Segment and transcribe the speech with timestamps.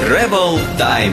[0.00, 1.12] Travel Time.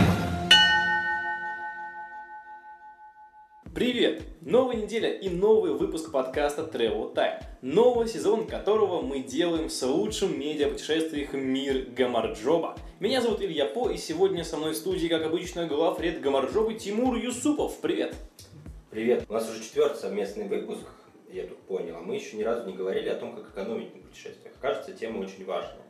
[3.76, 4.24] Привет!
[4.42, 7.44] Новая неделя и новый выпуск подкаста Travel Time.
[7.62, 12.78] Новый сезон которого мы делаем с лучшим медиа-путешествиях мир Гамарджоба.
[13.02, 17.18] Меня зовут Илья По, и сегодня со мной в студии, как обычно, главред Гамарджобы Тимур
[17.18, 17.80] Юсупов.
[17.82, 18.16] Привет!
[18.90, 19.26] Привет.
[19.28, 20.88] У нас уже четвертый совместный выпуск,
[21.30, 24.02] я тут понял, а мы еще ни разу не говорили о том, как экономить на
[24.02, 24.54] путешествиях.
[24.62, 25.87] Кажется, тема очень важная.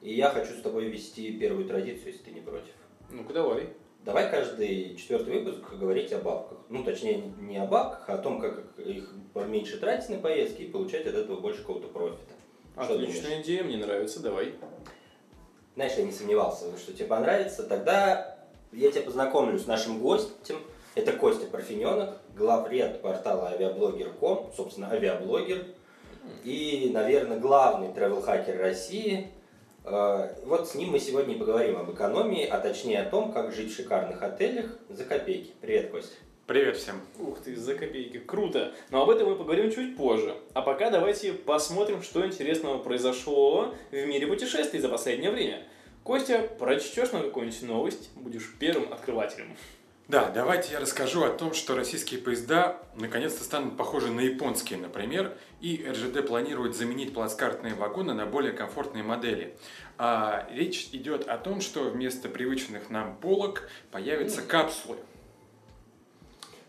[0.00, 2.72] И я хочу с тобой вести первую традицию, если ты не против.
[3.10, 3.70] Ну-ка давай.
[4.04, 6.58] Давай каждый четвертый выпуск говорить о бабках.
[6.70, 10.70] Ну, точнее, не о бабках, а о том, как их поменьше тратить на поездки и
[10.70, 12.32] получать от этого больше какого-то профита.
[12.76, 14.54] Отличная идея, мне нравится, давай.
[15.74, 17.62] Знаешь, я не сомневался, что тебе понравится.
[17.64, 18.38] Тогда
[18.72, 20.56] я тебя познакомлю с нашим гостем.
[20.94, 25.66] Это Костя Парфененок, главред портала авиаблогер.ком, собственно, авиаблогер.
[26.44, 29.30] И, наверное, главный travel-хакер России.
[29.84, 33.52] Э, Вот с ним мы сегодня и поговорим об экономии, а точнее о том, как
[33.52, 35.52] жить в шикарных отелях за копейки.
[35.60, 36.16] Привет, Костя.
[36.46, 37.00] Привет всем.
[37.18, 38.72] Ух ты, за копейки, круто.
[38.90, 40.34] Но об этом мы поговорим чуть позже.
[40.52, 45.62] А пока давайте посмотрим, что интересного произошло в мире путешествий за последнее время.
[46.02, 49.56] Костя, прочтешь нам какую-нибудь новость, будешь первым открывателем.
[50.10, 55.36] Да, давайте я расскажу о том, что российские поезда наконец-то станут похожи на японские, например,
[55.60, 59.56] и РЖД планирует заменить плацкартные вагоны на более комфортные модели.
[59.98, 64.96] А речь идет о том, что вместо привычных нам полок появятся капсулы.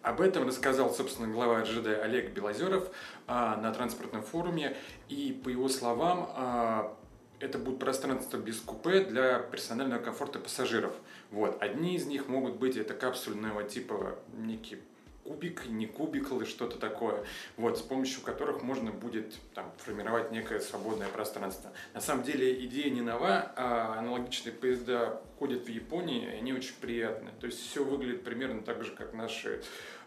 [0.04, 2.92] Об этом рассказал, собственно, глава РЖД Олег Белозеров
[3.26, 4.78] а, на транспортном форуме.
[5.10, 6.96] И, по его словам, а,
[7.42, 10.94] это будет пространство без купе для персонального комфорта пассажиров.
[11.32, 11.62] Вот.
[11.62, 14.78] Одни из них могут быть это капсульного типа некий
[15.24, 17.24] кубик, не кубик или что-то такое,
[17.56, 21.72] вот, с помощью которых можно будет там, формировать некое свободное пространство.
[21.94, 26.74] На самом деле идея не нова, а аналогичные поезда ходят в Японии, и они очень
[26.82, 27.34] приятные.
[27.40, 29.62] То есть все выглядит примерно так же, как наши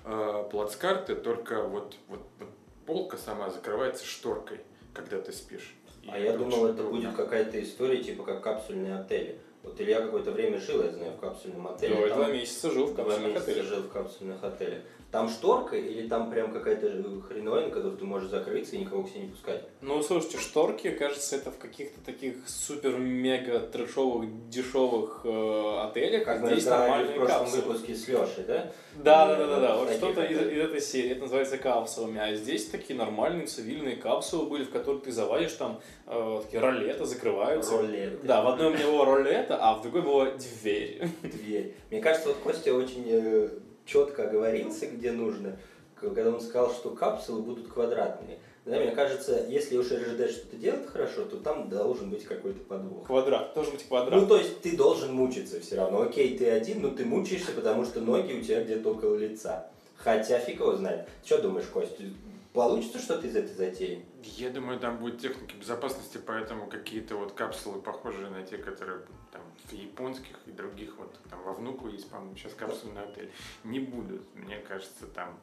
[0.05, 2.51] э, плацкарты, только вот, вот, вот
[2.85, 4.61] полка сама закрывается шторкой,
[4.93, 5.75] когда ты спишь.
[6.09, 6.91] А я думал, это удобно.
[6.91, 9.39] будет какая-то история, типа как капсульные отели.
[9.63, 11.95] Вот Илья какое-то время жил, я знаю, в капсульном отеле.
[12.09, 13.67] Там- два месяца жил в капсульных отелях.
[13.67, 14.81] жил в капсульных отелях.
[15.15, 16.89] Там шторка или там прям какая-то
[17.29, 19.63] хреновина, которую ты можешь закрыться и никого к себе не пускать?
[19.81, 26.67] Ну, слушайте, шторки, кажется, это в каких-то таких супер-мега трешовых, дешевых э, отелях, Как здесь
[26.67, 27.63] разговаривали нормальные в прошлом капсулы.
[27.63, 28.73] выпуске с Лешей, да?
[28.97, 29.77] Да, да, да, да, да.
[29.77, 31.11] В Вот что-то из, из этой серии.
[31.13, 32.19] Это называется капсулами.
[32.19, 37.05] А здесь такие нормальные цивильные капсулы были, в которые ты завалишь там э, такие ролеты,
[37.05, 37.77] закрываются.
[37.77, 38.19] Ролеты.
[38.27, 41.07] Да, в одной у него ролета, а в другой была дверь.
[41.23, 41.77] Дверь.
[41.93, 43.49] Мне кажется, вот Костя очень э,
[43.85, 45.59] четко оговорился, где нужно,
[46.01, 48.39] когда он сказал, что капсулы будут квадратные.
[48.65, 53.07] Да, мне кажется, если уж РЖД что-то делает хорошо, то там должен быть какой-то подвох.
[53.07, 53.53] Квадрат.
[53.55, 54.19] Должен быть квадрат.
[54.19, 56.01] Ну, то есть ты должен мучиться все равно.
[56.01, 59.71] Окей, ты один, но ты мучаешься, потому что ноги у тебя где-то около лица.
[59.97, 61.07] Хотя фиг его знает.
[61.23, 62.05] Что думаешь, Костя,
[62.55, 64.07] получится что-то из этой затеи?
[64.23, 69.01] Я думаю, там будет техника безопасности, поэтому какие-то вот капсулы, похожие на те, которые
[69.33, 73.31] там в японских и других, вот там во внуку есть, по-моему, сейчас капсульный отель,
[73.65, 74.23] не будут.
[74.35, 75.39] Мне кажется, там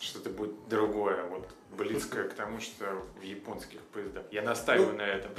[0.00, 2.84] что-то будет другое, вот близкое к тому, что
[3.20, 4.24] в японских поездах.
[4.30, 5.30] Я настаиваю на этом.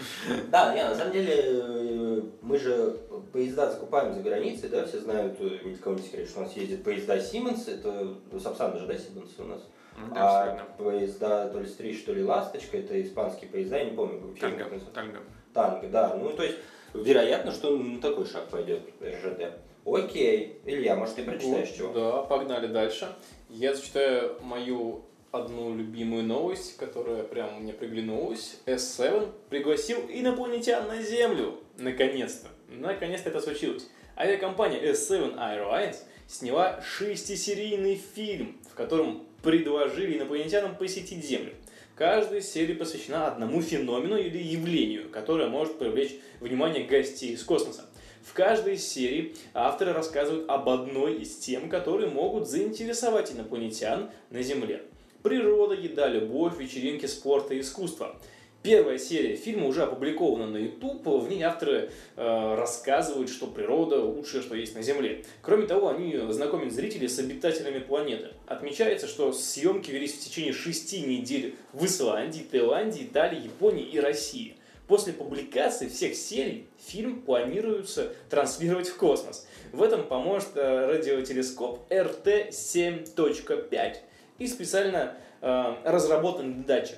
[0.49, 2.99] Да, не, на самом деле, э, мы же
[3.33, 6.55] поезда закупаем за границей, да, все знают, ни для кого не секрет, что у нас
[6.55, 9.61] ездят поезда Siemens, это ну, Сапсан же, да, Siemens у нас?
[9.97, 13.95] Ну, да, А поезда то ли Стриж, то ли Ласточка, это испанские поезда, я не
[13.95, 15.19] помню, Танго, танго.
[15.53, 16.15] Танго, да.
[16.15, 16.57] Ну, то есть,
[16.93, 19.53] вероятно, что на такой шаг пойдет РЖД.
[19.85, 20.59] Окей.
[20.65, 21.93] Илья, может, ты прочитаешь чего?
[21.93, 23.07] Да, погнали дальше.
[23.49, 28.59] Я зачитаю мою одну любимую новость, которая прям мне приглянулась.
[28.65, 31.59] S7 пригласил инопланетян на Землю.
[31.77, 32.47] Наконец-то.
[32.69, 33.87] Наконец-то это случилось.
[34.17, 35.97] Авиакомпания S7 Airlines
[36.27, 41.53] сняла шестисерийный фильм, в котором предложили инопланетянам посетить Землю.
[41.95, 47.85] Каждая серия посвящена одному феномену или явлению, которое может привлечь внимание гостей из космоса.
[48.23, 54.81] В каждой серии авторы рассказывают об одной из тем, которые могут заинтересовать инопланетян на Земле.
[55.21, 58.19] Природа, еда, любовь, вечеринки, спорт и искусство.
[58.65, 61.05] Первая серия фильма уже опубликована на YouTube.
[61.05, 65.23] В ней авторы э, рассказывают, что природа лучшее, что есть на Земле.
[65.43, 68.29] Кроме того, они знакомят зрителей с обитателями планеты.
[68.47, 74.55] Отмечается, что съемки велись в течение шести недель в Исландии, Таиланде, Италии, Японии и России.
[74.87, 79.47] После публикации всех серий фильм планируется транслировать в космос.
[79.73, 83.97] В этом поможет э, радиотелескоп RT7.5
[84.39, 86.97] и специально э, разработанный датчик.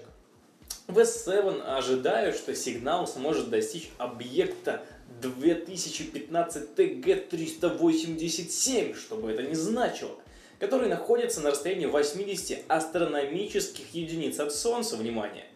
[0.87, 4.85] В S7 ожидаю, что сигнал сможет достичь объекта
[5.21, 10.15] 2015 TG387, что бы это ни значило,
[10.59, 15.47] который находится на расстоянии 80 астрономических единиц от Солнца, внимание.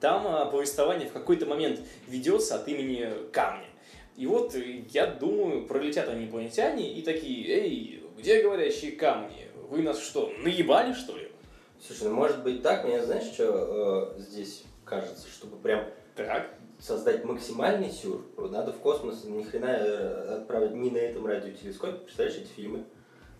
[0.00, 1.78] Там а, повествование в какой-то момент
[2.08, 3.68] ведется от имени камня.
[4.16, 9.46] И вот э, я думаю, пролетят они инопланетяне и такие, эй, где говорящие камни?
[9.68, 11.30] Вы нас что, наебали что ли?
[11.86, 15.84] Слушай, ну может быть так, мне знаешь, что э, здесь кажется, чтобы прям
[16.16, 16.50] Так.
[16.80, 21.98] создать максимальный сюр, надо в космос ни хрена э, отправить не на этом радиотелескопе.
[21.98, 22.84] Представляешь эти фильмы?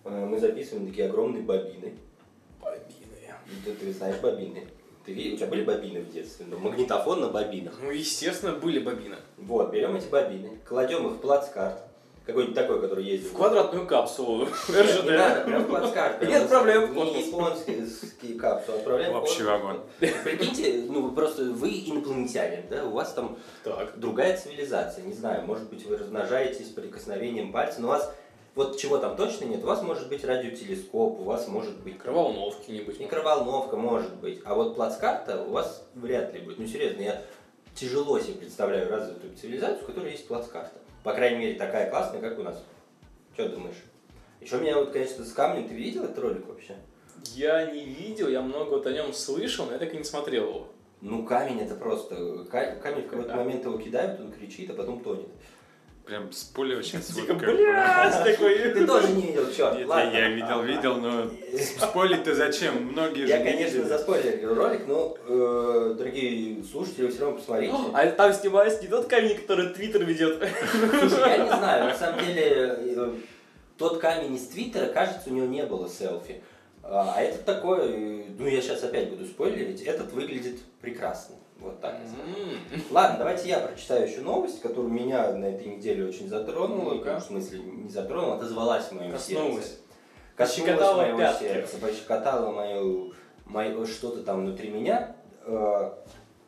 [0.04, 1.98] Э, Мы записываем такие огромные бобины.
[2.62, 3.34] Бобины.
[3.66, 4.66] Да ты знаешь бобины.
[5.04, 6.46] Ты видел, у тебя были бобины в детстве?
[6.48, 7.74] Ну, магнитофон на бобинах.
[7.82, 9.16] Ну, естественно, были бобины.
[9.38, 11.82] Вот, берем эти бобины, кладем их в плацкарт,
[12.26, 13.30] какой-нибудь такой, который ездил.
[13.30, 14.82] В квадратную капсулу Не надо,
[15.40, 15.44] РЖД.
[15.46, 16.22] прям в плацкарт.
[16.22, 19.48] Нет проблем, Не японские капсулы, отправляем в Общий космос.
[19.48, 19.80] вагон.
[19.98, 23.38] Прикиньте, ну вы просто, вы инопланетянин, да, у вас там
[23.96, 28.14] другая цивилизация, не знаю, может быть вы размножаетесь прикосновением пальца, но у вас,
[28.54, 32.70] вот чего там точно нет, у вас может быть радиотелескоп, у вас может быть Микроволновки
[32.70, 33.00] нибудь.
[33.00, 36.58] микроволновка, может быть, а вот плацкарта у вас вряд ли будет.
[36.58, 37.22] Ну серьезно, я
[37.74, 40.78] тяжело себе представляю развитую цивилизацию, у которой есть плацкарта.
[41.02, 42.62] По крайней мере, такая классная, как у нас.
[43.34, 43.76] Что думаешь?
[44.40, 46.76] Еще меня вот, конечно, с камнем, ты видел этот ролик вообще?
[47.34, 50.48] Я не видел, я много вот о нем слышал, но я так и не смотрел
[50.48, 50.68] его.
[51.00, 52.44] Ну, камень это просто...
[52.50, 55.28] ка- Камень в какой-то момент его кидают, он кричит, а потом тонет.
[56.10, 57.08] Прям спойлер сейчас.
[57.10, 57.54] вот Типа, как бы.
[57.54, 58.58] блядь, такой.
[58.58, 60.10] Ты тоже не видел, черт, Нет, ладно.
[60.10, 61.30] я, я видел, видел, но
[61.78, 62.86] спойлить-то зачем?
[62.86, 63.88] Многие же Я, не конечно, видели.
[63.88, 67.74] заспойлерил ролик, но, э, дорогие слушатели, вы все равно посмотрите.
[67.94, 70.38] А там снимается не тот камень, который Твиттер ведет.
[70.98, 73.12] Слушай, я не знаю, на самом деле, э,
[73.78, 76.42] тот камень из Твиттера, кажется, у него не было селфи.
[76.82, 81.36] А а этот такой, э, ну я сейчас опять буду спойлерить, этот выглядит прекрасно.
[81.60, 81.94] Вот так.
[82.02, 82.84] я скажу.
[82.90, 86.94] Ладно, давайте я прочитаю еще новость, которая меня на этой неделе очень затронула.
[86.94, 87.18] Ну-ка.
[87.18, 89.64] В смысле, не затронула, отозвалась в моем Коснулась.
[89.64, 89.76] сердце.
[90.36, 91.42] Коснулась Пощекотала моего пятки.
[91.44, 93.12] сердца, пощекотала мою,
[93.44, 95.16] мое что-то там внутри меня.
[95.44, 95.90] Э,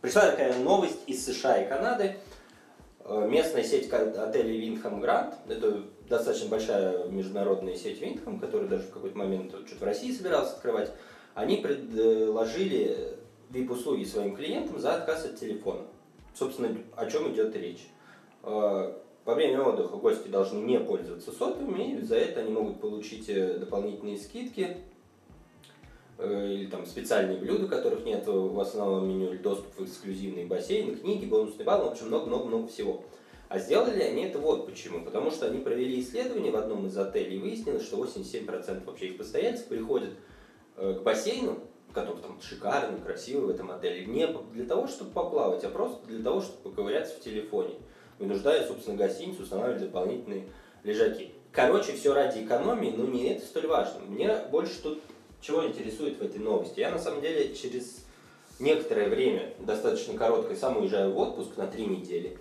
[0.01, 2.17] Пришла такая новость из США и Канады.
[3.05, 8.91] Э, Местная сеть отелей Виндхам Гранд, это достаточно большая международная сеть Виндхам, которая даже в
[8.91, 10.91] какой-то момент что-то в России собиралась открывать,
[11.35, 13.17] они предложили
[13.53, 15.83] VIP-услуги своим клиентам за отказ от телефона.
[16.35, 17.87] Собственно, о чем идет речь.
[18.43, 18.95] Э,
[19.25, 23.59] Во время отдыха гости должны не пользоваться сотовыми, и за это они могут получить э,
[23.59, 24.79] дополнительные скидки
[26.19, 30.97] э, или там специальные блюда, которых нет в основном меню, или доступ в эксклюзивные бассейны,
[30.97, 33.05] книги, бонусный балл, в общем, много-много-много всего.
[33.49, 35.05] А сделали они это вот почему.
[35.05, 39.19] Потому что они провели исследование в одном из отелей и выяснилось, что 87% вообще их
[39.19, 40.09] постояльцев приходят
[40.75, 41.59] к бассейну,
[41.93, 46.23] который там шикарный, красивый в этом отеле, не для того, чтобы поплавать, а просто для
[46.23, 47.75] того, чтобы поковыряться в телефоне,
[48.19, 50.49] вынуждая, собственно, гостиницу устанавливать дополнительные
[50.83, 51.33] лежаки.
[51.53, 54.01] Короче, все ради экономии, но не это столь важно.
[54.07, 55.03] Мне больше тут
[55.41, 56.81] чего интересует в этой новости.
[56.81, 58.07] Я, на самом деле, через
[58.59, 62.39] некоторое время, достаточно короткое, сам уезжаю в отпуск на три недели.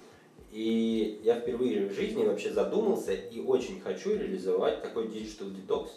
[0.51, 5.89] И я впервые в жизни вообще задумался и очень хочу реализовать такой digital detox.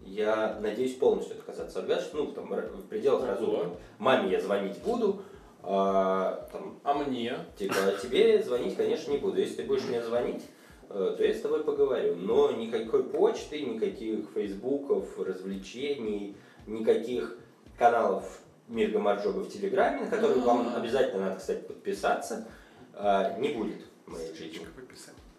[0.00, 3.30] Я надеюсь полностью отказаться от гаджетов, ну, там, в пределах Ого.
[3.30, 3.76] разумного.
[3.98, 5.22] Маме я звонить буду,
[5.62, 7.36] а, там, А мне?
[7.58, 9.38] Типа, а тебе звонить, конечно, не буду.
[9.38, 10.44] Если ты будешь мне звонить,
[10.88, 12.16] э, то я с тобой поговорю.
[12.16, 17.36] Но никакой почты, никаких фейсбуков, развлечений, никаких
[17.76, 22.46] каналов Мирга Марджоба в Телеграме, на которые вам обязательно надо, кстати, подписаться,
[22.94, 24.66] э, не будет в моей жизни.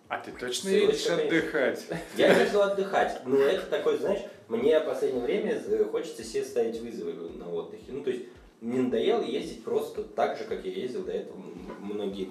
[0.09, 1.85] А ты точно Ссылочка, едешь отдыхать?
[2.17, 3.21] Я еду отдыхать.
[3.25, 7.91] Ну, это такой, знаешь, мне в последнее время э, хочется себе ставить вызовы на отдыхе.
[7.91, 8.25] Ну, то есть,
[8.59, 11.37] мне надоело ездить просто так же, как я ездил до этого
[11.79, 12.27] многие,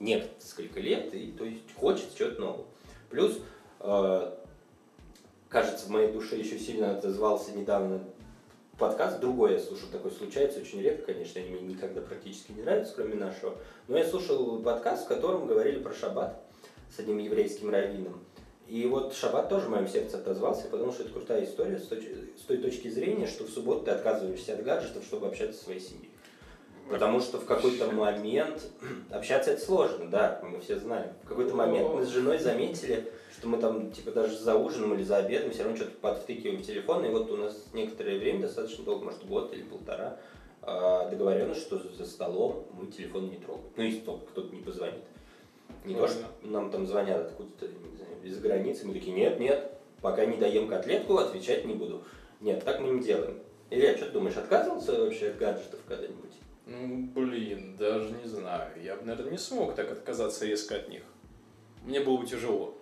[0.00, 2.64] несколько лет, и то есть хочется чего-то нового.
[3.08, 3.38] Плюс,
[3.80, 4.34] э,
[5.48, 8.00] кажется, в моей душе еще сильно отозвался недавно
[8.78, 12.92] подкаст, другой я слушал, такой случается очень редко, конечно, они мне никогда практически не нравятся,
[12.94, 13.56] кроме нашего.
[13.88, 16.47] Но я слушал подкаст, в котором говорили про шаббат
[16.94, 18.20] с одним еврейским раввином.
[18.66, 22.38] И вот шаббат тоже в моем сердце отозвался, потому что это крутая история с, точ-
[22.38, 25.80] с той точки зрения, что в субботу ты отказываешься от гаджетов, чтобы общаться со своей
[25.80, 26.10] семьей.
[26.90, 28.62] Потому что в какой-то момент
[29.10, 31.12] общаться это сложно, да, мы все знаем.
[31.24, 35.02] В какой-то момент мы с женой заметили, что мы там типа даже за ужином или
[35.02, 38.84] за обедом все равно что-то подвтыкиваем в телефон, и вот у нас некоторое время, достаточно
[38.84, 40.18] долго, может год или полтора,
[40.62, 43.70] а, договоренность, что за столом мы телефон не трогаем.
[43.76, 45.04] Ну, если только кто-то не позвонит.
[45.84, 47.66] Не то, что нам там звонят откуда-то,
[48.22, 52.02] из границы, мы такие, нет, нет, пока не даем котлетку, отвечать не буду.
[52.40, 53.40] Нет, так мы не делаем.
[53.70, 56.32] Илья, что ты думаешь, отказывался вообще от гаджетов когда-нибудь?
[56.66, 58.70] Ну, блин, даже не знаю.
[58.82, 61.02] Я бы, наверное, не смог так отказаться резко от них.
[61.84, 62.74] Мне было бы тяжело.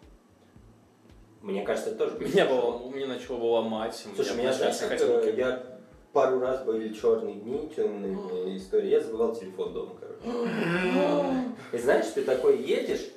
[1.43, 3.95] Мне кажется, это тоже будет Меня, было, меня начало бы ломать.
[4.17, 5.76] Слушай, меня начали знаешь, э, я
[6.17, 8.89] пару раз были черные дни, темные истории.
[8.89, 10.23] Я забывал телефон дома, короче.
[11.73, 13.11] И знаешь, ты такой едешь,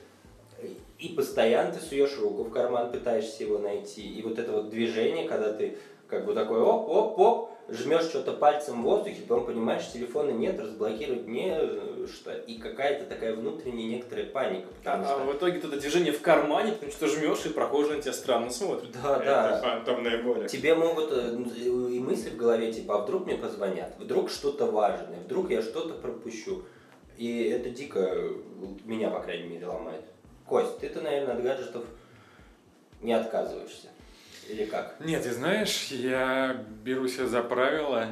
[0.97, 4.01] и постоянно ты суешь руку в карман, пытаешься его найти.
[4.01, 5.77] И вот это вот движение, когда ты
[6.09, 11.55] как бы такой оп-оп-оп, жмешь что-то пальцем в воздухе, потом понимаешь, телефона нет, разблокировать не
[12.07, 12.33] что.
[12.33, 14.67] И какая-то такая внутренняя некоторая паника.
[14.79, 15.31] Потому А, а что...
[15.31, 18.91] в итоге это движение в кармане, потому что жмешь, и прохожий на тебя странно смотрит.
[18.91, 19.49] Да, да.
[19.49, 20.47] Это фантомная боль.
[20.47, 25.19] Тебе могут э, и мысли в голове, типа, а вдруг мне позвонят, вдруг что-то важное,
[25.25, 26.63] вдруг я что-то пропущу.
[27.17, 28.31] И это дико э,
[28.85, 30.05] меня, по крайней мере, ломает.
[30.45, 31.85] Кость, ты-то, наверное, от гаджетов
[33.01, 33.87] не отказываешься.
[34.49, 34.95] Или как?
[34.99, 38.07] Нет, ты знаешь, я беру себе за правило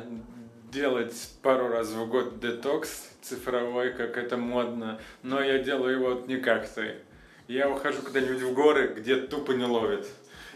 [0.72, 6.28] делать пару раз в год детокс цифровой, как это модно, но я делаю его вот
[6.28, 6.96] не как ты.
[7.48, 10.08] Я ухожу куда-нибудь в горы, где тупо не ловит.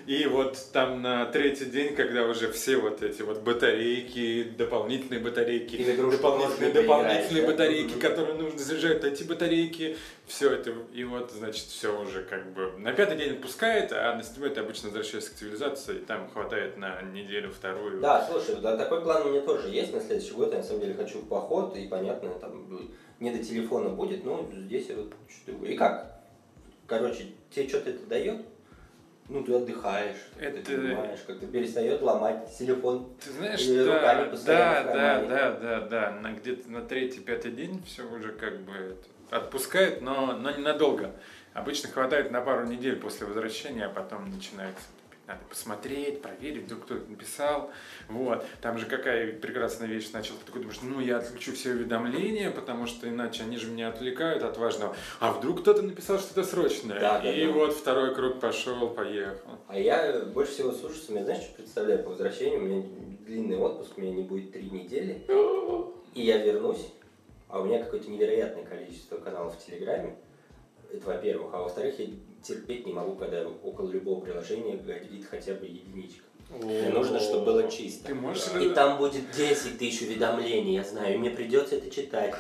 [0.08, 5.78] И вот там на третий день, когда уже все вот эти вот батарейки, дополнительные батарейки,
[6.12, 7.48] дополнительные, дополнительные да?
[7.52, 8.00] батарейки, Мгм.
[8.02, 12.94] которые нужно заряжать, эти батарейки, все это, и вот, значит, все уже как бы на
[12.94, 17.02] пятый день отпускает, а на седьмой ты обычно возвращаешься к цивилизации, и там хватает на
[17.02, 18.00] неделю, вторую.
[18.02, 20.52] Да, слушай, да, такой план у меня тоже есть на следующий год.
[20.52, 22.90] Я на самом деле хочу в поход, и понятно, там
[23.20, 26.20] не до телефона будет, но здесь вот что И как?
[26.88, 28.42] Короче, тебе что-то это дает?
[29.32, 33.08] Ну, ты отдыхаешь, Это- ты понимаешь, как-то перестает ломать телефон.
[33.24, 38.04] Ты знаешь, да, да, да, да, да, да, на где-то на третий, пятый день все
[38.04, 38.98] уже как бы
[39.30, 41.16] отпускает, но, но ненадолго.
[41.54, 44.84] Обычно хватает на пару недель после возвращения, а потом начинается
[45.32, 47.72] надо посмотреть, проверить, вдруг кто-то написал.
[48.10, 48.46] Вот.
[48.62, 50.36] Там же какая прекрасная вещь начал.
[50.36, 54.44] Ты такой думаешь, ну я отключу все уведомления, потому что иначе они же меня отвлекают
[54.44, 54.96] от важного.
[55.20, 57.00] А вдруг кто-то написал что-то срочное.
[57.00, 57.52] Да, да, И да.
[57.52, 59.52] вот второй круг пошел, поехал.
[59.68, 62.60] А я больше всего слушаться, меня знаешь, что представляю по возвращению?
[62.60, 62.84] У меня
[63.26, 65.26] длинный отпуск, у меня не будет три недели.
[66.14, 66.88] И я вернусь,
[67.48, 70.16] а у меня какое-то невероятное количество каналов в Телеграме.
[70.94, 71.54] Это во-первых.
[71.54, 72.08] А во-вторых, я
[72.44, 76.26] терпеть не могу, когда около любого приложения горит хотя бы единичка.
[76.50, 78.08] Мне нужно, чтобы было чисто.
[78.08, 82.36] Ты можешь И там будет 10 тысяч уведомлений, я знаю, и мне придется это читать.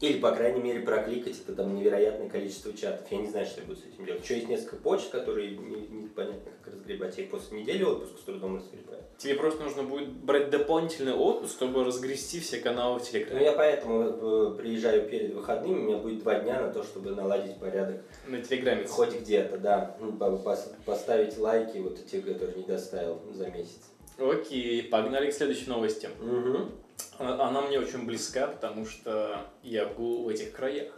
[0.00, 3.04] Или, по крайней мере, прокликать это там невероятное количество чатов.
[3.10, 4.22] Я не знаю, что я буду с этим делать.
[4.22, 7.18] Еще есть несколько почт, которые не- непонятно как разгребать.
[7.18, 9.02] Я их после недели отпуска с трудом разгребаю.
[9.16, 13.44] Тебе просто нужно будет брать дополнительный отпуск, чтобы разгрести все каналы в Ну, Телеграме.
[13.44, 17.56] я поэтому э, приезжаю перед выходными, у меня будет два дня на то, чтобы наладить
[17.58, 18.00] порядок.
[18.28, 18.86] На Телеграме.
[18.86, 19.96] Хоть где-то, да.
[20.00, 23.80] Ну, по- пос- поставить лайки, вот те, которые не доставил за месяц.
[24.16, 26.08] Окей, погнали к следующей новости.
[26.20, 26.58] Угу.
[27.18, 30.92] А- Она мне очень близка, потому что я был в этих краях.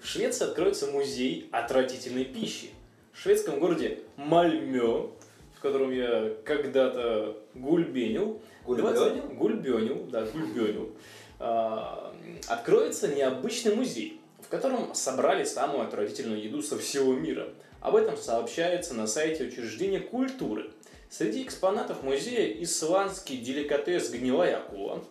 [0.00, 2.70] В Швеции откроется музей отвратительной пищи.
[3.12, 5.10] В шведском городе Мальмё,
[5.56, 8.92] в котором я когда-то гульбенил, Гульбенил?
[8.92, 10.90] 20 Гульбенил, да, гульбенил.
[11.38, 12.14] А,
[12.48, 17.48] Откроется необычный музей, в котором собрали самую отвратительную еду со всего мира.
[17.80, 20.70] Об этом сообщается на сайте учреждения культуры.
[21.10, 25.04] Среди экспонатов музея исландский деликатес гнилая акула,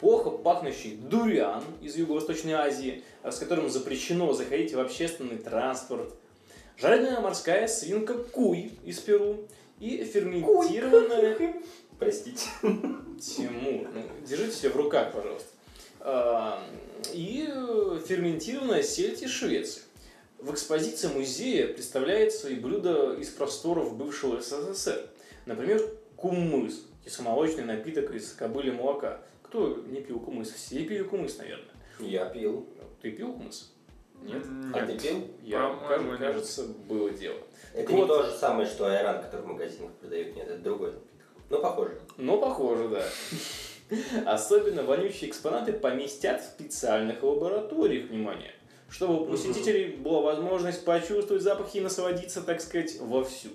[0.00, 6.12] плохо пахнущий дуриан из Юго-Восточной Азии, с которым запрещено заходить в общественный транспорт,
[6.78, 9.46] жареная морская свинка куй из Перу
[9.78, 11.54] и ферментированная...
[11.98, 12.48] Простите.
[12.62, 15.48] Тимур, ну, держите себя в руках, пожалуйста.
[16.00, 16.62] А,
[17.12, 17.46] И
[18.06, 19.82] ферментированная сельдь из Швеции.
[20.38, 25.06] В экспозиции музея представляется и блюдо из просторов бывшего СССР.
[25.44, 25.82] Например,
[26.16, 29.20] кумыс, кисломолочный напиток из кобыли молока.
[29.50, 30.52] Кто не пил кумыс?
[30.52, 31.66] Все пили кумыс, наверное.
[31.98, 32.68] Я пил.
[33.02, 33.72] Ты пил кумыс?
[34.22, 34.44] Нет?
[34.72, 35.26] А ты пил?
[35.42, 36.18] Я, кажется, нет.
[36.20, 37.36] кажется, было дело.
[37.74, 38.00] Это Вот.
[38.02, 40.36] не то же самое, что айран, который в магазинах продают.
[40.36, 41.10] Нет, это другой напиток.
[41.48, 42.00] Ну, похоже.
[42.16, 43.04] Но похоже, да.
[44.24, 48.52] Особенно вонючие экспонаты поместят в специальных лабораториях, внимание,
[48.88, 53.48] чтобы у посетителей была возможность почувствовать запахи и насладиться, так сказать, вовсю.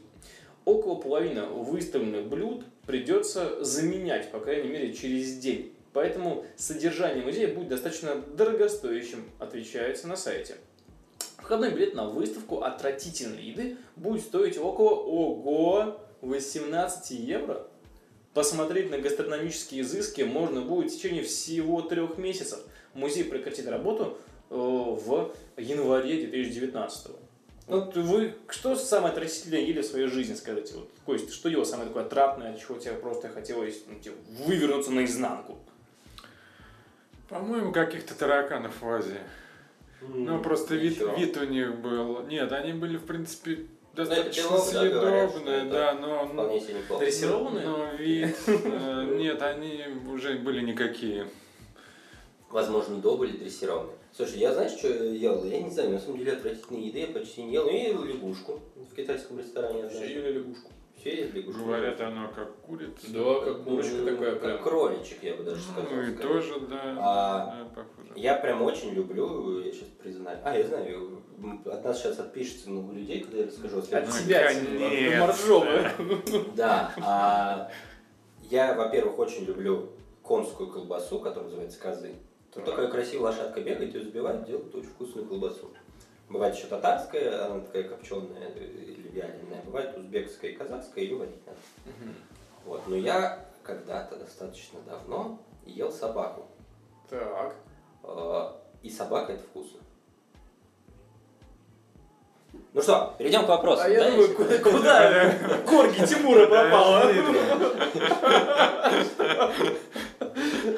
[0.65, 5.71] Около половины выставленных блюд придется заменять, по крайней мере, через день.
[5.95, 10.57] Поэтому содержание музея будет достаточно дорогостоящим, отвечается на сайте.
[11.37, 17.65] Входной билет на выставку отвратительной еды будет стоить около, ого, 18 евро.
[18.33, 22.59] Посмотреть на гастрономические изыски можно будет в течение всего трех месяцев.
[22.93, 24.17] Музей прекратит работу
[24.49, 27.07] э, в январе 2019
[27.69, 30.73] Ну, Вот вы что самое отвратительное ели в своей жизни, скажите?
[30.73, 34.91] Вот, Кость, что ел самое такое отратное, от чего тебе просто хотелось ну, типа, вывернуться
[34.91, 35.57] наизнанку?
[37.29, 39.20] По-моему, каких-то тараканов в Азии.
[40.01, 41.15] Ну, просто вид, Ничего.
[41.15, 42.22] вид у них был.
[42.27, 47.03] Нет, они были, в принципе, достаточно белок, да, съедобные, это да, но, Вполне себе неплохо.
[47.03, 47.65] Дрессированные?
[47.65, 48.36] но вид...
[48.48, 51.27] э, Нет, они уже были никакие.
[52.50, 53.96] Возможно, до были дрессированные.
[54.12, 55.44] Слушай, я знаешь, что ел?
[55.44, 57.65] Я не знаю, на самом деле отвратительной еды я почти не ел.
[57.65, 59.86] Ну, я ел лягушку в китайском ресторане.
[59.86, 60.05] Однажды.
[60.05, 60.72] ели лягушку.
[61.05, 61.65] Все ели лягушку.
[61.65, 63.13] Говорят, оно как курица.
[63.13, 64.63] Да, как курочка Ну, такая как прям.
[64.63, 65.83] кроличек, я бы даже сказал.
[65.91, 66.33] Ну и скорее.
[66.33, 68.09] тоже, да, А, да, похоже.
[68.15, 70.39] Я прям очень люблю, я сейчас признаю.
[70.43, 71.21] А, я знаю,
[71.65, 74.25] от нас сейчас отпишется много людей, когда я расскажу о От следующем.
[74.25, 75.19] тебя, конечно.
[75.19, 75.93] моржовая.
[76.55, 77.71] Да, а
[78.50, 79.89] я, во-первых, очень люблю
[80.24, 82.15] конскую колбасу, которая называется козы.
[82.51, 82.74] Тут Так.
[82.74, 85.69] такая красивая лошадка бегает, ее забивает, делает очень вкусную колбасу.
[86.29, 89.62] Бывает еще татарская, она такая копченая или вяленая.
[89.65, 91.57] Бывает узбекская и казахская, ее варить надо.
[92.65, 92.81] Вот.
[92.88, 96.48] Но я когда-то достаточно давно ел собаку.
[97.10, 97.55] Так.
[98.03, 98.51] Э,
[98.84, 99.79] И собака это вкусно.
[102.74, 103.81] Ну что, перейдем к вопросу.
[103.84, 104.62] А я Да, думаю, считаю?
[104.62, 107.03] куда, куда корги Тимура пропала?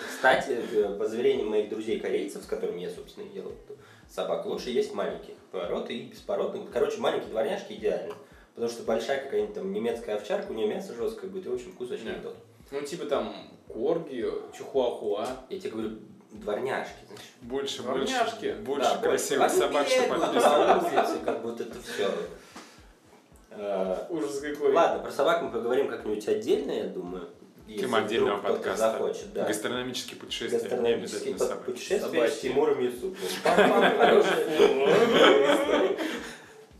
[0.07, 0.57] Кстати,
[0.97, 3.51] по заверениям моих друзей-корейцев, с которыми я, собственно, ел
[4.07, 6.69] эту собаку, лучше есть маленьких породы и беспородных.
[6.71, 8.15] Короче, маленькие дворняжки идеально.
[8.55, 11.89] Потому что большая какая-нибудь там немецкая овчарка, у нее мясо жесткое будет, и общем вкус
[11.91, 12.19] не Да.
[12.23, 12.35] тот.
[12.71, 13.33] Ну, типа там
[13.67, 14.25] корги,
[14.57, 15.27] чихуахуа.
[15.49, 15.91] Я тебе говорю,
[16.31, 17.21] дворняжки, знаешь.
[17.41, 18.53] Больше, Ворняшки.
[18.53, 20.81] больше, больше Да, красивых Они собак, что бегают подписывают.
[20.81, 22.09] по улице, как будто это все.
[24.09, 24.73] Ужас какой.
[24.73, 27.27] Ладно, про собак мы поговорим как-нибудь отдельно, я думаю.
[27.67, 28.91] Если Тема отдельного подкаста.
[28.91, 29.45] захочет, да.
[29.45, 32.39] Гастрономические путешествия, не Гастрономические обязательно под- путешествия с.
[32.39, 33.17] Тимуром Юсуповым.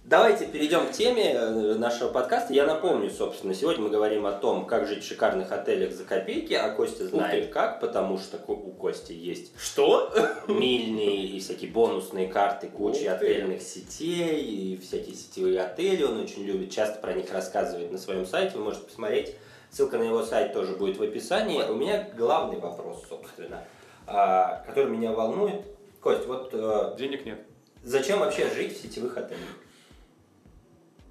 [0.06, 2.54] Давайте перейдем к теме э, нашего подкаста.
[2.54, 6.54] Я напомню, собственно, сегодня мы говорим о том, как жить в шикарных отелях за копейки,
[6.54, 10.14] а Костя знает как, потому что у Кости есть Что?
[10.48, 16.04] мильные и всякие бонусные карты, куча отельных сетей и всякие сетевые отели.
[16.04, 18.58] Он очень любит, часто про них рассказывает на своем сайте.
[18.58, 19.36] Вы можете посмотреть.
[19.78, 21.62] Ссылка на его сайт тоже будет в описании.
[21.62, 23.64] У меня главный вопрос, собственно,
[24.08, 25.68] а, который меня волнует.
[26.02, 27.46] Кость, вот э, Денег нет.
[27.84, 29.50] зачем вообще жить в сетевых отелях?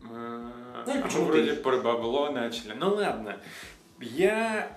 [0.02, 1.62] Ну, или почему вроде ты?
[1.62, 2.72] про бабло начали.
[2.72, 3.40] Ну ладно.
[4.00, 4.76] Я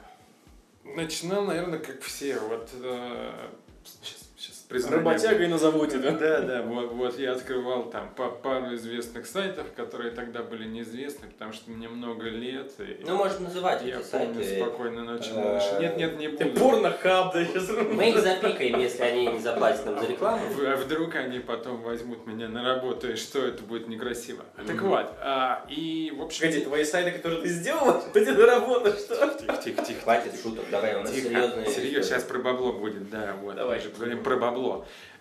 [0.84, 2.38] начинал, наверное, как все.
[2.38, 3.49] Вот э,
[3.84, 4.28] сейчас,
[4.69, 6.12] сейчас признание Работяга и на заводе, да?
[6.12, 11.53] Да, да, вот, вот я открывал там пару известных сайтов, которые тогда были неизвестны, потому
[11.53, 12.71] что мне много лет.
[12.79, 14.62] И Ну, можно называть я эти помню сайты.
[14.62, 15.34] спокойно ночью.
[15.36, 16.60] э, Нет, нет, не Ты буду.
[16.60, 17.69] порно-хаб, да, сейчас.
[17.69, 20.45] Мы их запикаем, если они не заплатят нам за рекламу.
[20.53, 24.43] В- А вдруг они потом возьмут меня на работу, и что это будет некрасиво.
[24.55, 24.89] Так Мгм.
[24.89, 26.45] вот, а, и в общем...
[26.47, 29.27] Погоди, твои сайты, которые ты сделал, пойди на работу, что?
[29.39, 30.01] Тихо, тихо, тихо.
[30.03, 31.65] Хватит шуток, давай, у нас серьезные...
[31.65, 33.55] серьезно, сейчас про бабло будет, да, вот.
[33.55, 33.77] Давай.
[33.77, 34.59] Мы же говорим про бабло.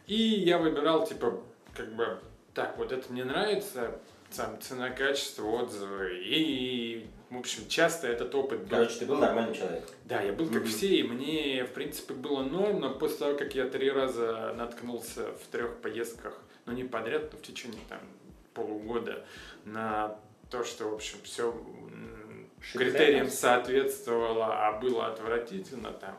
[0.06, 1.40] И я выбирал, типа,
[1.74, 2.18] как бы,
[2.54, 3.98] так, вот это мне нравится,
[4.34, 6.18] там, цена, качество, отзывы.
[6.24, 8.68] И, в общем, часто этот опыт был.
[8.78, 9.88] Короче, ты был нормальным человеком.
[10.04, 10.66] Да, я был как Мгм.
[10.66, 15.32] все, и мне, в принципе, было норм, но после того, как я три раза наткнулся
[15.32, 18.00] в трех поездках, ну не подряд, но в течение там
[18.54, 19.24] полугода,
[19.64, 20.18] на
[20.50, 21.54] то, что, в общем, все
[22.60, 22.90] Шикарно.
[22.90, 26.18] критериям соответствовало, а было отвратительно, там,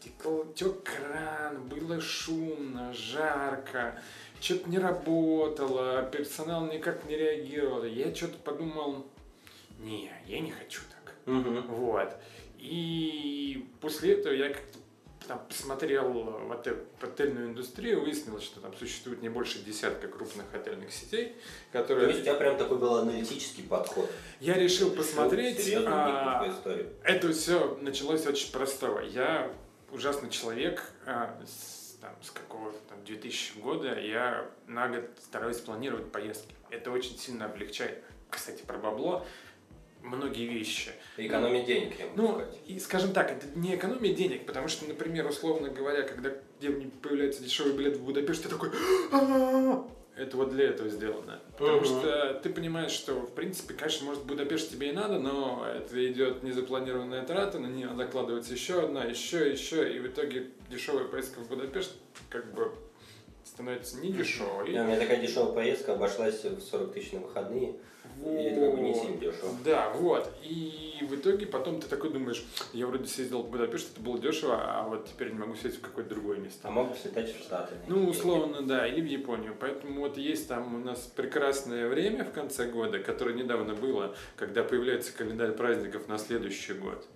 [0.00, 4.00] текл, тек кран, было шумно, жарко,
[4.40, 7.84] что-то не работало, персонал никак не реагировал.
[7.84, 9.06] Я что-то подумал,
[9.78, 11.14] не, я не хочу так.
[11.26, 12.14] Вот.
[12.58, 14.78] И после этого я как-то
[15.28, 20.46] там посмотрел в отель- в отельную индустрию, выяснилось, что там существует не больше десятка крупных
[20.54, 21.36] отельных сетей,
[21.70, 22.08] То которые...
[22.08, 24.10] есть у тебя прям такой был аналитический подход.
[24.40, 26.92] Я решил посмотреть, а, твою историю.
[27.04, 29.00] это все началось очень простого.
[29.00, 29.52] Я
[29.90, 36.10] ужасный человек, а, с, там, с какого-то там 2000 года я на год стараюсь планировать
[36.12, 36.54] поездки.
[36.70, 38.02] Это очень сильно облегчает.
[38.30, 39.26] Кстати, про бабло
[40.02, 40.92] многие вещи.
[41.16, 42.58] Экономить денег, я могу Ну, сказать.
[42.66, 47.42] и скажем так, это не экономия денег, потому что, например, условно говоря, когда где появляется
[47.42, 48.70] дешевый билет в Будапешт, ты такой
[49.12, 51.40] «А-а-а!» Это вот для этого сделано.
[51.56, 51.84] Потому Мгм.
[51.86, 56.42] что ты понимаешь, что, в принципе, конечно, может, Будапешт тебе и надо, но это идет
[56.42, 61.48] незапланированная трата, на нее закладывается еще одна, еще, еще, и в итоге дешевая поездка в
[61.48, 61.92] Будапешт
[62.28, 62.72] как бы
[63.44, 64.72] становится не дешевой.
[64.72, 67.76] Да, у меня такая дешевая поездка обошлась в 40 тысяч на выходные.
[68.16, 68.40] Вот.
[69.30, 69.54] Дешево.
[69.64, 70.32] Да, вот.
[70.42, 74.56] И в итоге потом ты такой думаешь, я вроде съездил в Будапешт, это было дешево,
[74.58, 76.68] а вот теперь не могу съездить в какое-то другое место.
[76.68, 77.74] А мог бы слетать в Штаты.
[77.86, 79.54] Ну, условно, да, или в Японию.
[79.58, 84.62] Поэтому вот есть там у нас прекрасное время в конце года, которое недавно было, когда
[84.64, 87.06] появляется календарь праздников на следующий год.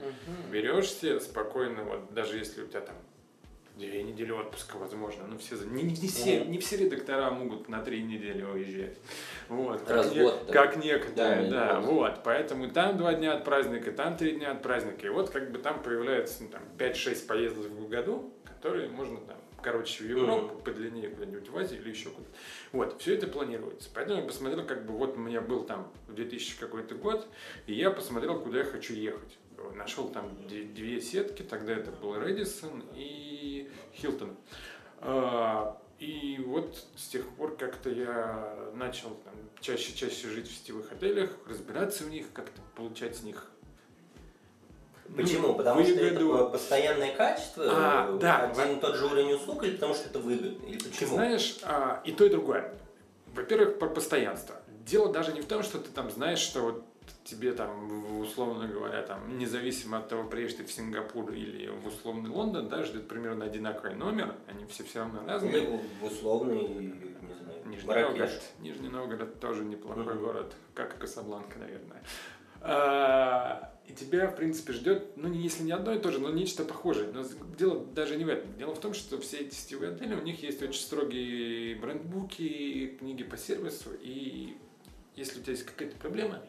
[0.50, 2.96] Берешь себе спокойно, вот даже если у тебя там
[3.76, 5.24] две недели отпуска, возможно.
[5.26, 8.98] Ну, все, не, не, все, не все редактора могут на три недели уезжать.
[9.48, 9.88] Вот.
[9.88, 10.52] Раз как, в год, да.
[10.52, 12.22] как некоторые, Да, да, вот.
[12.24, 15.06] Поэтому там два дня от праздника, там три дня от праздника.
[15.06, 19.36] И вот как бы там появляется ну, там, 5-6 поездок в году, которые можно там
[19.62, 22.34] короче, в Европу, подлиннее куда-нибудь в Азию или еще куда-то.
[22.72, 23.88] Вот, все это планируется.
[23.94, 27.28] Поэтому я посмотрел, как бы, вот у меня был там 2000 какой-то год,
[27.66, 29.38] и я посмотрел, куда я хочу ехать.
[29.76, 33.51] Нашел там две сетки, тогда это был Редисон и
[33.94, 34.36] Хилтон.
[35.00, 39.16] А, И вот с тех пор как-то я начал
[39.60, 43.48] чаще-чаще жить в сетевых отелях, разбираться в них, как-то получать с них
[45.16, 45.48] Почему?
[45.48, 46.32] ну, Потому что это выгоду.
[46.32, 48.46] такое постоянное качество, А, да.
[48.50, 50.66] один и тот же уровень услуг, или потому что это выгодно?
[50.66, 51.14] Или Ты почему?
[51.16, 52.74] знаешь, а, и то, и другое.
[53.34, 54.56] Во-первых, про постоянство.
[54.86, 56.84] Дело даже не в том, что ты там знаешь, что вот
[57.24, 62.30] тебе там, условно говоря, там, независимо от того, приедешь ты в Сингапур или в условный
[62.30, 65.62] Лондон, да, ждет примерно одинаковый номер, они все все равно разные.
[65.62, 68.18] Или в условный, не знаю, Нижний Маракеш.
[68.18, 68.42] Новгород.
[68.60, 70.18] Нижний Новгород тоже неплохой Мгм.
[70.18, 72.02] город, как и Касабланка, наверное.
[72.60, 76.64] А, и тебя, в принципе, ждет, ну, если не одно и то же, но нечто
[76.64, 77.10] похожее.
[77.12, 77.24] Но
[77.58, 78.56] дело даже не в этом.
[78.56, 83.24] Дело в том, что все эти сетевые отели, у них есть очень строгие брендбуки, книги
[83.24, 84.56] по сервису, и
[85.16, 86.40] если у тебя есть какая-то проблема,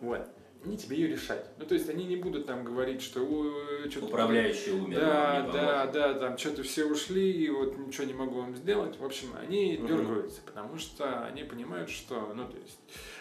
[0.00, 0.28] вот,
[0.64, 1.44] они тебе ее решать.
[1.58, 5.00] Ну, то есть они не будут там говорить, что ой, что Управляющий умер.
[5.00, 8.98] да, да, да, там что-то все ушли, и вот ничего не могу вам сделать.
[8.98, 9.86] В общем, они Мгм.
[9.86, 12.78] дергаются, потому что они понимают, что, ну, то есть,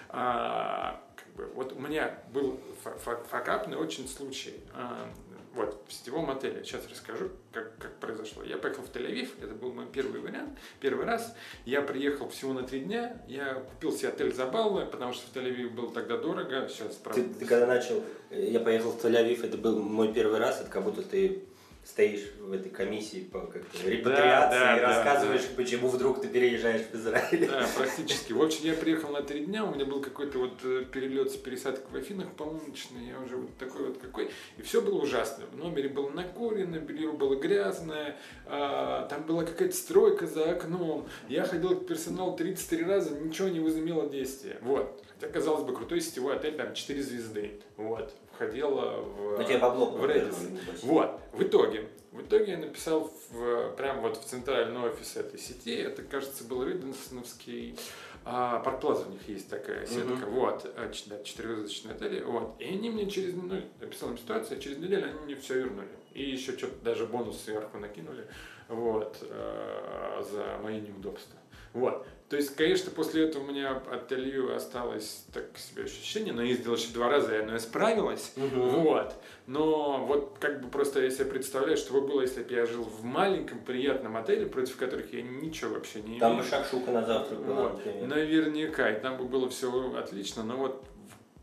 [0.10, 4.56] а, как бы, вот у меня был фа- фа- факапный очень случай.
[4.74, 5.10] а,
[5.54, 6.64] вот, в сетевом отеле.
[6.64, 8.44] Сейчас расскажу, как, как произошло.
[8.44, 11.36] Я поехал в Тель-Авив, это был мой первый вариант, первый раз.
[11.66, 15.36] Я приехал всего на три дня, я купил себе отель за баллы, потому что в
[15.36, 19.46] Тель-Авив было тогда дорого, сейчас, правда, Ты, ты когда начал, э, я поехал в Тель-Авив,
[19.46, 21.44] это был мой первый раз, это как будто ты
[21.90, 25.56] стоишь в этой комиссии по как-то репатриации да, и да, рассказываешь, да.
[25.56, 27.48] почему вдруг ты переезжаешь в Израиль.
[27.48, 28.32] Да, практически.
[28.32, 31.36] В общем, я приехал на три дня, у меня был какой-то вот э, перелет с
[31.36, 34.30] пересадкой в Афинах полуночный, я уже вот такой вот какой.
[34.58, 35.46] И все было ужасно.
[35.52, 41.08] В номере было накурено, белье было грязное, а, там была какая-то стройка за окном.
[41.28, 44.58] Я ходил к персоналу 33 раза, ничего не возымело действия.
[44.62, 45.04] Вот.
[45.16, 47.60] Хотя, казалось бы, крутой сетевой отель, там 4 звезды.
[47.78, 48.14] Вот.
[48.40, 49.38] Входила в...
[49.38, 50.82] Но тебе бабло в небось.
[50.84, 55.76] Вот, в итоге, в итоге я написал в, прямо вот в центральный офис этой сети,
[55.76, 57.78] это, кажется, был Риденсоновский,
[58.24, 60.30] а, Парк Плаза у них есть такая сетка, Мгм.
[60.30, 60.88] вот, да,
[61.22, 65.20] четырехзвездочные отели, вот, и они мне через, ну, написал им ситуацию, а через неделю они
[65.20, 68.26] мне все вернули, и еще что-то даже бонус сверху накинули,
[68.70, 71.39] вот, э, за мои неудобства.
[71.74, 72.06] Вот.
[72.30, 76.76] То есть, конечно, после этого у меня от Илью осталось так себе ощущение, но ездил
[76.76, 78.34] еще два раза, и оно исправилось.
[78.36, 78.70] Мгм.
[78.70, 79.16] Вот.
[79.48, 82.84] Но вот как бы просто я себе представляю, что бы было, если бы я жил
[82.84, 86.44] в маленьком приятном отеле, против которых я ничего вообще не Там имею.
[86.44, 87.78] бы шакшука на завтрак была, Вот.
[87.86, 88.08] например.
[88.08, 90.84] Наверняка, и там бы было все отлично, но вот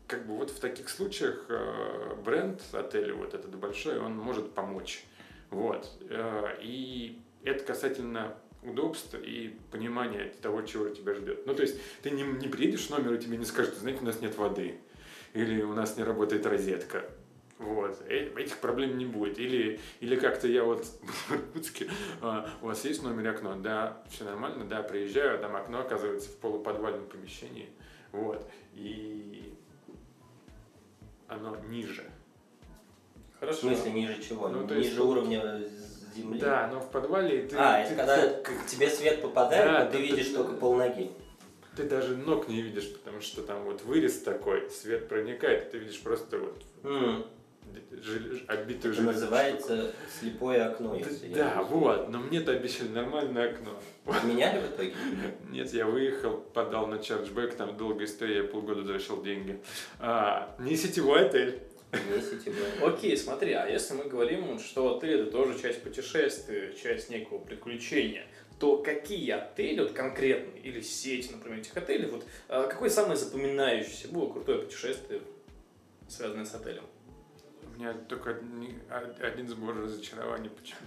[0.07, 5.03] как бы вот в таких случаях э, бренд отеля вот этот большой, он может помочь.
[5.49, 5.89] Вот.
[6.09, 8.37] Э, И это касательно
[8.67, 11.45] удобства и понимания того, чего тебя ждет.
[11.45, 14.05] Ну, то есть ты не, не приедешь в номер, и тебе не скажут, знаете, у
[14.05, 14.75] нас нет воды,
[15.33, 17.05] или у нас не работает розетка.
[17.59, 17.99] Вот.
[18.07, 19.39] Э- Этих проблем не будет.
[19.39, 21.89] Или, или как-то я вот в Иркутске,
[22.21, 23.55] а, у вас есть в номере окно?
[23.55, 27.69] Да, все нормально, да, приезжаю, а там окно оказывается в полуподвальном помещении.
[28.11, 28.47] Вот.
[28.73, 29.53] И
[31.27, 32.03] оно ниже.
[33.35, 33.59] В Хорошо.
[33.59, 34.47] смысле ниже чего?
[34.49, 35.61] Ну, ниже есть- уровня
[36.17, 36.39] земли?
[36.39, 39.83] Да, но в подвале ты, А, ты, это когда ты- к тебе свет попадает, Да,
[39.85, 41.11] но ты ты- видишь ты- только полноги.
[41.75, 45.77] ты даже ног не видишь, потому что там вот вырез такой, свет проникает, и ты
[45.79, 47.25] видишь просто вот М,
[47.91, 50.95] жел- оббитую Это называется слепое окно.
[50.95, 51.09] штуку.
[51.11, 53.71] если я Да, не вот, но мне-то обещали нормальное окно.
[54.23, 54.93] Меняли в итоге?
[55.49, 59.59] Нет, я выехал, подал на чарджбэк, там долгая история, я полгода завышал деньги.
[59.99, 61.61] А, не сетевой отель.
[62.81, 68.25] Окей, смотри, а если мы говорим, что отель это тоже часть путешествия, часть некого приключения,
[68.59, 74.09] то какие отели, вот конкретные, или сети, например, этих отелей, вот а, какое самое запоминающееся
[74.09, 75.21] было крутое путешествие,
[76.09, 76.83] связанное с отелем?
[77.63, 78.29] У меня только
[78.89, 80.86] од- один сбор разочарования почему-то.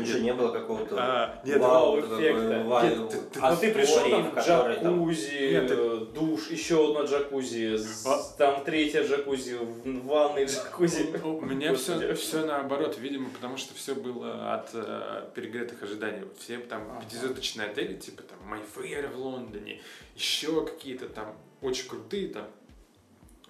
[0.00, 2.48] Еще не было какого-то А, нет, вау, вау-эффекта.
[2.48, 6.88] такой вау- Нет, ты- ты- Ну ты пришел там в джакузи, Нет, ты- душ, еще
[6.90, 8.18] одно джакузи, А.
[8.36, 11.10] там третье джакузи, в ванной джакузи.
[11.24, 16.22] У меня все, все наоборот, видимо, потому что все было от э, перегретых ожиданий.
[16.38, 17.00] Все там Ага.
[17.04, 19.80] пятизвездочные отели, типа там Майфейр в Лондоне,
[20.14, 22.44] еще какие-то там очень крутые, там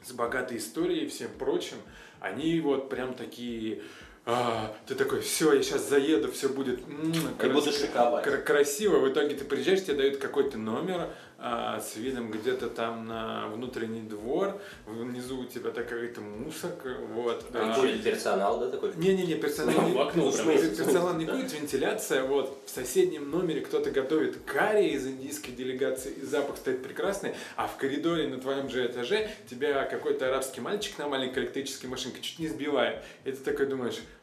[0.03, 1.77] с богатой историей и всем прочим,
[2.21, 3.83] они вот прям такие
[4.31, 7.13] а, ты такой, все, я сейчас заеду, все будет м,
[7.43, 8.25] И буду шиковать.
[8.25, 8.99] кра- красиво.
[8.99, 11.09] В итоге ты приезжаешь, тебе дают какой-то номер
[11.41, 17.47] а, с видом где-то там на внутренний двор, внизу у тебя такая какая-то мусорка, вот.
[17.55, 18.93] А А, персонал, да, такой?
[18.97, 20.47] Не-не-не, персонал не, В окно прям.
[20.49, 22.61] персонал не ходит, вентиляция, вот.
[22.67, 27.77] В соседнем номере кто-то готовит карри из индийской делегации, и запах стоит прекрасный, а в
[27.77, 32.49] коридоре на твоем же этаже тебя какой-то арабский мальчик на маленькой электрической машинке чуть не
[32.49, 33.03] сбивает.
[33.25, 34.18] И ты такой думаешь, «О, о,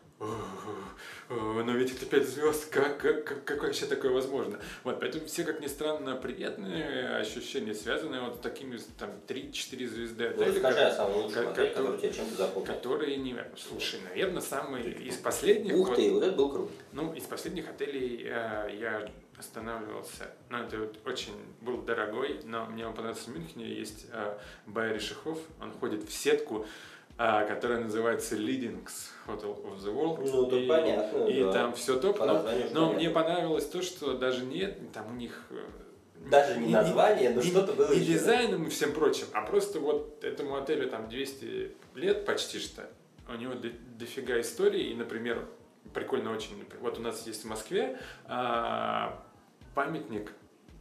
[1.29, 4.59] но ведь это пять звезд, как, как, как, как вообще такое возможно?
[4.83, 10.33] Вот, поэтому все, как ни странно, приятные ощущения, связанные вот с такими, там, 3-4 звезды
[10.35, 12.73] Ну, отеля, расскажи о самом лучшем отеле, который тебе чем-то запомнил.
[12.73, 13.35] которые не...
[13.57, 15.75] Слушай, наверное, самый из последних...
[15.75, 16.71] Ух вот- ты, вот это был круто.
[16.91, 20.31] ну, из последних отелей э, я останавливался.
[20.49, 23.67] Ну, это вот очень был дорогой, но мне он понравился в Мюнхене.
[23.67, 26.65] Есть э, Байериш Хофф, он ходит в сетку,
[27.17, 28.91] которая называется Leadings
[29.27, 30.29] Hotel of the World.
[30.29, 31.51] Ну, тут и, понятно, И да.
[31.53, 32.17] там все топ.
[32.17, 32.93] По Но, названию но понятно.
[32.97, 35.43] мне понравилось то, что даже нет, там у них...
[35.49, 38.13] э, Даже не название, но не- что-то было Не еще.
[38.13, 42.89] дизайном и всем прочим, а просто вот этому отелю там 200 лет почти что.
[43.29, 44.91] У него до- дофига истории.
[44.91, 45.47] И, например,
[45.93, 46.63] прикольно очень.
[46.81, 49.23] Вот у нас есть в Москве а,
[49.73, 50.31] памятник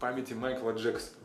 [0.00, 1.20] памяти Майкла Джексона.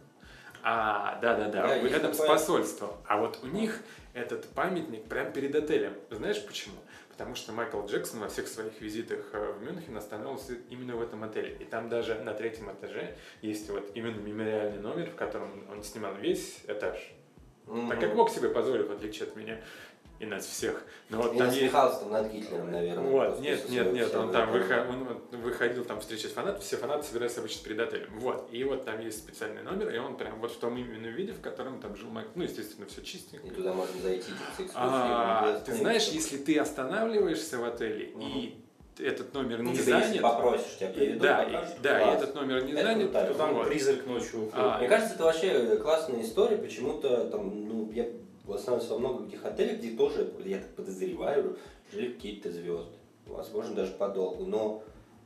[0.61, 2.91] А, да-да-да, Да, есть рядом с посольством.
[3.07, 3.79] А вот у них
[4.19, 5.93] этот памятник прямо перед отелем.
[6.09, 6.75] Знаешь почему?
[7.09, 11.23] Потому что Майкл Джексон во всех своих визитах э, в Мюнхен останавливался именно в этом
[11.23, 11.55] отеле.
[11.59, 16.15] И там даже на третьем этаже есть вот именно мемориальный номер, в котором он снимал
[16.15, 17.13] весь этаж.
[17.69, 17.89] Мгм.
[17.89, 19.61] Так как мог себе позволить, в отличие от меня
[20.19, 20.83] и нас всех.
[21.09, 21.61] Но вот И там есть...
[21.61, 23.03] насмехался там над Гитлером, наверное.
[23.09, 27.39] Вот, нет, нет, нет, он там выход- он выходил там встречать фанатов, все фанаты собираются
[27.39, 28.09] обычно перед отелем.
[28.19, 31.31] Вот, и вот там есть специальный номер, и он прям вот в том именно виде,
[31.31, 32.27] в котором там жил Майк.
[32.35, 33.47] Ну, естественно, все чистенько.
[33.47, 34.71] И туда можно зайти типа.
[34.75, 38.21] А, ты знаешь, если ты останавливаешься в отеле, Мгм.
[38.27, 38.55] и
[38.99, 42.15] этот номер Ну, не типа, если занят, попросишь, тебя приведут, да, покажут, и, да, и
[42.17, 43.25] этот номер не Это занят, круто.
[43.27, 43.67] То там вот.
[43.69, 44.49] призрак ночью.
[44.53, 46.57] А, Мне кажется, это вообще классная история.
[46.57, 48.05] Почему-то там, ну, я
[48.55, 51.57] останавливался во многих этих отелях, где тоже, я так подозреваю,
[51.91, 52.95] жили какие-то звезды.
[53.25, 54.45] Возможно, даже подолгу.
[54.45, 54.83] Но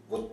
[0.09, 0.31] вот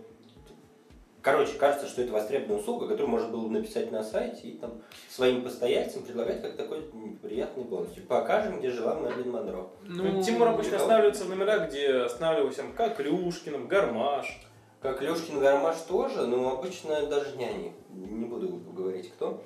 [1.21, 4.81] Короче, кажется, что это востребованная услуга, которую можно было бы написать на сайте и там
[5.07, 6.81] своим постояльцам предлагать как такой
[7.21, 7.93] приятный бонус.
[7.93, 9.67] Типа, покажем, где жила Мерлин Монро.
[9.83, 14.41] Ну, Тимур обычно останавливается в номерах, где останавливался как Клюшкиным, Гармаш.
[14.81, 17.73] Как Лешкин Гармаш тоже, но обычно даже не они.
[17.91, 19.43] Не буду говорить кто.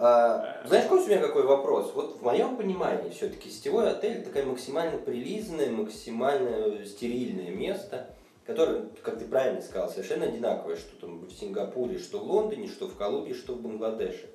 [0.00, 1.90] А, знаешь, какой у меня какой вопрос?
[1.92, 8.08] Вот в моем понимании все-таки сетевой отель такая максимально прилизанное, максимально стерильное место,
[8.46, 12.86] которое, как ты правильно сказал, совершенно одинаковое, что там в Сингапуре, что в Лондоне, что
[12.86, 14.30] в Колумбии, что в Бангладеше.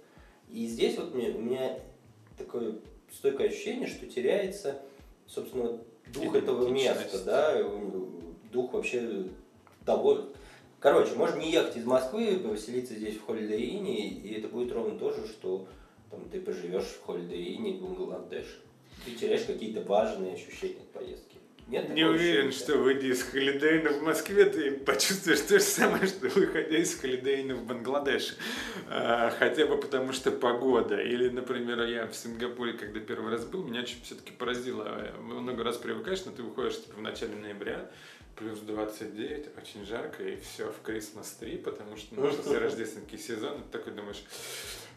[0.50, 1.80] И здесь вот мне, у меня
[2.38, 2.76] такое
[3.10, 4.82] стойкое ощущение, что теряется,
[5.28, 5.80] собственно,
[6.14, 7.58] дух этого места, да,
[8.52, 9.28] дух вообще
[9.86, 10.26] того.
[10.84, 13.22] Короче, можно не ехать из Москвы, поселиться здесь в
[13.58, 15.66] Inn, и это будет ровно то же, что
[16.12, 17.00] там, ты поживешь в
[17.72, 18.60] в Бангладеш.
[19.06, 21.38] Ты теряешь какие-то важные ощущения от поездки.
[21.68, 22.66] Нет Не уверен, ощущения?
[22.66, 27.56] что выйдя из Холидейна в Москве, ты почувствуешь то же самое, что выходя из Холидейна
[27.56, 28.36] в Бангладеш.
[28.90, 31.02] А, Хотя бы потому, что погода.
[31.02, 35.14] Или, например, я в Сингапуре, когда первый раз был, меня все-таки поразило.
[35.22, 37.90] Много раз привыкаешь, но ты выходишь типа, в начале ноября,
[38.36, 43.64] плюс 29, очень жарко, и все в Christmas 3, потому что ну, что рождественский сезон,
[43.64, 44.24] ты такой думаешь,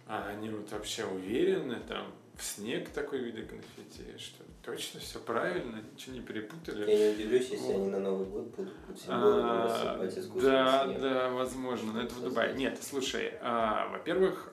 [0.06, 5.80] а они вот вообще уверены, там, в снег такой виде конфетти, что точно все правильно,
[5.92, 6.90] ничего не перепутали.
[6.90, 11.00] Я не удивлюсь, если они на Новый год будут символами А, рассыпать искусственный Да, снег.
[11.00, 12.54] да, возможно, но это в Дубае.
[12.54, 14.52] Нет, слушай, а, во-первых,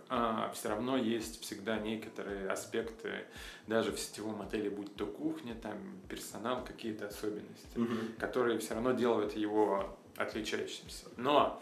[0.54, 3.26] все равно есть всегда некоторые аспекты,
[3.68, 8.14] даже в сетевом отеле, будь то кухня, там персонал, какие-то особенности, Мгм.
[8.20, 11.06] которые все равно делают его отличающимся.
[11.18, 11.62] Но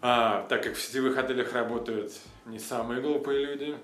[0.00, 2.12] а, так как в сетевых отелях работают
[2.46, 3.78] не самые глупые люди,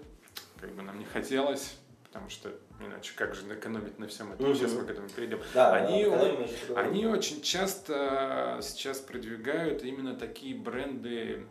[0.60, 4.54] как бы нам не хотелось, потому что иначе как же экономить на всем этом, Мгм.
[4.56, 5.40] сейчас мы к этому перейдем.
[5.54, 6.48] Да, Они да, поговорим.
[6.76, 11.46] Они очень часто сейчас продвигают именно такие бренды,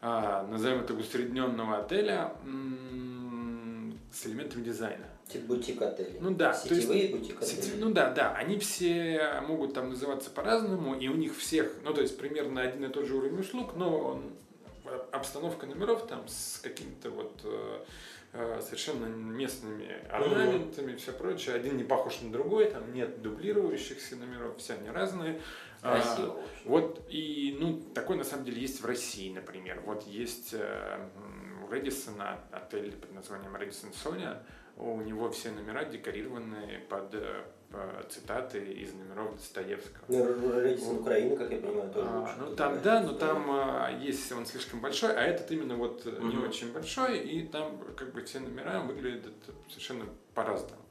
[0.00, 2.32] а, назовем это усредненного отеля,
[4.12, 5.06] с элементами дизайна.
[5.28, 6.18] Типа бутик отели.
[6.20, 7.76] Ну да, то есть- Сетевые бутик отели.
[7.78, 12.00] Ну да, да, они все могут там называться по-разному, и у них всех, ну то
[12.00, 14.32] есть примерно один и тот же уровень услуг, но он,
[14.86, 17.84] э, обстановка номеров там с какими-то вот э,
[18.32, 21.56] совершенно местными орнаментами и все прочее.
[21.56, 25.40] Один не похож на другой, там нет дублирующихся номеров, все они разные.
[25.82, 26.42] А, Красиво, общем.
[26.66, 29.80] вот и, ну, такой на самом деле есть в России, например.
[29.86, 31.08] Вот есть э,
[31.66, 34.42] у Редисона отель под названием Редисон Соня.
[34.76, 37.42] У него все номера декорированы под э, э,
[38.08, 40.04] цитаты из номеров Достоевского.
[40.08, 42.08] Ну, Редисон Украины, как я понимаю, тоже.
[42.10, 46.02] А, ну там да, но там а, есть он слишком большой, а этот именно вот
[46.04, 49.34] э, не очень большой, и там как бы все номера выглядят
[49.68, 50.82] совершенно по-разному.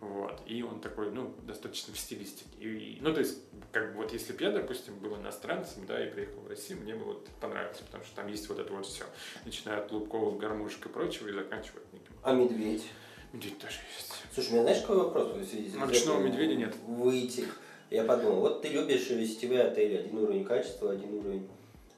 [0.00, 0.40] Вот.
[0.46, 2.56] И он такой, ну, достаточно в стилистике.
[2.60, 6.06] И, и- ну, то есть, как бы вот если бы я, допустим, был иностранцем, да,
[6.06, 8.86] и приехал в Россию, мне бы вот понравилось, потому что там есть вот это вот
[8.86, 9.04] все.
[9.44, 12.12] Начиная от лубковых гармошек и прочего, и заканчивая неким.
[12.22, 12.84] А медведь?
[13.32, 14.12] Медведь тоже есть.
[14.34, 16.74] Слушай, у меня знаешь, какой вопрос этим медведя нет.
[16.86, 17.58] Вытек.
[17.90, 21.48] Я подумал, вот ты любишь сетевые отели, один уровень качества, один уровень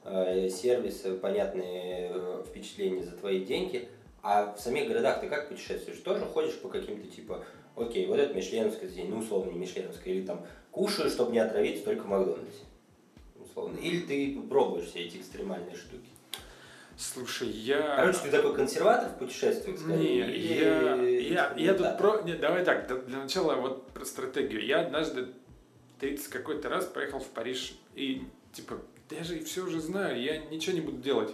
[0.05, 3.89] э, сервиса, понятные э, впечатления за твои деньги.
[4.23, 5.99] А в самих городах ты как путешествуешь?
[5.99, 7.43] Тоже ходишь по каким-то типа,
[7.75, 11.83] окей, вот это Мишленовское день, ну условно не Мишленовское, или там кушаю, чтобы не отравиться,
[11.83, 12.63] только в Макдональдсе.
[13.43, 13.77] Условно.
[13.79, 16.07] Или ты пробуешь все эти экстремальные штуки.
[17.01, 17.95] Слушай, я...
[17.95, 20.19] Короче, ты такой консерватор в путешествиях, Не, скорее?
[20.19, 22.21] я, или я, я тут про...
[22.21, 24.63] Нет, давай так, для начала вот про стратегию.
[24.63, 25.29] Я однажды
[25.99, 30.75] 30 какой-то раз поехал в Париж и типа, я же все уже знаю, я ничего
[30.75, 31.31] не буду делать.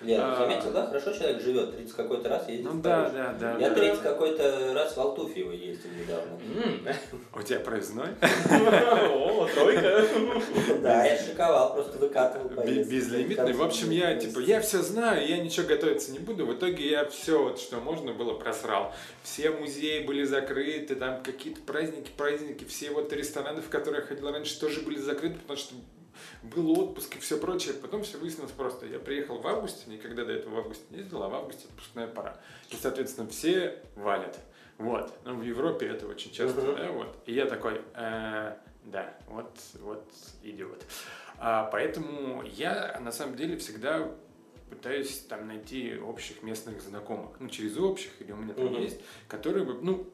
[0.00, 0.36] Лера, А.
[0.36, 0.86] заметил, да?
[0.86, 3.12] Хорошо человек живет, 30 какой-то раз ездит Ну в да, Париж.
[3.14, 3.58] да, да.
[3.58, 3.74] Я да.
[3.74, 6.38] 30 какой-то раз в Алтуфьево ездил недавно.
[7.34, 8.08] У тебя проездной?
[9.12, 10.04] О, тройка.
[10.82, 12.48] Да, я шиковал, просто выкатывал.
[12.64, 13.52] Безлимитный.
[13.52, 16.46] В общем, я типа, я все знаю, я ничего готовиться не буду.
[16.46, 18.92] В итоге я все, вот, что можно было, просрал.
[19.22, 24.30] Все музеи были закрыты, там какие-то праздники, праздники, все вот рестораны, в которые я ходил
[24.30, 25.74] раньше, тоже были закрыты, потому что
[26.42, 27.74] был отпуск и все прочее.
[27.74, 28.86] Потом все выяснилось просто.
[28.86, 32.06] Я приехал в августе, никогда до этого в августе не ездил, а в августе отпускная
[32.06, 32.38] пора.
[32.70, 34.38] И, соответственно, все валят.
[34.78, 35.12] Вот.
[35.24, 36.76] Ну, в Европе это очень часто, Мгм.
[36.76, 37.16] да, вот.
[37.26, 40.04] И я такой, «Э, да, вот, вот
[40.42, 40.84] идиот.
[41.38, 44.08] А, поэтому я, на самом деле, всегда
[44.70, 47.40] пытаюсь там найти общих местных знакомых.
[47.40, 48.82] Ну, через общих, или у меня там Мгм.
[48.82, 50.08] есть, которые бы, ну,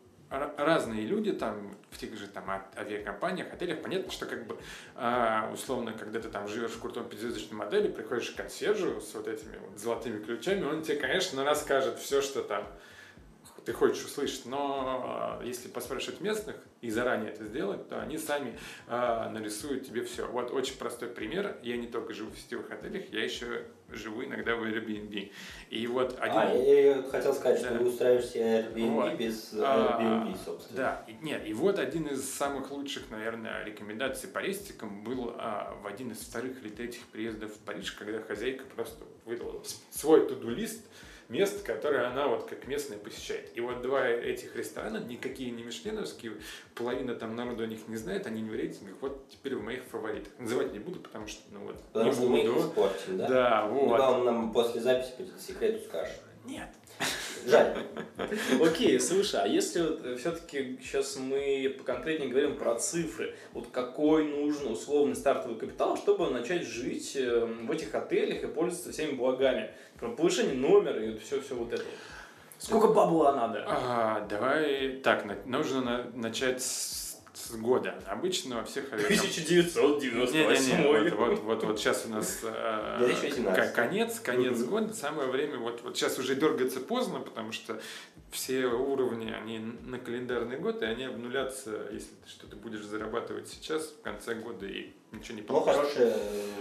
[0.56, 4.58] разные люди там в тех же там а- авиакомпаниях, отелях, понятно, что как бы
[4.94, 9.28] а, условно, когда ты там живешь в крутом пятизвездочном отеле, приходишь к консьержу с вот
[9.28, 12.66] этими вот золотыми ключами, он тебе, конечно, расскажет все, что там
[13.64, 18.58] ты хочешь услышать, но э, если поспрашивать местных и заранее это сделать, то они сами
[18.88, 20.26] э, нарисуют тебе все.
[20.26, 21.56] Вот очень простой пример.
[21.62, 25.30] Я не только живу в сетевых отелях, я еще живу иногда в Airbnb.
[25.70, 26.38] И вот один...
[26.38, 27.78] А, я, хотел сказать, что Да.
[27.78, 29.14] ты устраиваешь себе Airbnb Вот.
[29.16, 30.76] без А, Airbnb, собственно.
[30.76, 35.74] Да, и- нет, и вот один из самых лучших, наверное, рекомендаций по рестикам был а,
[35.82, 40.84] в один из вторых или третьих приездов в Париж, когда хозяйка просто выдала свой туду-лист
[41.28, 43.50] мест, которые она вот как местная посещает.
[43.56, 46.32] И вот два этих ресторана, никакие не мишленовские,
[46.74, 49.84] половина там народу о них не знает, они не в рейтингах, вот теперь в моих
[49.84, 50.32] фаворитах.
[50.38, 52.66] Называть не буду, потому что, ну вот, Потому не что мы их буду.
[52.68, 53.28] испортим, да?
[53.28, 53.98] Да, вот.
[53.98, 56.16] вам нам после записи по секрету скажешь.
[56.44, 56.68] Нет.
[57.46, 57.76] Жаль.
[58.62, 65.14] Окей, слушай, а если все-таки сейчас мы поконкретнее говорим про цифры, вот какой нужен условный
[65.14, 69.70] стартовый капитал, чтобы начать жить э, в этих отелях и пользоваться всеми благами?
[69.98, 71.82] Прям повышение номера и все-все вот это.
[71.84, 71.92] вот.
[72.58, 73.64] Сколько бабла надо?
[73.66, 77.03] А, давай так, нужно на- начать с,
[77.44, 77.94] с года.
[78.06, 80.32] Обычно во всех авиакомпаниях- 1998.
[80.32, 83.72] Не-не-не, вот, вот, вот, вот сейчас у нас э, 2018.
[83.72, 87.80] к- конец, конец года, самое время, вот, вот сейчас уже дергаться поздно, потому что
[88.34, 93.86] все уровни, они на календарный год, и они обнулятся, если ты что-то будешь зарабатывать сейчас,
[93.86, 95.74] в конце года, и ничего не Ну, получится.
[95.94, 96.12] хороший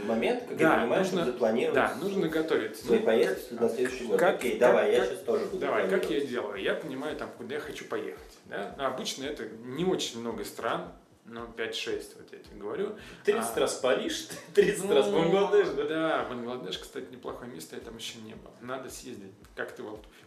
[0.06, 2.86] момент, как Да, я понимаю, нужно- чтобы запланировать Да, нужно готовиться.
[2.86, 4.20] свои Ну, поездки на следующий год.
[4.20, 6.62] как- Окей, как- давай, я как- сейчас тоже буду Давай, как я делаю?
[6.62, 8.38] Я понимаю, там, куда я хочу поехать.
[8.46, 8.76] Да?
[8.78, 10.92] Но обычно это не очень много стран,
[11.26, 12.96] но 5-6, вот я тебе говорю.
[13.26, 13.62] 30 А.
[13.62, 15.84] раз Париж, 30 раз Ну, Бангладеш, да?
[15.86, 18.52] Да, Бангладеш, кстати, неплохое место, я там еще не был.
[18.62, 20.23] Надо съездить, как ты в Алтуфьево.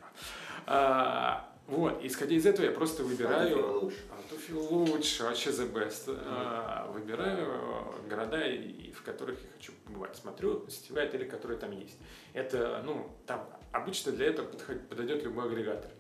[0.67, 3.81] А, вот, исходя из этого, я просто выбираю...
[3.83, 3.97] Лучше.
[4.17, 6.05] Алтуфьево лучше, вообще the best.
[6.27, 10.17] А, выбираю города, и- в которых я хочу побывать.
[10.17, 11.97] Смотрю сетевые отели, которые там есть.
[12.33, 14.47] Это, ну, там обычно для этого
[14.89, 15.91] подойдет любой агрегатор.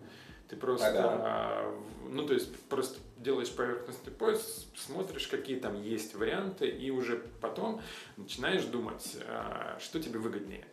[0.48, 1.20] Ты просто, Ага.
[1.20, 4.44] а, ну, то есть просто делаешь поверхностный поиск,
[4.76, 7.80] смотришь, какие там есть варианты, и уже потом
[8.16, 10.64] начинаешь думать, а, что тебе выгоднее.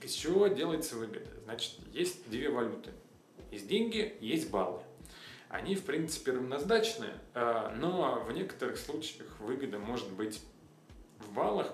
[0.00, 1.28] Из чего делается выгода?
[1.44, 2.90] Значит, есть две валюты.
[3.50, 4.80] Есть деньги, есть баллы.
[5.48, 10.40] Они, в принципе, равнозначны, а, но в некоторых случаях выгода может быть
[11.18, 11.72] в баллах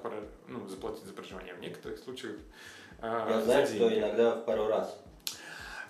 [0.49, 2.37] ну, заплатить за проживание, а в некоторых случаях
[3.01, 3.99] а, Я за знаю, что деньги.
[3.99, 4.99] иногда в пару раз.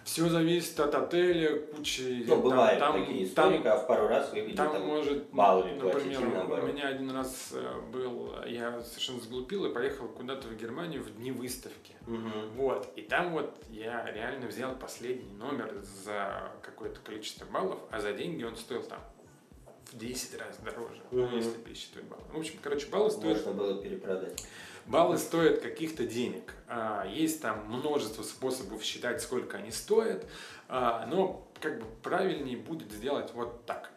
[0.07, 2.23] Все зависит от отеля, кучи...
[2.29, 5.33] Ну, там- бывают там, такие там- истории, когда в пару раз выглядит там там может,
[5.33, 9.75] мало ли платить, например, или у меня один раз э, был, я совершенно сглупил и
[9.75, 11.95] поехал куда-то в Германию в дни выставки.
[12.07, 12.51] Мгм.
[12.55, 18.13] Вот, и там вот я реально взял последний номер за какое-то количество баллов, а за
[18.13, 19.01] деньги он стоил там
[19.91, 22.23] в 10 раз дороже, ну, если пересчитывать баллы.
[22.33, 24.47] В общем, короче, баллы стоят Можно было перепродать.
[24.87, 26.55] Баллы стоят каких-то денег.
[26.69, 30.25] А, Есть там множество способов считать, сколько они стоят,
[30.69, 33.91] а, но как бы правильнее будет сделать вот так.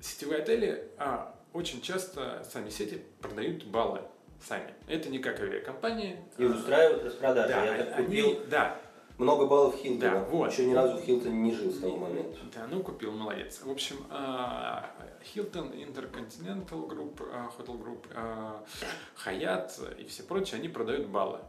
[0.00, 4.00] Сетевые отели а, очень часто сами сети продают баллы
[4.44, 4.74] сами.
[4.88, 6.18] Это не как авиакомпании.
[6.36, 7.48] И устраивают распродажи.
[7.48, 8.78] Да, Я так они- купил да,
[9.18, 10.12] много баллов Хилтона.
[10.12, 10.50] Да, вот.
[10.50, 12.38] Еще ни разу в Хилтоне не жил с того момента.
[12.54, 13.60] Да, ну купил, молодец.
[13.62, 14.90] В общем, а,
[15.34, 18.64] Hilton, Intercontinental Group, а, Hotel Group, а,
[19.24, 21.40] Hyatt и все прочие, они продают баллы.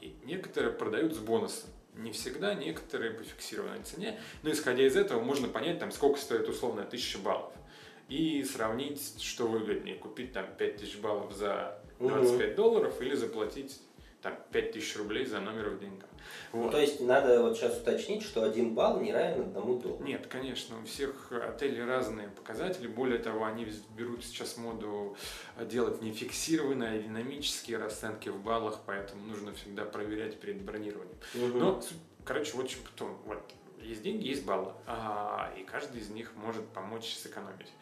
[0.00, 1.70] И некоторые продают с бонусом.
[1.94, 4.18] Не всегда, некоторые по фиксированной цене.
[4.42, 7.52] Но исходя из этого можно понять, там, сколько стоит условно 1000 баллов.
[8.08, 13.80] И сравнить, что выгоднее, купить там 5000 баллов за 25 долларов или заплатить
[14.22, 16.08] там 5000 рублей за номер в деньгах.
[16.52, 16.72] Ну, Вот.
[16.72, 20.04] то есть надо вот сейчас уточнить, что один балл не равен одному доллару.
[20.04, 22.86] Нет, конечно, у всех отелей разные показатели.
[22.86, 23.66] Более того, они
[23.96, 25.16] берут сейчас моду
[25.62, 31.16] делать не фиксированные, а динамические расценки в баллах, поэтому нужно всегда проверять перед бронированием.
[31.34, 31.58] Мгм.
[31.58, 31.82] Но,
[32.24, 33.40] короче, вот чем потом, вот,
[33.80, 37.72] есть деньги, есть баллы, а, и каждый из них может помочь сэкономить.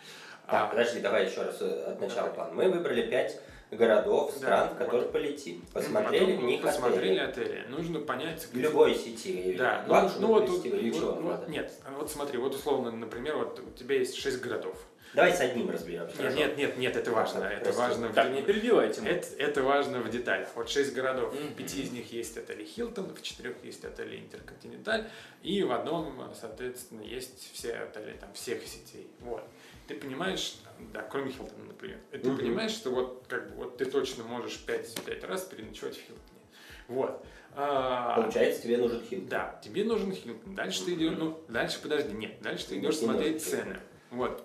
[0.47, 2.35] Так, А, подожди, давай еще раз э, от начала Давай.
[2.35, 2.55] план.
[2.55, 3.39] Мы выбрали пять
[3.71, 4.79] городов, Да, стран, в вот.
[4.85, 5.63] которые полетим.
[5.73, 7.45] Посмотрели потом в них посмотрели отели.
[7.45, 7.65] отели.
[7.69, 9.55] Нужно понять, В любой сети.
[9.59, 11.51] Да, ну, ну вот, или вот- чего вот- надо?
[11.51, 14.77] нет, вот смотри, вот условно, например, вот у тебя есть шесть городов.
[15.15, 16.21] Давай с одним разберемся.
[16.23, 17.81] Нет, нет, нет, нет, это важно, Так, это прости.
[17.81, 18.09] важно.
[18.09, 19.01] в Так, не перебивайте.
[19.07, 20.51] Это, это важно в деталях.
[20.55, 25.09] Вот шесть городов, в пяти из них есть отели Хилтон, в четырех есть отели Интерконтиненталь,
[25.43, 29.09] и в одном, соответственно, есть все отели там всех сетей.
[29.21, 29.43] Вот.
[29.87, 30.57] Ты понимаешь,
[30.93, 32.39] да, кроме Хилтона, например, и ты Мгм.
[32.39, 36.41] понимаешь, что вот как бы вот ты точно можешь пять, пять раз переночевать в Хилтоне.
[36.89, 37.25] Вот.
[37.55, 39.29] А, Получается, тебе нужен Хилтон.
[39.29, 40.55] да, тебе нужен Хилтон.
[40.55, 43.79] Дальше ты идешь, ну, дальше подожди, нет, дальше ты идешь Не смотреть цены.
[44.11, 44.45] Вот.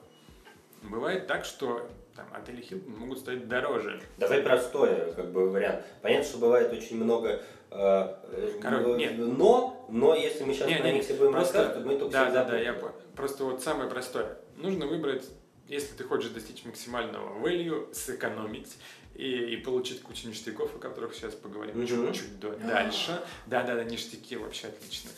[0.82, 4.02] Бывает так, что там отели Хилтон могут стоить дороже.
[4.18, 5.84] Давай простой как бы вариант.
[6.02, 9.14] Понятно, что бывает очень много э, Короче, э, нет.
[9.18, 11.98] но, но если мы сейчас Не, про не, них все будем просто- рассказывать, то мы
[12.00, 12.94] только Да, да, да, я понял.
[13.16, 14.38] Просто вот самое простое.
[14.58, 15.28] Нужно выбрать,
[15.68, 18.76] если ты хочешь достичь максимального value, сэкономить
[19.16, 23.22] и, и получить кучу ништяков, о которых сейчас поговорим чуть-чуть до- дальше.
[23.46, 25.10] Да, да, да, ништяки вообще отлично.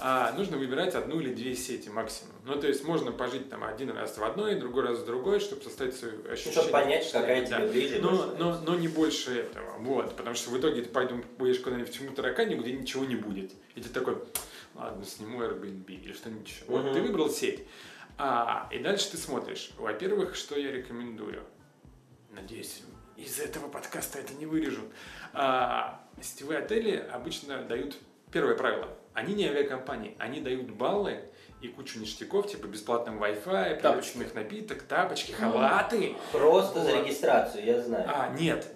[0.00, 2.34] А, нужно выбирать одну или две сети максимум.
[2.44, 5.62] Ну, то есть можно пожить там один раз в одной, другой раз в другой, чтобы
[5.62, 6.52] составить свое Ну, ощущение.
[6.58, 7.58] чтобы понять, какая Да.
[7.60, 8.00] тебе ближе.
[8.02, 9.76] Но, но, но не больше этого.
[9.78, 10.16] Вот.
[10.16, 13.52] Потому что в итоге ты пойдем, будешь куда-нибудь в тьму таракани, где ничего не будет.
[13.76, 14.18] И ты такой,
[14.74, 16.64] ладно, сниму Airbnb или что-нибудь еще.
[16.66, 17.60] Вот ты выбрал сеть.
[18.16, 19.72] А, и дальше ты смотришь.
[19.76, 21.42] Во-первых, что я рекомендую.
[22.30, 22.82] Надеюсь,
[23.16, 24.86] из этого подкаста это не вырежут.
[25.32, 27.96] А, сетевые отели обычно дают
[28.32, 28.88] первое правило.
[29.12, 31.20] Они не авиакомпании, они дают баллы
[31.60, 36.16] и кучу ништяков, типа бесплатного Wi-Fi, привычных напиток, тапочки, халаты.
[36.32, 37.04] Просто за Вот.
[37.06, 38.04] регистрацию, я знаю.
[38.08, 38.66] А, нет.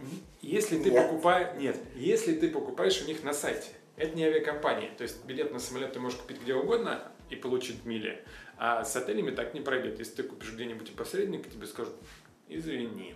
[0.41, 1.57] Если ты покупаешь...
[1.59, 1.76] Нет.
[1.97, 3.68] Если ты покупаешь у них на сайте.
[3.97, 4.91] Это не авиакомпания.
[4.97, 8.24] То есть билет на самолет ты можешь купить где угодно и получить мили.
[8.59, 9.99] А с отелями так не пройдет.
[9.99, 11.95] Если ты купишь где-нибудь у посредника, тебе скажут,
[12.49, 13.15] извини.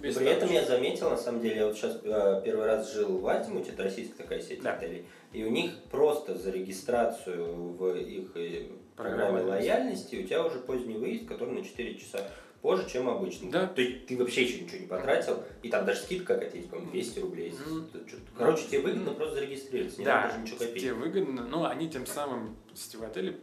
[0.00, 0.62] Без При этом тапочек».
[0.62, 3.82] я заметил, на самом деле, я вот сейчас э, первый раз жил в Азимуте, это
[3.82, 4.74] российская такая сеть Да.
[4.74, 10.46] отелей, и у них просто за регистрацию в их э, программе Программа лояльности у тебя
[10.46, 12.20] уже поздний выезд, который на 4 часа
[12.62, 13.50] позже, чем обычно.
[13.50, 13.66] Да.
[13.66, 16.92] То есть ты вообще еще ничего не потратил, и там даже скидка какая-то есть, по-моему,
[16.92, 17.52] 200 рублей.
[17.52, 18.04] Что-то-
[18.38, 20.82] Короче, тебе выгодно просто зарегистрироваться, не надо Да, даже ничего копить.
[20.82, 23.36] тебе выгодно, но они тем самым, сетевые отели,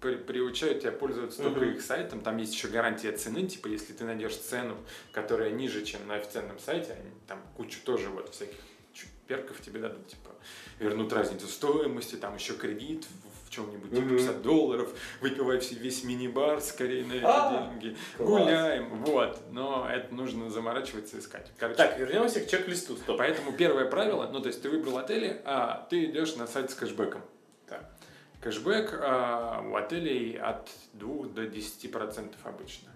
[0.00, 1.70] при- при- приучают тебя пользоваться только Мгм.
[1.74, 2.20] их сайтом.
[2.20, 4.76] Там есть еще гарантия цены, типа если ты найдешь цену,
[5.12, 8.56] которая ниже, чем на официальном сайте, они там кучу тоже вот всяких
[9.26, 10.30] перков тебе дадут, типа
[10.80, 13.06] вернут разницу стоимости, там еще кредит
[13.46, 14.16] в чем-нибудь, типа Мгм.
[14.16, 20.12] 50 долларов, выпивай все- весь мини-бар скорее на эти А, деньги, гуляем, вот, но это
[20.14, 21.52] нужно заморачиваться и искать.
[21.58, 22.96] Короче, Так, вернемся к чек-листу.
[22.96, 23.18] Стоп.
[23.18, 26.74] Поэтому первое правило, ну то есть ты выбрал отели, а ты идешь на сайт с
[26.74, 27.22] кэшбэком.
[28.40, 32.88] Кэшбэк а, у отелей от 2 до 10% обычно.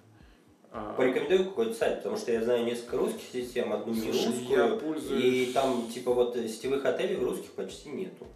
[0.73, 5.49] А, Порекомендую какой-то сайт, потому что я знаю несколько русских систем, одну не русскую, пользуюсь-
[5.51, 8.27] и там типа вот э, сетевых отелей в русских почти нету.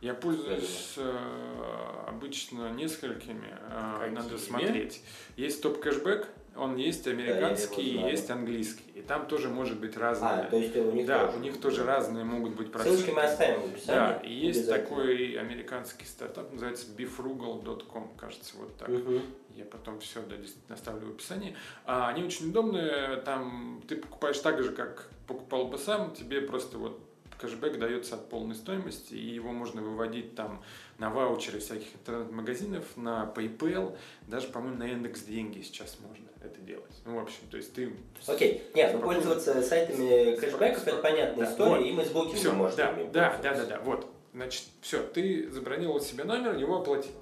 [0.00, 5.02] Я пользуюсь э, обычно несколькими, э, надо смотреть.
[5.36, 6.28] Есть топ кэшбэк,
[6.60, 8.10] он есть американский, знаю.
[8.10, 8.90] есть английский.
[8.94, 10.42] И там тоже может быть разное.
[10.42, 11.38] А, то есть у них да, тоже.
[11.38, 12.98] у них тоже разные могут быть проценты.
[12.98, 13.98] Ссылочки мы оставим в описании.
[13.98, 18.88] Да, и есть такой американский стартап, называется befrugal.com, кажется, вот так.
[18.88, 19.22] Мгм.
[19.56, 21.56] Я потом все да, действительно оставлю в описании.
[21.86, 26.78] А, они очень удобные, там ты покупаешь так же, как покупал бы сам, тебе просто
[26.78, 27.00] вот
[27.40, 30.62] кэшбэк дается от полной стоимости, и его можно выводить там
[30.98, 36.92] на ваучеры всяких интернет-магазинов, на PayPal, даже, по-моему, на Яндекс деньги сейчас можно это делать.
[37.04, 37.92] Ну, в общем, то есть ты...
[38.26, 41.86] Окей, нет, ну пользоваться сайтами кэшбэков это понятная Да, история, вот.
[41.86, 44.06] и мы с букингом Все, можем да, да, да, да, да, вот.
[44.32, 47.12] Значит, все, ты забронировал себе номер, его оплатил.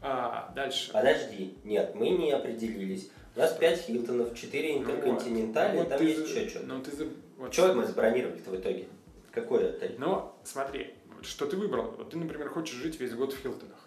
[0.00, 0.92] А дальше.
[0.92, 3.10] Подожди, нет, мы не определились.
[3.36, 4.90] У нас 5 Хилтонов, 4 Ну вот.
[4.90, 6.66] интерконтинентали, Вот там ты есть еще что-то.
[6.66, 6.90] Ну, ты
[7.36, 8.86] вот Чего мы забронировали-то в итоге?
[9.34, 9.96] Какой отель?
[9.98, 11.94] Но смотри, что ты выбрал.
[11.98, 13.78] Вот ты, например, хочешь жить весь год в Хилтонах.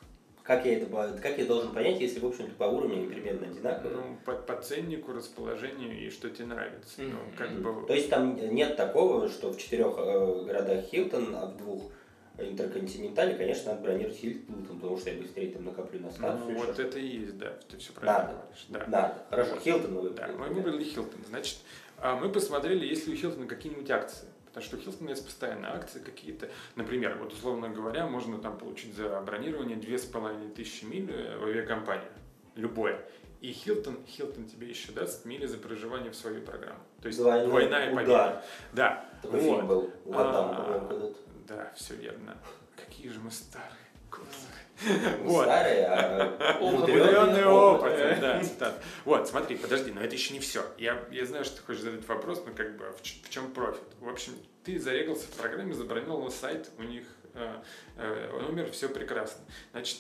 [0.44, 3.98] Как я, это, как я должен понять, если, в общем-то, по уровню примерно одинаковые?
[3.98, 7.02] Ну, по, по ценнику, расположению и что тебе нравится.
[7.02, 7.32] Ну, Мгм.
[7.38, 7.86] как бы...
[7.88, 11.92] То есть там нет такого, что в четырех э, городах Хилтон, а в двух
[12.38, 16.42] интерконтинентале, конечно, надо бронировать Хилтон, потому что я быстрее там накоплю на статус.
[16.48, 16.82] Ну, вот что-то.
[16.84, 18.34] это и есть, да, ты все правильно Надо.
[18.40, 18.66] говоришь.
[18.70, 18.86] Да.
[18.88, 19.24] Надо.
[19.30, 19.56] Хорошо.
[19.60, 20.32] Хилтон мы Да, выбрали.
[20.38, 21.20] мы выбрали Хилтон.
[21.28, 21.58] Значит,
[21.98, 24.28] а мы посмотрели, есть ли у Хилтона какие-нибудь акции.
[24.48, 26.50] Потому что у Хилтона есть постоянно акции какие-то.
[26.76, 32.10] Например, вот условно говоря, можно там получить за бронирование 2500 миль в авиакомпанию.
[32.56, 33.00] Любое.
[33.42, 36.80] И Хилтон, Хилтон тебе еще даст мили за проживание в свою программу.
[37.02, 37.96] То есть двойная удар.
[37.96, 38.44] победа.
[38.74, 39.06] Да.
[39.22, 39.56] Такой Вот.
[39.56, 39.92] фильм был.
[40.06, 41.16] Ладам, А, по-моему, когда-то.
[41.48, 42.36] Да, все верно.
[42.76, 43.70] Какие же мы старые.
[44.10, 44.57] Господи.
[44.86, 45.46] Не Вот.
[45.46, 47.92] старый, а Умудренный опыт.
[47.92, 48.20] опыт.
[48.20, 48.82] Да, цитата.
[49.06, 50.64] Вот, смотри, подожди, но это еще не все.
[50.78, 53.82] Я, я знаю, что ты хочешь задать вопрос, но как бы в, чем профит?
[54.00, 57.04] В общем, ты зарегался в программе, забронировал сайт, у них
[57.34, 57.56] э,
[57.98, 59.44] э, номер, все прекрасно.
[59.72, 60.00] Значит,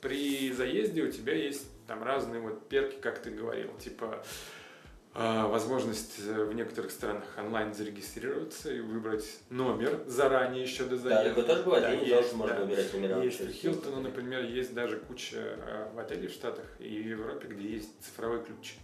[0.00, 4.24] при заезде у тебя есть там разные вот перки, как ты говорил, типа
[5.14, 11.28] возможность э, в некоторых странах онлайн зарегистрироваться и выбрать номер заранее еще до Да, заезда.
[11.30, 12.60] такое тоже бывает, Да, есть, что можно да.
[12.64, 13.22] выбирать номера.
[13.22, 13.40] Есть.
[13.40, 17.68] У Хилтона, например, есть даже куча э, в отелей в Штатах и в Европе, где
[17.68, 18.74] есть цифровой ключ.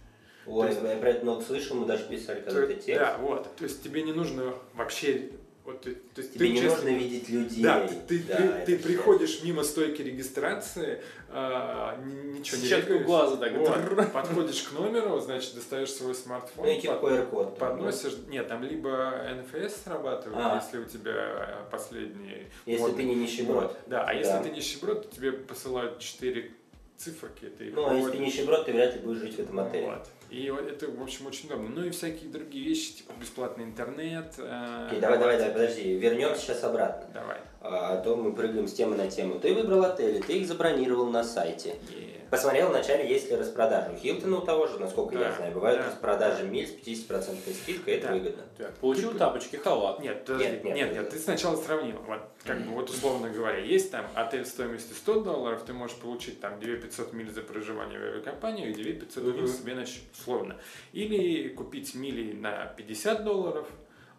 [0.45, 2.87] Ой, есть- я про это много слышал, мы даже писали когда-то То- текст.
[3.01, 3.55] да, вот.
[3.57, 5.31] То есть тебе не нужно вообще...
[5.63, 7.63] Вот, ты- то есть Тебе ты не честно- нужно видеть людей.
[7.63, 12.89] Да, ты, ты, Да, ты- ты приходишь мимо стойки регистрации, а, ни- ничего не Сетку
[12.93, 13.05] регаешь.
[13.05, 13.53] глаза так.
[13.53, 17.59] Вот, подходишь к номеру, значит, достаешь свой смартфон, Ну и QR-код.
[17.59, 18.13] подносишь...
[18.27, 20.55] Нет, там либо НФС срабатывает, А.
[20.63, 22.47] если у тебя последний...
[22.65, 22.71] да.
[22.71, 22.97] Если модный.
[22.97, 23.63] ты не нищеброд.
[23.63, 24.43] Вот, Да, а если Да.
[24.43, 26.51] ты нищеброд, то тебе посылают 4
[26.97, 29.85] циферки, ты Ну, а если ты нищеброд, ты вряд ли будешь жить в этом отеле.
[29.87, 30.07] Вот.
[30.31, 31.67] И это, в общем, очень удобно.
[31.69, 34.33] Ну и всякие другие вещи, типа бесплатный интернет.
[34.37, 37.05] э, Окей, давай, давай, давай, подожди, вернемся сейчас обратно.
[37.13, 37.37] Давай.
[37.63, 39.39] А, то мы прыгаем с темы на тему.
[39.39, 41.75] Ты выбрал отели, ты их забронировал на сайте.
[41.91, 42.07] Е.
[42.31, 43.91] Посмотрел вначале, есть ли распродажа.
[43.91, 45.87] У Хилтона у того же, насколько я Да, знаю, бывают да.
[45.87, 48.13] распродажи миль с 50% скидкой, это Да.
[48.13, 48.43] выгодно.
[48.57, 49.99] Так, получил тапочки, халат.
[49.99, 51.97] Нет, подожди, Нет, нет, нет, нет, ты сначала сравнил.
[52.07, 56.39] Вот, как бы, вот условно говоря, есть там отель стоимостью 100 долларов, ты можешь получить
[56.39, 59.47] там 2500 миль за проживание в авиакомпанию и 2500 миль Мгм.
[59.47, 60.57] себе на счет, условно.
[60.93, 63.67] Или купить мили на 50 долларов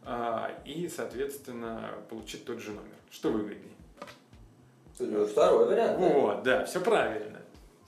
[0.04, 2.92] а, и, соответственно, получить тот же номер.
[3.12, 3.68] Что выгоднее?
[4.98, 6.00] Ну, Второй вариант.
[6.00, 6.08] да.
[6.08, 7.40] Вот, да, все правильно.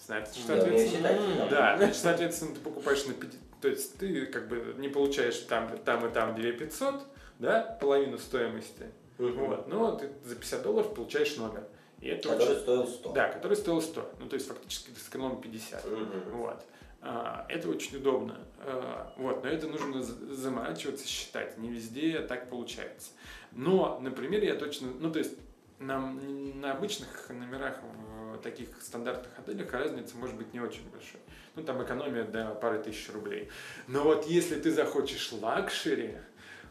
[0.05, 1.51] Значит, Я умею соответственно, считать.
[1.51, 5.79] да, значит, соответственно, ты покупаешь на 50, то есть ты как бы не получаешь там,
[5.79, 7.07] там и там 2500,
[7.39, 8.85] да, половину стоимости,
[9.18, 9.47] Мгм.
[9.47, 11.64] вот, но ты за 50 долларов получаешь номер.
[12.01, 13.12] И это Который очень- стоил 100.
[13.12, 15.85] да, который стоил 100, ну то есть фактически ты сэкономил 50.
[15.91, 16.31] Мгм.
[16.33, 16.62] Вот.
[17.01, 18.39] А, Это очень удобно.
[18.61, 19.43] А, Вот.
[19.45, 21.57] Но это нужно за- заморачиваться, считать.
[21.59, 23.11] Не везде так получается.
[23.55, 24.89] Но, например, я точно...
[24.99, 25.37] Ну, то есть
[25.79, 31.21] на, на обычных номерах в таких стандартных отелях разница может быть не очень большой.
[31.55, 33.49] Ну, там экономия до пары тысяч рублей.
[33.87, 36.16] Но вот если ты захочешь luxury,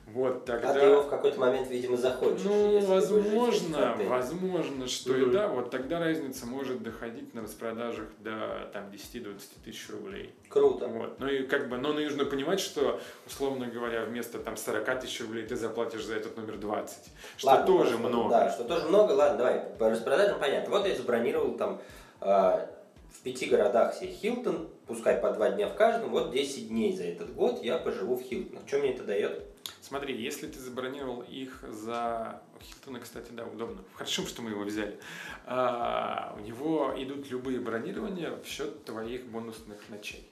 [0.06, 0.72] вот тогда...
[0.72, 2.44] А ты его в какой-то момент, видимо, захочешь.
[2.44, 8.90] Ну, возможно, возможно, что и да, вот тогда разница может доходить на распродажах до там
[8.92, 10.36] 10-20 тысяч рублей.
[10.50, 10.88] Круто.
[10.88, 11.20] Вот.
[11.20, 15.46] Ну и как бы, но нужно понимать, что, условно говоря, вместо там 40 тысяч рублей
[15.46, 16.98] ты заплатишь за этот номер 20.
[17.38, 18.30] Что Ладно, тоже просто, много.
[18.30, 19.12] Да, что тоже много.
[19.14, 20.70] Ладно, давай, по распродажам понятно.
[20.70, 21.82] Вот я забронировал там
[22.20, 22.70] а,
[23.14, 27.04] в пяти городах себе Хилтон, пускай по два дня в каждом, вот 10 дней за
[27.04, 28.68] этот год я поживу в Хилтонах.
[28.68, 29.44] Что мне это дает?
[29.82, 32.42] Смотри, если ты забронировал их за...
[32.62, 33.84] Хилтона, кстати, да, удобно.
[33.94, 34.98] Хорошо, что мы его взяли.
[35.46, 40.30] А, у него идут любые бронирования в счет твоих бонусных ночей.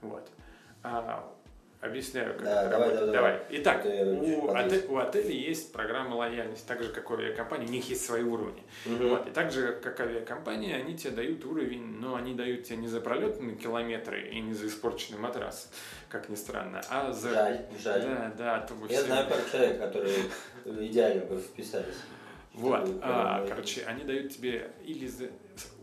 [0.00, 0.28] Вот.
[0.82, 1.30] А,
[1.84, 3.12] объясняю, как Да, это давай, работает.
[3.12, 3.46] давай, давай.
[3.50, 4.72] Итак, у, подвис.
[4.82, 8.22] оте- у отелей есть программа лояльности, так же, как у авиакомпаний, у них есть свои
[8.22, 8.62] уровни.
[8.86, 9.08] Мгм.
[9.08, 9.26] Вот.
[9.28, 13.00] И так же, как авиакомпании, они тебе дают уровень, но они дают тебе не за
[13.00, 15.70] пролетные километры и не за испорченный матрас,
[16.08, 17.30] как ни странно, а за...
[17.30, 18.02] Жаль, жаль.
[18.02, 20.16] Да, да, то Я все- знаю пару человек, которые
[20.64, 21.96] идеально бы вписались.
[22.54, 25.24] Вот, а, короче, они дают тебе или за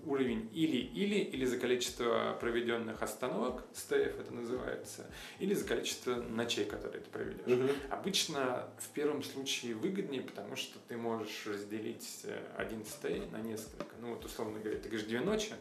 [0.05, 7.01] уровень или-или, или за количество проведенных остановок, стеев это называется, или за количество ночей, которые
[7.01, 7.45] ты проведешь.
[7.45, 7.69] Мгм.
[7.89, 13.95] Обычно в первом случае выгоднее, потому что ты можешь разделить э, один стей на несколько.
[14.01, 15.53] Ну вот, условно говоря, ты говоришь две ночи,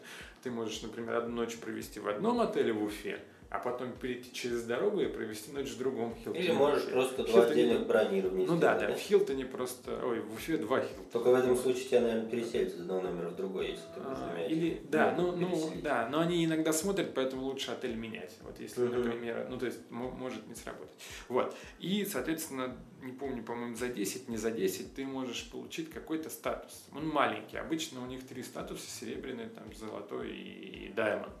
[0.43, 4.63] ты можешь, например, одну ночь провести в одном отеле в Уфе, а потом перейти через
[4.63, 6.39] дорогу и провести ночь в другом Хилтоне.
[6.39, 10.33] Или можешь просто два отдельных бронирования Ну да, сделать, да, в Хилтоне просто, ой, в
[10.33, 11.07] Уфе два Хилтона.
[11.11, 14.17] Только в этом случае тебя, наверное, переселят из одного номера в другой, если ты будешь
[14.21, 14.51] А, менять.
[14.51, 15.83] Или, да, ну, ну, переселить.
[15.83, 18.33] да, но они иногда смотрят, поэтому лучше отель менять.
[18.41, 20.95] Вот если, например, ну, то есть, мо- может не сработать.
[21.27, 21.53] Вот.
[21.79, 26.85] И, соответственно, не помню, по-моему, за 10, не за 10 ты можешь получить какой-то статус.
[26.95, 27.57] Он маленький.
[27.57, 31.31] Обычно у них три статуса, серебряный, там, золотой и даймонд.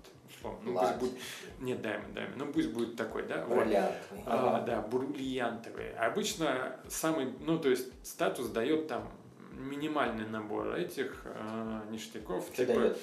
[0.43, 1.13] Ну, пусть будет...
[1.59, 2.37] Нет, даймонд, даймонд.
[2.37, 3.43] Ну, пусть будет такой, да?
[3.45, 3.59] Вот.
[3.65, 4.23] Бриллиантовый.
[4.25, 5.93] А, да, бриллиантовые.
[5.93, 9.07] Обычно самый, ну, то есть статус дает там
[9.53, 12.97] минимальный набор этих э, ништяков, Что типа дает?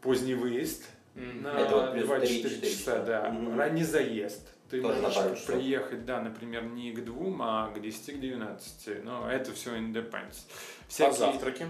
[0.00, 0.84] поздний выезд
[1.14, 3.58] на Это вот плюс 24 3-4 часа, да, Мгм.
[3.58, 4.48] ранний заезд.
[4.70, 9.04] Ты Тоже можешь приехать, да, например, не к двум, а к 10, к 12.
[9.04, 10.46] Но это все independence.
[10.86, 11.14] Всякие...
[11.18, 11.66] завтраки?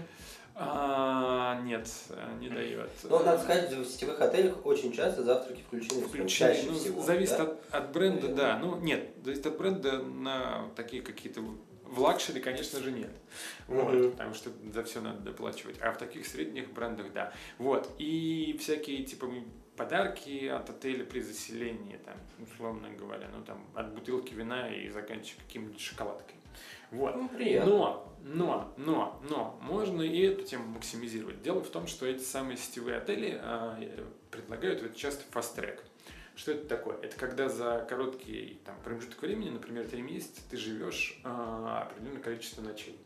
[0.63, 2.89] А, нет, э, не дает.
[3.03, 6.01] Ну, надо сказать, в сетевых отелях очень часто завтраки включены.
[6.07, 6.55] Включены.
[6.67, 7.01] Ну, всего.
[7.01, 7.43] зависит да?
[7.43, 8.35] от, от бренда, Наверное.
[8.35, 8.57] да.
[8.59, 11.41] Ну, нет, зависит от бренда на такие какие-то...
[11.83, 13.11] В luxury, конечно же, нет.
[13.67, 14.11] Вот, Мгм.
[14.11, 15.75] потому что за все надо доплачивать.
[15.81, 17.33] А в таких средних брендах, да.
[17.57, 17.89] Вот.
[17.97, 19.27] И всякие, типа,
[19.75, 25.43] подарки от отеля при заселении, там, условно говоря, ну, там, от бутылки вина и заканчивая
[25.47, 26.35] каким-нибудь шоколадкой.
[26.91, 27.15] Вот.
[27.15, 27.71] Ну, приятно.
[27.71, 31.41] Но, но, но, но, можно и эту тему максимизировать.
[31.41, 35.83] Дело в том, что эти самые сетевые отели а, э, предлагают вот часто fast track.
[36.35, 36.97] Что это такое?
[37.01, 42.61] Это когда за короткий там, промежуток времени, например, 3 месяца, ты живешь а, определенное количество
[42.61, 42.97] ночей.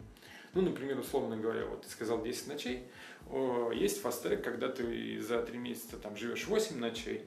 [0.54, 2.88] Ну, например, условно говоря, вот ты сказал 10 ночей,
[3.30, 7.26] о, есть фаст-трек, когда ты за 3 месяца там живешь 8 ночей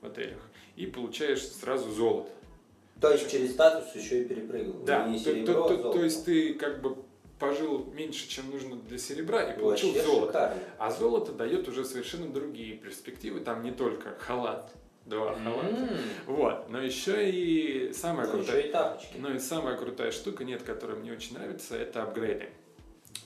[0.00, 0.40] в отелях
[0.76, 2.30] и получаешь сразу золото.
[3.00, 4.84] То есть через статус еще и перепрыгнул.
[4.84, 5.98] Да, Не то, серебро, то- то- золото.
[5.98, 6.96] то есть ты как бы
[7.38, 10.26] пожил меньше, чем нужно для серебра и получил Вообще золото.
[10.32, 10.62] шикарно.
[10.78, 14.70] А золото дает уже совершенно другие перспективы, там не только халат,
[15.06, 15.66] два халата.
[15.68, 15.88] М.
[16.26, 19.16] Вот, но еще и самая Ну, крутая, еще и тапочки.
[19.16, 22.50] ну и самая крутая штука, нет, которая мне очень нравится, это апгрейды.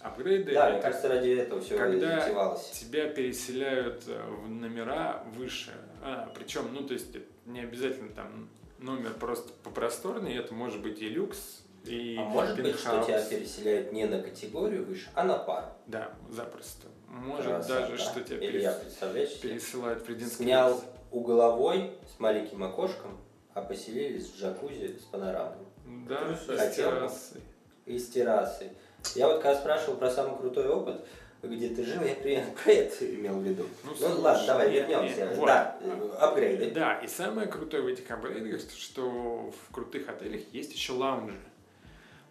[0.01, 2.71] Апгрейды Да, мне кажется, ради этого все когда затевалось.
[2.71, 5.73] тебя переселяют э, в номера выше.
[6.03, 7.09] А, причем, ну, то есть,
[7.47, 8.49] не обязательно там
[8.85, 13.93] номер просто попросторнее, это может быть и люкс, и А может быть, что тебя переселяют
[13.93, 15.67] не на категорию выше, а на пару?
[15.87, 16.89] Да, запросто.
[17.09, 17.81] Может Красота.
[17.81, 20.85] даже, что тебя Или перес- я, пересылают в президентский снял офис.
[21.11, 23.19] угловой с маленьким окошком,
[23.55, 25.67] а поселились в джакузи с панорамой.
[26.09, 26.97] Да, с Хотел бы.
[26.97, 27.41] террасой.
[27.87, 28.71] И с террасой.
[29.15, 31.07] Я вот когда спрашивал про самый крутой опыт,
[31.49, 33.65] где ты жил, я примерно про это имел в виду.
[33.85, 35.27] Ну, Ну, слушай, ладно, давай не- вернемся.
[35.27, 35.47] не, вот.
[35.47, 35.79] Да,
[36.21, 36.71] апгрейды.
[36.71, 41.39] Да, и самое крутое в этих апгрейдах, что в крутых отелях есть еще лаунжи.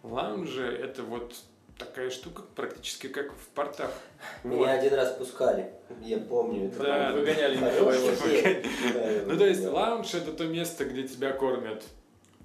[0.02, 1.34] Лаунжи это вот
[1.78, 3.90] такая штука практически как в портах.
[4.44, 4.68] Меня Вот.
[4.68, 5.70] один раз пускали,
[6.02, 6.68] я помню.
[6.68, 7.58] это Да, выгоняли
[9.26, 11.82] Ну то есть лаунж это то место, где тебя кормят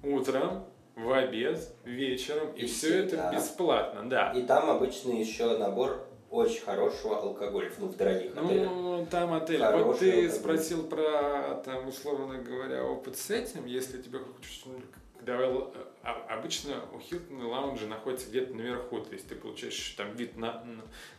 [0.02, 0.64] утром,
[0.96, 4.32] в обед, вечером, и, И все это бесплатно, да.
[4.32, 8.68] И там обычно еще набор очень хорошего алкоголя, ну, в дорогих отелях.
[8.70, 9.58] Ну, там отель.
[9.60, 10.30] Вот ты алкоголь.
[10.30, 13.66] спросил про, там, условно говоря, опыт с этим.
[13.66, 14.20] Если тебе
[14.66, 14.74] ну,
[15.22, 15.72] давай, л-
[16.02, 20.64] а- обычно у Хилтона лаунжи находятся где-то наверху, то есть ты получаешь там вид на,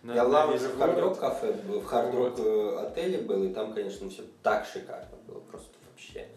[0.01, 1.09] на, Я на лаунже весь в Хард город.
[1.09, 5.17] Рок кафе, был, в Хард Рок э, отеле был, и там, конечно, все так шикарно
[5.27, 6.27] было, просто вообще.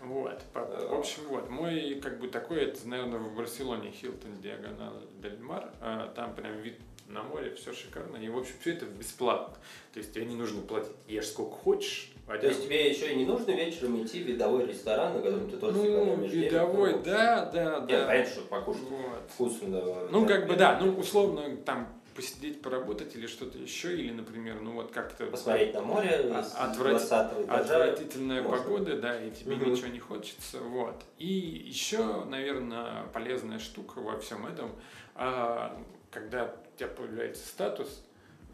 [0.00, 0.64] Вот, Да.
[0.64, 5.70] в общем, вот, мой, как бы, такой, это, наверное, в Барселоне Хилтон Диагонал Дель Мар,
[5.80, 6.76] а, там прям вид
[7.08, 9.54] на море, все шикарно, и, в общем, все это бесплатно,
[9.92, 13.26] то есть тебе не нужно платить, ешь сколько хочешь, То есть тебе еще и не
[13.26, 17.02] нужно вечером идти в видовой ресторан, на котором ты тоже ну, сэкономишь денег, видовой, ну,
[17.04, 18.06] да, да, Нет, да.
[18.06, 19.30] понятно, что покушать Вот.
[19.30, 19.68] вкусно.
[19.80, 20.58] да, Ну, да, как бы, нет.
[20.58, 25.26] да, ну, условно, там, посидеть, поработать или что-то еще, или, например, ну, вот как-то...
[25.26, 27.54] Посмотреть на море А- с отврати- 20 этажа.
[27.84, 28.56] Отвратительная можно.
[28.64, 29.72] погода, да, и тебе Мгм.
[29.72, 31.02] ничего не хочется, вот.
[31.18, 34.70] И еще, наверное, полезная штука во всем этом,
[35.14, 35.74] а,
[36.12, 38.02] когда у тебя появляется статус,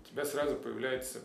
[0.04, 1.18] у тебя сразу появляется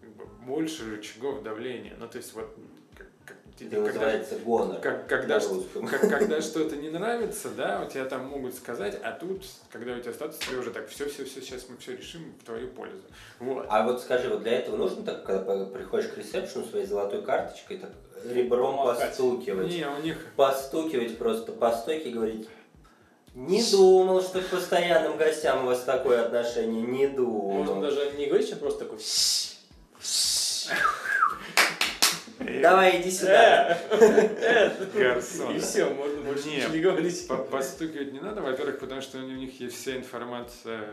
[0.00, 1.96] как бы, больше рычагов давления.
[1.98, 2.54] Ну, то есть вот
[2.96, 4.80] как, как тебе, Это когда, гонор.
[4.80, 9.42] как- когда, как- когда что-то не нравится, да, у тебя там могут сказать, а тут,
[9.72, 12.44] когда у тебя статус, тебе уже так, все, все, все, сейчас мы все решим в
[12.44, 13.02] твою пользу.
[13.38, 13.66] Вот.
[13.68, 17.78] А вот скажи, вот для этого нужно так, когда приходишь к ресепшену своей золотой карточкой,
[17.78, 17.90] так
[18.24, 19.08] ребром Помахать.
[19.08, 19.68] постукивать?
[19.68, 22.48] Не, у них Постукивать просто по стойке говорить,
[23.34, 26.82] Не думал, что к постоянным гостям у вас такое отношение.
[26.82, 27.64] Не думал.
[27.64, 28.98] Можно даже не говорить, а просто такой...
[32.62, 33.78] Давай, иди сюда.
[34.94, 35.56] Гарсон.
[35.56, 37.28] И все, можно больше Не, ничего не говорить.
[37.28, 40.88] По- Постукивать не надо, во-первых, потому что у них есть вся информация,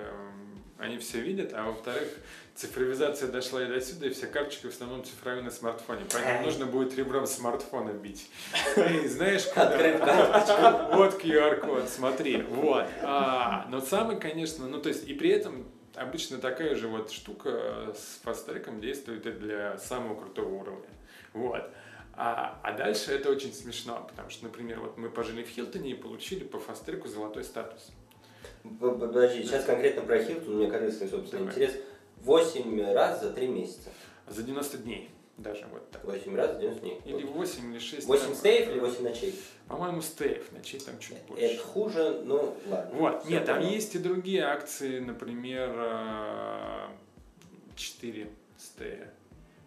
[0.77, 2.09] они все видят, а во-вторых,
[2.57, 6.65] цифровизация дошла и до сюда, и все карточки в основном цифровые на смартфоне, поэтому нужно
[6.65, 8.29] будет ребром смартфона бить.
[8.75, 10.89] И знаешь, куда?
[10.97, 12.85] Вот QR-код, смотри, вот.
[13.03, 17.93] А, но самый, конечно, ну то есть, и при этом обычно такая же вот штука
[17.95, 20.89] с фастреком действует и для самого крутого уровня.
[21.33, 21.69] Вот.
[22.13, 25.93] А, а дальше это очень смешно, потому что, например, вот мы пожили в Хилтоне и
[25.93, 27.91] получили по фастреку золотой статус.
[28.79, 31.53] Подожди, сейчас конкретно про Хилтон, у меня корыстный собственный Давай.
[31.53, 31.79] интерес.
[32.23, 33.89] Восемь раз за три месяца.
[34.27, 36.03] За 90 дней даже вот так.
[36.03, 37.01] Восемь раз за 90 дней.
[37.05, 38.07] Или 8, или 6.
[38.07, 39.35] Восемь стейв или восемь ночей?
[39.67, 41.43] По-моему, стейв, ночей там чуть больше.
[41.45, 42.91] Это хуже, ну ладно.
[42.97, 43.69] Вот, нет, там понял.
[43.71, 46.87] есть и другие акции, например, э,
[47.75, 49.13] 4 стея.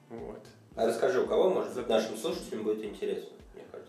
[0.08, 0.40] Вот.
[0.74, 3.30] А расскажи, у кого, может За- нашим слушателям будет интересно.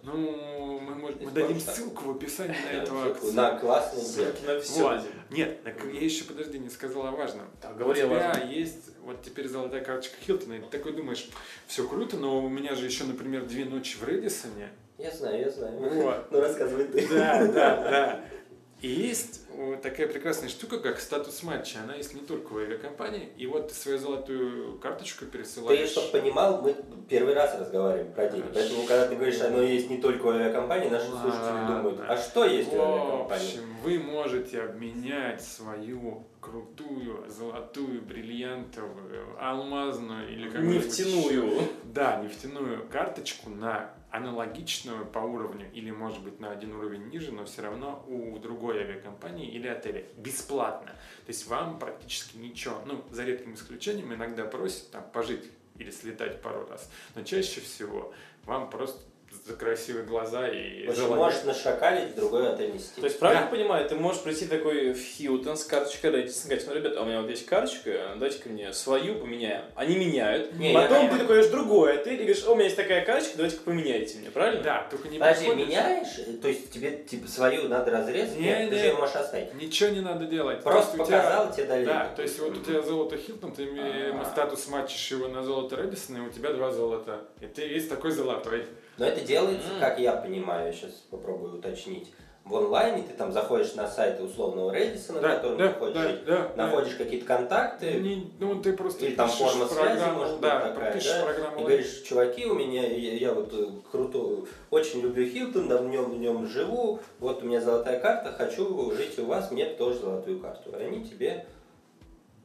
[0.03, 3.33] Ну, мы, можем, мы дадим ссылку в описании на эту акцию.
[3.33, 4.01] На классный.
[4.01, 4.81] Ссылки на все.
[4.81, 5.01] Вот.
[5.29, 7.45] Нет, так я еще, подожди, не сказал о важном.
[7.61, 11.29] Так, у говори о тебя есть вот теперь золотая карточка Хилтона, и ты такой думаешь,
[11.67, 14.69] все круто, но у меня же еще, например, две ночи в Редисоне.
[14.97, 15.79] Я знаю, я знаю.
[15.79, 16.31] Вот.
[16.31, 17.07] Ну рассказывай ты.
[17.07, 18.25] Да, да, да.
[18.81, 19.40] И есть
[19.81, 21.79] такая прекрасная штука, как статус матча.
[21.83, 23.29] Она есть не только в авиакомпании.
[23.37, 25.89] И вот ты свою золотую карточку Ты, пересылаешь.
[25.89, 26.75] чтобы понимал, мы
[27.09, 28.47] первый раз разговариваем про деньги.
[28.53, 31.77] Поэтому, когда ты говоришь, оно есть не только у авиакомпании, наши слушатели Ладно.
[31.77, 33.45] думают, а что есть у В авиакомпании?
[33.47, 41.51] общем, вы можете обменять свою крутую, золотую, бриллиантовую, алмазную или какую-нибудь Нефтяную.
[41.85, 47.45] Да, нефтяную карточку на аналогичную по уровню или, может быть, на один уровень ниже, но
[47.45, 50.91] все равно у другой авиакомпании или отеля бесплатно.
[50.91, 56.41] То есть вам практически ничего, ну, за редким исключением, иногда просят там пожить или слетать
[56.41, 58.13] пару раз, но чаще всего
[58.45, 59.01] вам просто
[59.45, 62.99] за красивые глаза и общем, желание- можешь нашакалить другой отель нести.
[63.01, 63.47] То есть, правильно Да.
[63.51, 67.21] понимаю, ты можешь прийти такой в Хилтон с карточкой и сказать, ну, ребята, у меня
[67.21, 69.63] вот есть карточка, дайте-ка мне свою поменяем.
[69.75, 70.53] Они меняют.
[70.59, 74.19] Не, Потом ты такой отель и говоришь, «О, у меня есть такая карточка, давайте-ка поменяйте
[74.19, 74.61] мне, правильно?
[74.63, 76.39] Да, только не Подожди, меняешь?
[76.41, 78.37] То есть тебе типа свою надо разрезать?
[78.37, 78.81] Не, Нет, ты не.
[78.81, 79.53] же ее можешь оставить.
[79.55, 80.61] Ничего не надо делать.
[80.61, 81.85] Просто То есть у тебя- показал, тебе дали.
[81.85, 84.25] Да, то есть вот у тебя золото Хилтон, ты А.
[84.31, 87.21] статус матчишь его на золото Редисон, и у тебя два золота.
[87.41, 88.65] И ты весь такой золотой.
[89.01, 89.79] Но это делается, М.
[89.79, 92.13] как я понимаю, я сейчас попробую уточнить.
[92.45, 95.95] В онлайне ты там заходишь на сайт условного Редисона, в Да, котором да, ты хочешь
[95.95, 96.65] да, да, да.
[96.67, 100.93] находишь какие-то контакты, Не- ну, ты просто или там форма связи, может быть, да, такая,
[100.93, 105.25] пишешь да, программу и говоришь, чуваки, у меня, я, я вот э, крутой, очень люблю
[105.27, 109.25] Хилтон, да, в нем, в нем живу, вот у меня золотая карта, хочу жить у
[109.25, 110.77] вас, мне тоже золотую карту.
[110.79, 111.47] И они тебе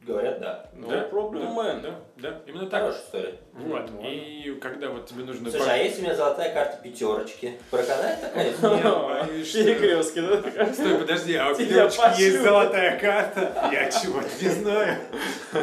[0.07, 0.65] говорят да.
[0.73, 1.81] No да, problem, да, man.
[1.81, 2.81] да, да, именно так.
[2.81, 3.35] Хорошая история.
[3.53, 3.89] Вот.
[3.91, 5.49] Ну, И когда вот тебе нужно...
[5.51, 8.51] Слушай, а если у меня золотая карта пятерочки, проканает такая
[9.27, 10.19] Перекрестки,
[10.55, 10.73] да?
[10.73, 13.69] Стой, подожди, а у Тебя девочки есть золотая карта?
[13.71, 14.97] Я чего-то не знаю.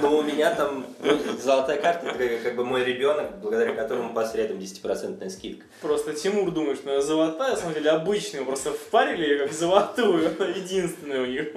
[0.03, 4.25] Ну, у меня там ну, золотая карта, это как, бы мой ребенок, благодаря которому по
[4.25, 5.65] средам 10% скидка.
[5.81, 10.35] Просто Тимур думает, что она золотая, на самом деле обычную, просто впарили ее как золотую,
[10.39, 11.49] она единственная у них.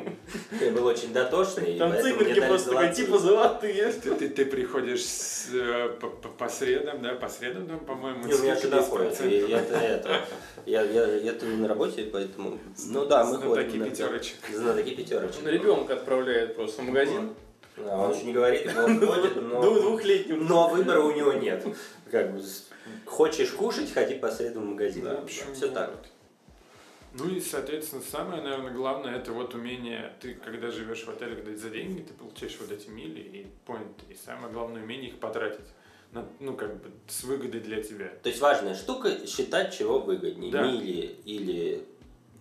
[0.61, 3.91] Я был очень дотошный, и Там поэтому мне дали просто такой, типа золотые.
[3.91, 8.25] Ты, ты, ты приходишь с, э, по, по- по средам, да, по средам там, по-моему,
[8.25, 9.55] Не, у меня скидка жена ходит, и 10%.
[9.55, 10.21] это, это,
[10.65, 13.69] я, я, я-то не на работе, поэтому, ну да, мы ходим.
[13.71, 14.35] Знатоки пятерочек.
[14.53, 15.41] Знатоки пятерочек.
[15.43, 17.33] Он ребенка отправляет просто в магазин.
[17.79, 20.47] А он еще не говорит, он ходит, но, Двухлетним.
[20.47, 21.63] но выбора у него нет.
[22.09, 22.41] Как бы,
[23.05, 25.03] хочешь кушать, ходи по средам в магазин.
[25.03, 25.91] Да, В общем, все так.
[25.91, 26.07] вот.
[27.17, 31.55] Ну и, соответственно, самое, наверное, главное, это вот умение, ты, когда живешь в отеле, когда
[31.55, 35.65] за деньги, ты получаешь вот эти мили и поинты, и самое главное, умение их потратить,
[36.11, 38.09] на, ну, как бы, с выгодой для тебя.
[38.21, 40.51] То есть важная штука считать, чего выгоднее.
[40.51, 40.63] Да.
[40.63, 41.83] Мили или,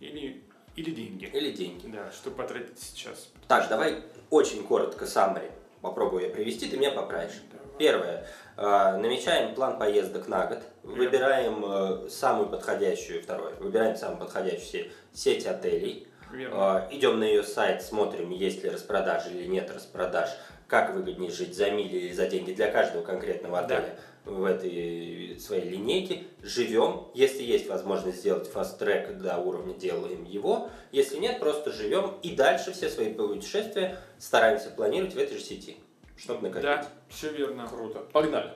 [0.01, 0.43] Или,
[0.77, 1.25] или деньги.
[1.33, 1.87] или деньги.
[1.89, 3.33] Да, что потратить сейчас.
[3.49, 5.51] Так, давай очень коротко саммари.
[5.81, 7.41] Попробую я привести, ты меня поправишь.
[7.79, 8.27] Первое.
[8.57, 10.59] Э, Намечаем план поездок на год.
[10.83, 13.55] Выбираем э, самую подходящую, второе.
[13.57, 16.09] Выбираем самую подходящую се- сеть отелей.
[16.33, 16.87] Верно.
[16.91, 20.31] Э, Идем на ее сайт, смотрим, есть ли распродажи или нет распродаж.
[20.69, 23.77] Как выгоднее жить за мили или за деньги для каждого конкретного Да.
[23.77, 26.25] отеля в этой своей линейке.
[26.43, 27.09] Живем.
[27.15, 30.69] Если есть возможность сделать фаст-трек до уровня, делаем его.
[30.91, 32.15] Если нет, просто живем.
[32.23, 35.77] И дальше все свои путешествия стараемся планировать в этой же сети.
[36.17, 36.63] Чтобы накопить.
[36.63, 37.67] Да, все верно.
[37.69, 38.01] Круто.
[38.13, 38.53] Погнали.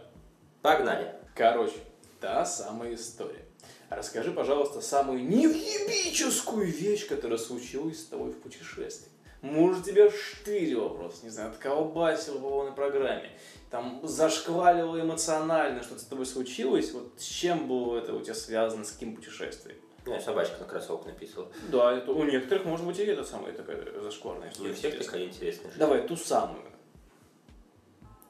[0.63, 1.15] Погнали.
[1.35, 1.77] Короче,
[2.21, 3.45] та самая история.
[3.89, 9.11] Расскажи, пожалуйста, самую невъебическую вещь, которая случилась с тобой в путешествии.
[9.43, 13.31] Может, тебя штырило просто, не знаю, отколбасило в полной программе.
[13.71, 16.93] Там зашкваливало эмоционально, что-то с тобой случилось.
[16.93, 19.79] Вот с чем было это у тебя связано, с каким путешествием?
[20.05, 21.49] Ну, я собачка на кроссовок написала.
[21.71, 24.73] Да, это у некоторых может быть и это самая такая зашкварная Не история.
[24.73, 25.79] у всех такая интересная жизнь.
[25.79, 26.63] Давай ту самую.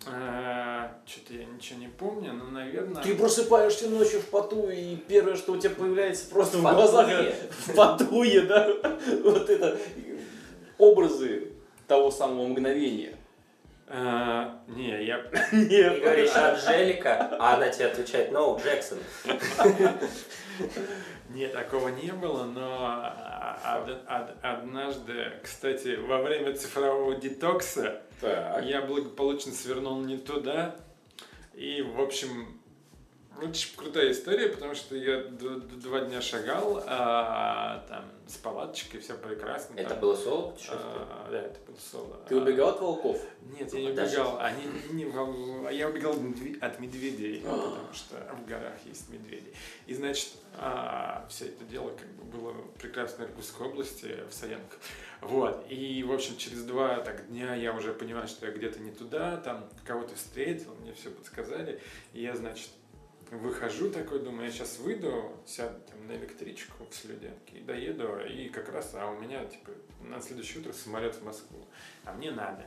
[0.03, 3.03] Что-то я ничего не помню, но, наверное...
[3.03, 6.75] Ты просыпаешься ночью в поту, и первое, что у тебя появляется просто в Фатуе.
[6.75, 7.09] глазах,
[7.67, 8.69] в потуе, да,
[9.23, 9.79] вот это
[10.79, 11.53] образы
[11.87, 13.15] того самого мгновения.
[13.93, 15.19] А, не, я...
[15.51, 18.99] Ты Нет, говоришь Анжелика, а она тебе отвечает, no, Джексон.
[21.35, 23.13] Нет, такого не было, но
[23.65, 28.65] од- од- однажды, кстати, во время цифрового детокса Так.
[28.65, 30.75] я благополучно свернул не туда.
[31.55, 32.60] И, в общем,
[33.43, 39.75] очень крутая история, потому что я два дня шагал, а, там, с палаточкой, все прекрасно.
[39.77, 40.01] Это там.
[40.01, 40.57] было соло?
[40.69, 42.21] А, да, это было соло.
[42.29, 43.21] Ты убегал от волков?
[43.59, 44.17] Нет, я не Подожди.
[44.17, 44.39] убегал.
[44.41, 44.63] Они
[44.93, 47.51] не, я убегал от медве- от медведей, А.
[47.57, 49.53] потому что в горах есть медведи.
[49.87, 50.29] И значит,
[51.29, 54.79] все это дело как бы было в прекрасной Иркутской области, в Саянках.
[55.21, 55.67] Вот.
[55.69, 59.37] И, в общем, через два так, дня я уже понимаю, что я где-то не туда,
[59.39, 61.81] там кого-то встретил, мне все подсказали.
[62.15, 62.71] И я, значит,
[63.31, 68.49] выхожу такой, думаю, я сейчас выйду, сяду там на электричку в Слюденке и доеду, и
[68.49, 69.71] как раз, а у меня, типа,
[70.03, 71.65] на следующее утро самолет в Москву,
[72.05, 72.65] а мне надо.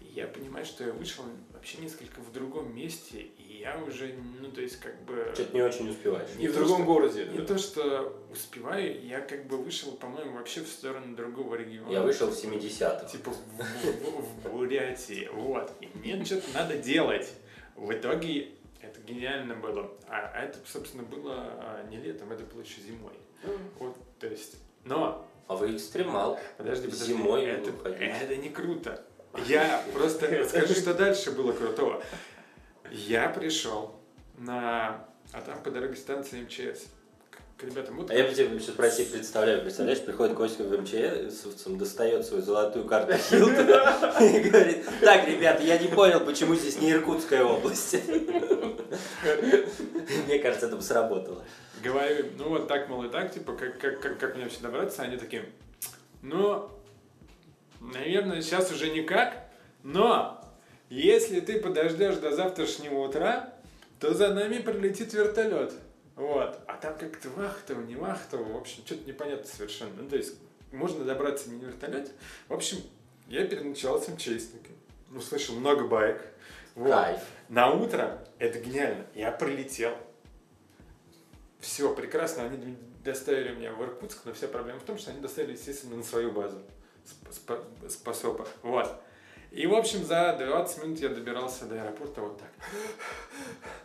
[0.00, 4.50] И я понимаю, что я вышел вообще несколько в другом месте, и я уже, ну,
[4.50, 5.30] то есть, как бы...
[5.34, 6.28] Что-то не очень успеваешь.
[6.38, 7.26] И в то, другом что- городе.
[7.26, 11.90] Не то, что успеваю, я как бы вышел, по-моему, вообще в сторону другого региона.
[11.90, 13.06] Я вышел в 70-х.
[13.06, 15.70] Типа в, в- в Бурятии, вот.
[15.80, 17.28] И мне что-то надо делать.
[17.74, 18.48] В итоге
[19.08, 19.90] гениально было.
[20.08, 23.14] А это, собственно, было а, не летом, это было еще зимой.
[23.78, 24.56] Вот, то есть...
[24.84, 26.38] Но, А вы экстремал.
[26.56, 27.12] подожди, подожди.
[27.12, 29.04] Зимой это, это не круто.
[29.46, 32.02] Я просто расскажу, что дальше было крутого.
[32.90, 34.00] Я пришел
[34.36, 35.08] на...
[35.32, 36.86] А там по дороге станции МЧС.
[37.58, 41.44] К, ребятам, вот А я бы тебе сейчас пройти представляю, представляешь, приходит Костя в МЧС,
[41.66, 46.92] достает свою золотую карту Хилтона и говорит, так, ребята, я не понял, почему здесь не
[46.92, 47.96] Иркутская область.
[50.26, 51.44] Мне кажется, это бы сработало.
[51.82, 55.02] говорю, ну вот так, мол, и так, типа, как, как, как, как мне вообще добраться,
[55.02, 55.44] они такие,
[56.22, 56.70] ну,
[57.80, 59.34] наверное, сейчас уже никак,
[59.82, 60.40] но
[60.90, 63.52] если ты подождешь до завтрашнего утра,
[63.98, 65.72] то за нами прилетит вертолет.
[66.18, 66.58] Вот.
[66.66, 70.02] А там как-то вахтово, не вахтово, в общем, что-то непонятно совершенно.
[70.02, 70.34] Ну, то есть,
[70.72, 72.10] можно добраться не на вертолете.
[72.48, 72.78] В общем,
[73.28, 74.76] я переночевал с МЧСниками.
[75.14, 76.20] Услышал много байк.
[76.74, 76.90] Вот.
[76.90, 77.20] Кайф.
[77.48, 79.06] На утро это гениально.
[79.14, 79.96] Я прилетел.
[81.60, 82.42] Все, прекрасно.
[82.44, 86.02] Они доставили меня в Иркутск, но вся проблема в том, что они доставили, естественно, на
[86.02, 86.60] свою базу.
[87.04, 88.46] Сп- спа- Спасопа.
[88.62, 89.00] Вот.
[89.50, 92.50] И, в общем, за 20 минут я добирался до аэропорта вот так.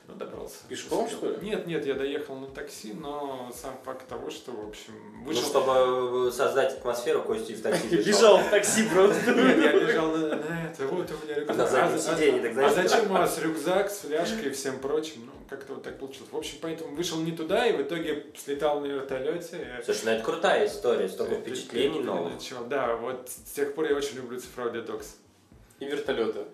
[0.05, 0.55] Ну, добрался.
[0.67, 1.37] Пешком, что ли?
[1.41, 5.43] Нет, нет, я доехал на такси, но сам факт того, что, в общем, Ну, вышел...
[5.43, 8.03] чтобы создать атмосферу, Костя в такси бежал.
[8.05, 9.31] Бежал в такси просто.
[9.33, 11.59] Нет, я бежал на, на это, вот у меня рюкзак.
[11.73, 15.25] А за- сиденье, так знаешь, А зачем у вас рюкзак с фляжкой и всем прочим?
[15.27, 16.29] Ну, как-то вот так получилось.
[16.31, 19.81] В общем, поэтому вышел не туда и в итоге слетал на вертолете.
[19.85, 22.33] Слушай, ну это крутая история, столько Э, впечатлений новых.
[22.67, 25.15] Да, вот с тех пор я очень люблю цифровой детокс.
[25.79, 26.45] И вертолеты.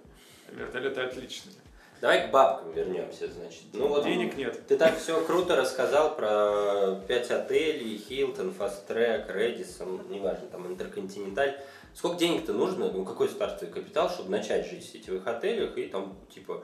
[0.51, 1.55] Вертолеты отличные.
[2.01, 3.63] Давай к бабкам вернемся, значит.
[3.73, 4.65] Ну вот Денег нет.
[4.67, 11.59] Ты так все круто рассказал про 5 отелей, Хилтон, Фастрек, Редисон, неважно, там Интерконтиненталь.
[11.93, 16.17] Сколько денег-то нужно, ну какой стартовый капитал, чтобы начать жить в сетевых отелях и там,
[16.33, 16.63] типа,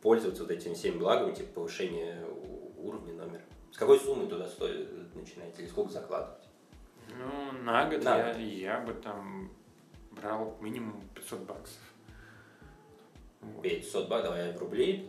[0.00, 2.24] пользоваться вот этими всеми благами, типа повышение
[2.78, 3.42] уровня номера?
[3.72, 6.44] С какой суммы туда стоит начинать или сколько закладывать?
[7.08, 8.38] Ну, на год На я, год.
[8.38, 9.52] я бы там
[10.16, 11.80] брал минимум 500 баксов.
[13.54, 13.62] Вот.
[13.62, 15.08] 500 баксов, давай в рубли,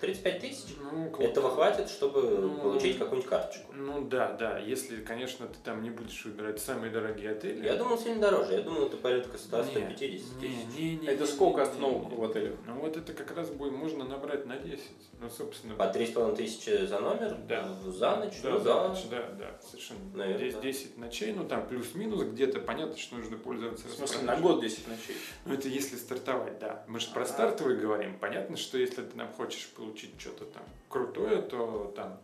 [0.00, 0.74] 35 тысяч.
[0.80, 3.72] Ну, Этого хватит, чтобы Ну, получить какую-нибудь карточку.
[3.74, 7.64] Ну да, да, если, конечно, ты там не будешь выбирать самые дорогие отели.
[7.64, 8.54] Я думал, сильно дороже.
[8.54, 10.22] Я думал, это порядка 100-150 Не, тысяч.
[10.40, 12.54] не, не, не, Это не, сколько не, остановок не, в отелях?
[12.66, 14.80] Ну вот это как раз будет можно набрать на 10.
[15.20, 15.74] Ну, собственно.
[15.74, 17.36] По 3,5 тысячи за номер?
[17.48, 17.68] Да.
[17.86, 18.40] За ночь?
[18.42, 18.88] да, ну за да.
[18.88, 20.00] ночь, да, да, совершенно.
[20.14, 20.60] Наверное, Здесь да.
[20.60, 24.88] 10 ночей, ну там плюс-минус, где-то понятно, что нужно пользоваться В смысле, на год 10
[24.88, 25.16] ночей.
[25.44, 26.84] Ну это если стартовать, да.
[26.88, 27.32] Мы же про Ага.
[27.66, 28.18] Стартовый говорим.
[28.18, 32.20] Понятно, что если ты нам хочешь получить что-то там крутое, то там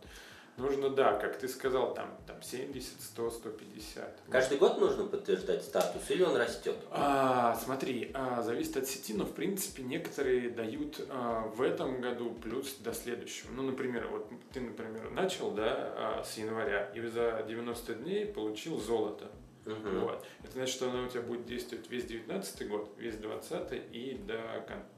[0.57, 4.19] нужно, да, как ты сказал, там, там 70, 100, 150.
[4.29, 6.75] Каждый год нужно подтверждать статус или он растет?
[6.91, 12.31] А, смотри, а, зависит от сети, но в принципе некоторые дают а, в этом году
[12.31, 13.51] плюс до следующего.
[13.51, 18.79] Ну, например, вот ты, например, начал, да, а, с января и за 90 дней получил
[18.79, 19.25] золото.
[19.65, 20.01] Мгм.
[20.01, 20.25] Вот.
[20.43, 24.39] Это значит, что оно у тебя будет действовать весь 19 год, весь 20 и до,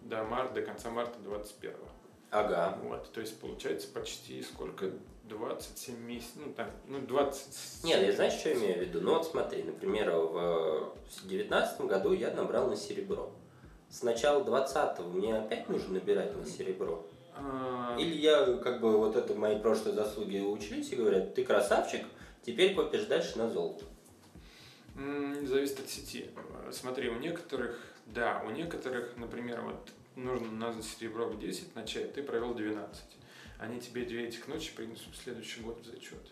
[0.01, 1.73] до марта, до конца марта 21
[2.31, 2.77] Ага.
[2.83, 3.11] Вот.
[3.13, 4.91] То есть получается почти сколько?
[5.29, 7.83] 27 месяцев, ну там, ну 20...
[7.83, 9.01] Нет, я знаешь, что имею в виду?
[9.01, 10.93] Ну вот смотри, например, в
[11.23, 13.31] девятнадцатом году я набрал на серебро.
[13.89, 17.07] С начала 20 мне опять нужно набирать на серебро?
[17.35, 22.05] А, Или я, как бы, вот это мои прошлые заслуги учились и говорят, ты красавчик,
[22.45, 23.83] теперь копишь дальше на золото.
[24.95, 26.29] Зависит от сети.
[26.71, 32.23] Смотри, у некоторых, да, у некоторых, например, вот нужно на серебро в 10 начать, ты
[32.23, 33.03] провел 12.
[33.59, 36.23] Они тебе две этих ночи принесут в следующий год в зачет.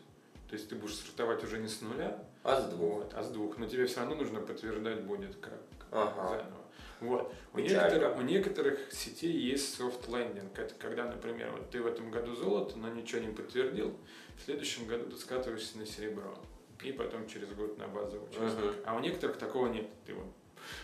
[0.49, 2.95] То есть ты будешь стартовать уже не с нуля, А с двух?
[3.03, 3.57] вот, а с двух.
[3.57, 5.59] Но тебе все равно нужно подтверждать будет как
[5.91, 6.27] Ага.
[6.29, 6.63] заново.
[6.99, 7.33] Вот.
[7.53, 10.49] У некоторых, у некоторых сетей есть soft landing.
[10.55, 13.97] Это когда, например, вот ты в этом году золото, но ничего не подтвердил,
[14.37, 16.37] в следующем году ты скатываешься на серебро.
[16.83, 18.63] И потом через год на базовый участок.
[18.65, 18.75] Мгм.
[18.85, 19.87] А у некоторых такого нет.
[20.05, 20.25] Ты вот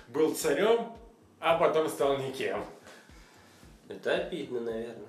[0.08, 0.93] был царем,
[1.39, 2.64] а потом стал никем.
[3.88, 5.08] Это обидно, наверное.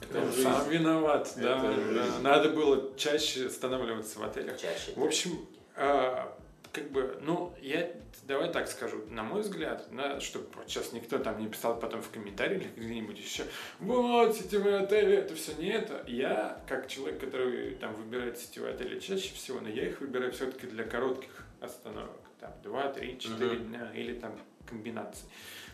[0.00, 0.42] Это Ну, жизнь.
[0.42, 1.94] Сам виноват, Это да, жизнь.
[1.94, 2.18] да.
[2.20, 4.56] Надо было чаще останавливаться в отелях.
[4.60, 4.92] Чаще.
[4.94, 5.46] В общем,
[5.76, 6.36] а,
[6.72, 7.90] как бы, ну, я
[8.28, 12.10] давай так скажу, на мой взгляд, да, чтобы сейчас никто там не писал потом в
[12.10, 13.44] комментариях или где-нибудь еще,
[13.80, 16.04] вот, сетевые отели, это все не это.
[16.06, 20.66] Я, как человек, который там выбирает сетевые отели чаще всего, но я их выбираю все-таки
[20.66, 23.68] для коротких остановок, там, 2, 3, 4 Мгм.
[23.68, 25.26] дня или там комбинаций.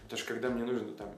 [0.04, 1.12] Потому что когда мне нужно там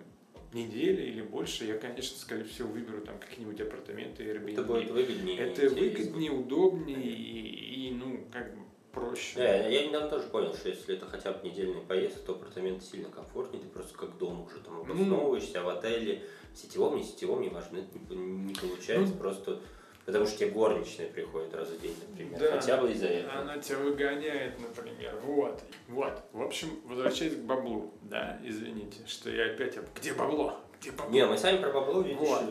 [0.55, 4.53] неделя или больше, я, конечно, скорее всего, выберу там какие-нибудь апартаменты Airbnb.
[4.53, 5.39] Это будет выгоднее.
[5.39, 5.91] Это интереснее.
[5.91, 8.63] выгоднее, удобнее и, и, ну, как бы
[9.01, 9.37] проще.
[9.37, 12.85] Да, я, я недавно тоже понял, что если это хотя бы недельный поездка, то апартаменты
[12.85, 14.81] сильно комфортнее, ты просто как дома уже там Ну.
[14.83, 16.23] обосновываешься, а в отеле
[16.55, 18.17] сетевом, не сетевом, не важно, это не,
[18.49, 19.19] не получается, Ну.
[19.21, 19.61] просто
[20.07, 22.53] потому что тебе горничная приходит раз в день, например, Да.
[22.53, 23.41] хотя бы из-за этого.
[23.41, 25.17] Она тебя выгоняет, например.
[25.25, 25.63] Вот.
[25.89, 26.23] Вот.
[26.33, 27.93] В общем, возвращаясь к баблу.
[28.03, 29.77] Да, извините, что я опять...
[29.97, 30.59] Где бабло?
[30.81, 31.11] Где бабло?
[31.13, 32.43] Не, мы сами про бабло, видишь, Вот.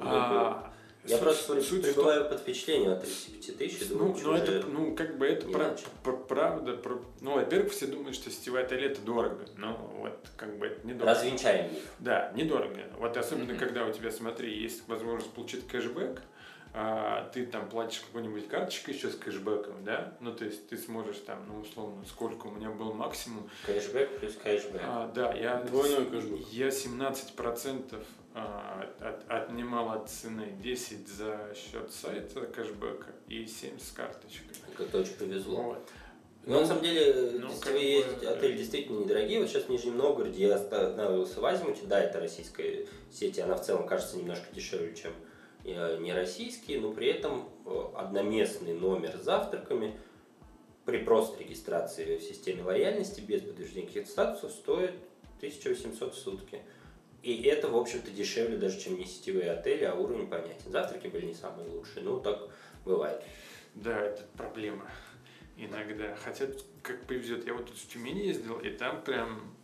[0.00, 0.67] А,
[1.08, 4.34] я суть- просто суть пребываю под впечатлением от 35 тысяч, и думаю, Ну, что ну,
[4.36, 5.86] это, ну, как бы это не пра- начал.
[6.04, 6.72] пр- правда.
[6.76, 9.44] про- Ну, во-первых, все думают, что сетевые отели это дорого.
[9.56, 11.06] Ну, вот, как бы это недорого.
[11.14, 11.82] развенчаем их.
[11.98, 12.80] Да, недорого.
[12.98, 13.58] Вот особенно, Мгм.
[13.58, 16.20] когда у тебя, смотри, есть возможность получить кэшбэк,
[16.74, 20.12] а, ты там платишь какой-нибудь карточкой еще с кэшбэком, да?
[20.20, 23.48] Ну, то есть ты сможешь там, ну, условно, сколько у меня был максимум.
[23.66, 24.80] Кэшбэк плюс кэшбэк.
[24.84, 25.56] А, да, я...
[25.62, 26.46] Двойной кэшбэк.
[26.52, 28.04] Я 17%
[28.38, 34.56] а, от- отнимал от цены, 10 за счет сайта кэшбэка и 7 с карточкой.
[34.76, 35.62] Как-то очень повезло.
[35.62, 35.88] Вот.
[36.46, 39.40] Ну, на самом деле, ну, сетевые как бы, есть э, отели действительно недорогие.
[39.40, 41.82] Вот сейчас в Нижнем Новгороде я останавливался в Азимуте.
[41.86, 45.12] Да, это российская сеть, она в целом кажется немножко дешевле, чем
[45.64, 49.98] э, не российские, но при этом э, одноместный номер с завтраками
[50.84, 54.94] при просто регистрации в системе лояльности без подтверждения каких-то статусов стоит
[55.38, 56.62] 1800 в сутки.
[57.28, 60.70] И это, в общем-то, дешевле даже, чем не сетевые отели, а уровень понятен.
[60.70, 62.48] Завтраки были не самые лучшие, ну так
[62.86, 63.22] бывает.
[63.74, 64.90] Да, это проблема
[65.58, 66.16] иногда.
[66.16, 66.46] Хотя,
[66.80, 69.54] как повезет, я вот тут в Тюмени ездил, и там прям...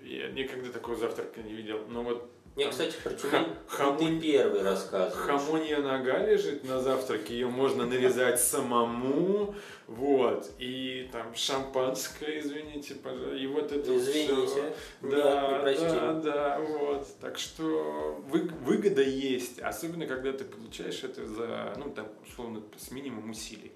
[0.00, 1.86] Я никогда такого завтрака не видел.
[1.86, 5.14] Но вот Мне, кстати, про Тюмень хамон- ты первый рассказываешь.
[5.42, 9.54] Хамонья нога лежит на завтраке, ее можно нарезать самому,
[9.86, 14.72] вот, и там шампанское, извините, пожалуйста, и вот это Извините, всё.
[15.00, 15.88] не- Да, простим.
[15.88, 17.06] да, да, вот.
[17.22, 22.90] Так что вы- выгода есть, особенно когда ты получаешь это за, ну, там, условно, с
[22.90, 23.72] минимум усилий.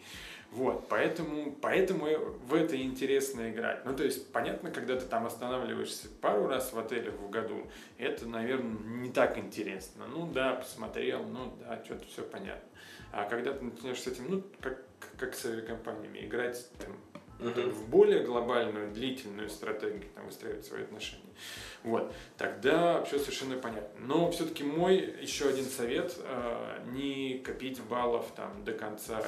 [0.56, 2.06] Вот, поэтому, поэтому
[2.46, 3.84] в это интересно играть.
[3.84, 7.66] Ну, то есть, понятно, когда ты там останавливаешься пару раз в отеле в году,
[7.98, 10.06] это, наверное, не так интересно.
[10.06, 12.66] Ну, да, посмотрел, ну, да, что-то все понятно.
[13.12, 14.82] А когда ты начинаешь с этим, ну, как,
[15.18, 16.96] как с авиакомпаниями, играть там,
[17.38, 17.68] Мгм.
[17.68, 21.34] в более глобальную, длительную стратегию, там, выстраивать свои отношения.
[21.82, 22.14] Вот.
[22.38, 24.06] Тогда все совершенно понятно.
[24.06, 29.22] Но все-таки мой еще один совет э, не копить баллов там до конца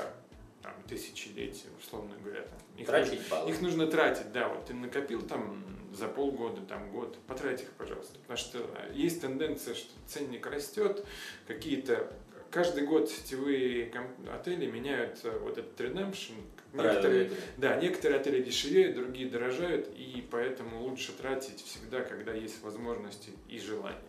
[0.63, 2.43] там, тысячелетия, условно говоря.
[2.43, 2.59] Там.
[2.77, 3.51] Их, Тратить баллы.
[3.51, 4.49] нужно, их нужно тратить, да.
[4.49, 8.19] Вот ты накопил там за полгода, там год, потрать их, пожалуйста.
[8.21, 11.05] Потому что есть тенденция, что ценник растет,
[11.47, 12.13] какие-то
[12.51, 13.93] каждый год сетевые
[14.33, 16.35] отели меняют э, вот этот redemption.
[16.73, 23.31] Некоторые, да, некоторые отели дешевеют, другие дорожают, и поэтому лучше тратить всегда, когда есть возможности
[23.49, 24.01] и желание.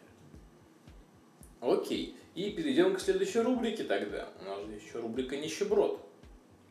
[1.62, 2.16] Окей.
[2.36, 4.30] И перейдем к следующей рубрике тогда.
[4.42, 6.06] У нас же еще рубрика «Нищеброд».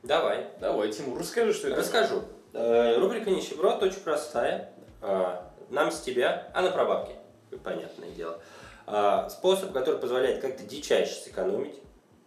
[0.02, 0.46] Давай.
[0.60, 1.76] Давай, Тимур, расскажи, что это.
[1.78, 2.22] Расскажу.
[2.52, 4.72] Э, Рубрика «Нищеброд» очень простая.
[5.02, 7.16] Э, Нам с тебя, а на прабабке,
[7.62, 8.40] понятное дело.
[8.86, 11.74] Э, Способ, который позволяет как-то дичайше сэкономить.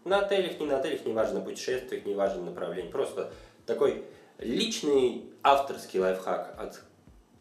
[0.04, 2.92] На отелях, не на отелях, неважно, на путешествиях, неважно направление.
[2.92, 3.32] Просто
[3.66, 4.04] такой
[4.38, 6.82] личный авторский лайфхак от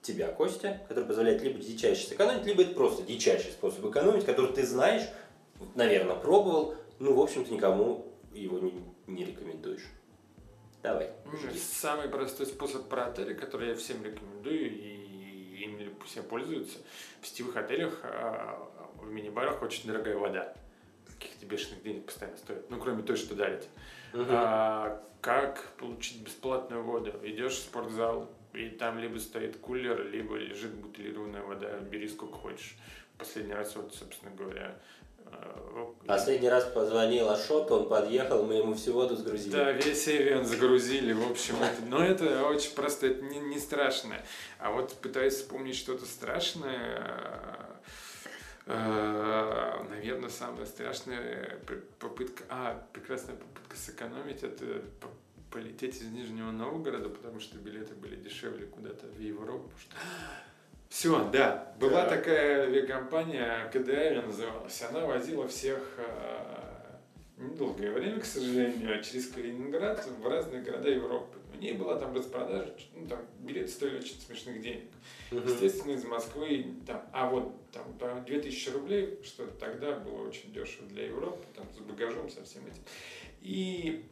[0.03, 4.64] тебя, Костя, который позволяет либо дичайше сэкономить, либо это просто дичайший способ экономить, который ты
[4.64, 5.03] знаешь,
[5.74, 8.72] наверное, пробовал, ну, в общем-то, никому его не,
[9.07, 9.87] не рекомендуешь.
[10.83, 11.11] Давай.
[11.33, 11.59] жги.
[11.59, 15.01] Самый простой способ про отели, который я всем рекомендую, и
[15.62, 16.78] им все пользуются.
[17.20, 20.55] В сетевых отелях, а, в мини-барах очень дорогая вода.
[21.07, 22.70] Каких-то бешеных денег постоянно стоит.
[22.70, 23.68] Ну, кроме той, что дарите.
[24.12, 24.26] Мгм.
[24.31, 27.12] А, как получить бесплатную воду?
[27.22, 31.78] Идешь в спортзал, и там либо стоит кулер, либо лежит бутилированная вода.
[31.81, 32.76] Бери сколько хочешь.
[33.18, 34.78] Последний раз, вот, собственно говоря,
[36.07, 39.53] Последний раз позвонил Ашоту, он подъехал, мы ему всю воду сгрузили.
[39.53, 44.16] Да, весь Эвиан загрузили, в общем, это, но это очень просто, это не, не страшно.
[44.59, 47.70] А вот пытаюсь вспомнить что-то страшное,
[48.66, 51.59] э, наверное, самая страшная
[52.01, 55.09] попытка, а, прекрасная попытка сэкономить, это по-
[55.53, 59.70] полететь из Нижнего Новгорода, потому что билеты были дешевле куда-то в Европу.
[60.91, 62.18] Все, да, была Так.
[62.18, 66.97] такая авиакомпания, КДА называлась, она возила всех э,
[67.38, 71.38] недолгое время, к сожалению, через Калининград в разные города Европы.
[71.55, 74.91] У ней была там распродажа, ну, там билеты стоили очень смешных денег.
[75.30, 75.47] Мгм.
[75.47, 80.88] Естественно, из Москвы, там, а вот там по 2000 рублей, что тогда было очень дешево
[80.88, 82.82] для Европы, там с багажом, со всем этим.
[83.43, 84.05] И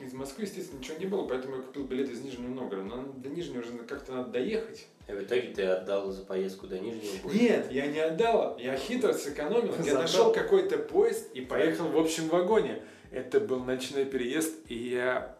[0.00, 2.88] из Москвы, естественно, ничего не было, поэтому я купил билет из Нижнего Новгорода.
[2.88, 4.88] Но до Нижнего уже как-то надо доехать.
[5.10, 7.38] И в итоге ты отдал за поездку до Нижнего больше.
[7.38, 8.56] Нет, я не отдал.
[8.58, 9.74] Я хитро сэкономил.
[9.84, 12.82] Я нашел какой-то поезд и поехал в общем вагоне.
[13.10, 15.36] Это был ночной переезд, и я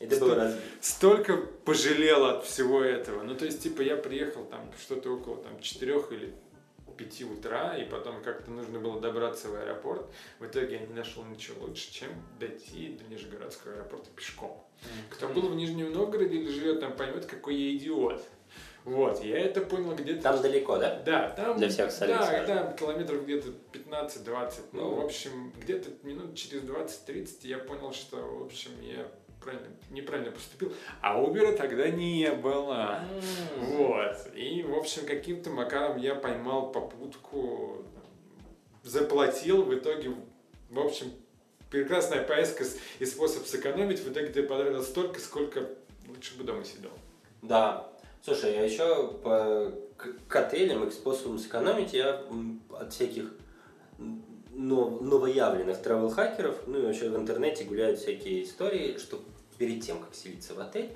[0.00, 0.60] был Сто- разбит.
[0.80, 3.22] столько пожалел от всего этого.
[3.22, 6.32] Ну, то есть, типа, я приехал там что-то около там 4 или
[6.96, 10.06] 5 утра, и потом как-то нужно было добраться в аэропорт.
[10.38, 12.08] В итоге я не нашел ничего лучше, чем
[12.38, 14.62] дойти до Нижегородского аэропорта пешком.
[15.10, 18.22] Кто был в Нижнем Новгороде или живет там, поймет, какой я идиот.
[18.90, 20.22] Вот, я это понял где-то...
[20.22, 21.00] Там далеко, да?
[21.06, 21.56] Да, там...
[21.56, 24.52] Для всех Да, там километров где-то 15-20.
[24.72, 24.94] Ну, Ну.
[24.96, 29.06] в общем, где-то минут через 20-30 я понял, что, в общем, я
[29.40, 30.72] правильно, неправильно поступил.
[31.00, 33.00] А Uber тогда не было.
[33.58, 33.76] М.
[33.76, 34.16] Вот.
[34.34, 37.84] И, в общем, каким-то макаром я поймал попутку,
[38.82, 40.14] заплатил, в итоге,
[40.68, 41.12] в общем,
[41.70, 42.64] прекрасная поездка
[42.98, 44.00] и способ сэкономить.
[44.00, 45.68] В итоге ты потратил столько, сколько
[46.08, 46.90] лучше бы дома сидел.
[47.42, 47.89] Да.
[48.22, 49.72] Слушай, а еще по,
[50.38, 52.22] отелям и к способам сэкономить я
[52.78, 53.32] от всяких
[54.52, 59.20] нов- новоявленных travel-хакеров, ну и вообще в интернете гуляют всякие истории, что
[59.56, 60.90] перед тем, как селиться в отель,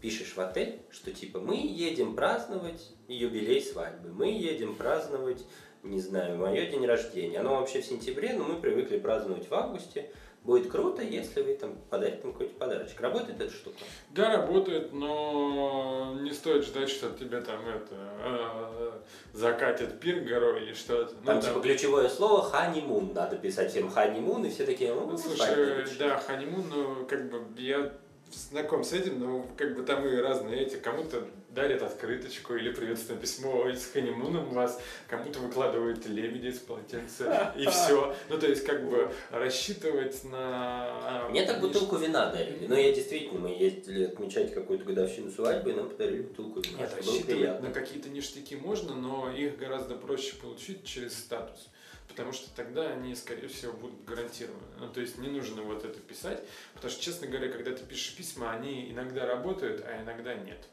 [0.00, 5.44] пишешь в отель, что типа мы едем праздновать юбилей свадьбы, мы едем праздновать,
[5.82, 7.38] не знаю, мое день рождения.
[7.38, 10.10] Оно вообще в сентябре, но мы привыкли праздновать в августе.
[10.44, 13.00] Будет круто, если вы там подарите там какой-то подарочек.
[13.00, 13.78] Работает эта штука?
[14.10, 18.90] Да, работает, но не стоит ждать, что тебе там это э,
[19.32, 21.14] закатят пир горой или что-то.
[21.20, 23.14] Ну, Там, типа ключевое слово ханимун.
[23.14, 25.98] Надо писать всем ханимун, и все такие, ну, Ну, слушай, ничего».
[25.98, 27.90] да, ханимун, ну, как бы я
[28.30, 30.76] знаком с этим, но как бы там и разные эти.
[30.76, 31.24] Кому-то
[31.54, 38.14] дарят открыточку или приветственное письмо с ханимуном вас, кому-то выкладывают лебеди из полотенца и все.
[38.28, 41.26] Ну, то есть, как бы рассчитывать на...
[41.30, 42.66] Мне так бутылку вина дарили.
[42.66, 46.78] Но я действительно, мы ездили отмечать какую-то годовщину свадьбы, и нам подарили бутылку вина.
[46.78, 51.68] Нет, рассчитывать на какие-то ништяки можно, но их гораздо проще получить через статус.
[52.08, 54.62] Потому что тогда они, скорее всего, будут гарантированы.
[54.78, 56.44] Ну, то есть не нужно вот это писать.
[56.74, 60.68] Потому что, честно говоря, когда ты пишешь письма, они иногда работают, а иногда нет.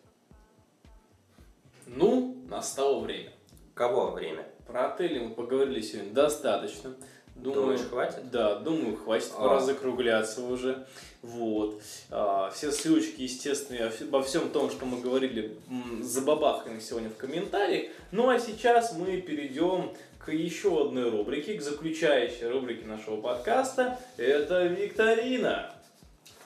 [1.95, 3.31] Ну, настало время.
[3.73, 4.47] Кого время?
[4.65, 6.95] Про отели мы поговорили сегодня достаточно.
[7.35, 8.29] Думаю, Думаешь, хватит?
[8.31, 9.41] Да, думаю, хватит, А.
[9.41, 10.85] пора закругляться уже.
[11.21, 11.81] Вот.
[12.09, 15.57] А, все ссылочки, естественно, обо всем том, что мы говорили,
[16.01, 17.91] забабахаем сегодня в комментариях.
[18.11, 23.99] Ну а сейчас мы перейдем к еще одной рубрике, к заключающей рубрике нашего подкаста.
[24.17, 25.73] Это викторина.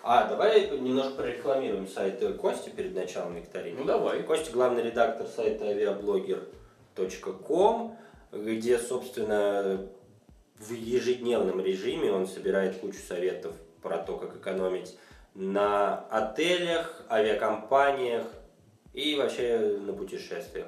[0.08, 3.80] А, давай немножко прорекламируем сайт Кости перед началом викторины.
[3.80, 4.22] Ну давай.
[4.22, 7.98] Костя главный редактор сайта aviablogger.com,
[8.32, 9.82] где, собственно,
[10.60, 14.96] в ежедневном режиме он собирает кучу советов про то, как экономить
[15.34, 18.28] на отелях, авиакомпаниях
[18.94, 20.68] и вообще на путешествиях.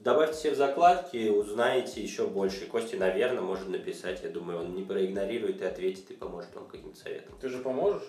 [0.00, 2.66] Добавьте себе в закладки, узнаете еще больше.
[2.66, 4.22] Кости, наверное, может написать.
[4.22, 7.34] Я думаю, он не проигнорирует и ответит, и поможет вам каким-то советом.
[7.40, 8.04] Ты же поможешь?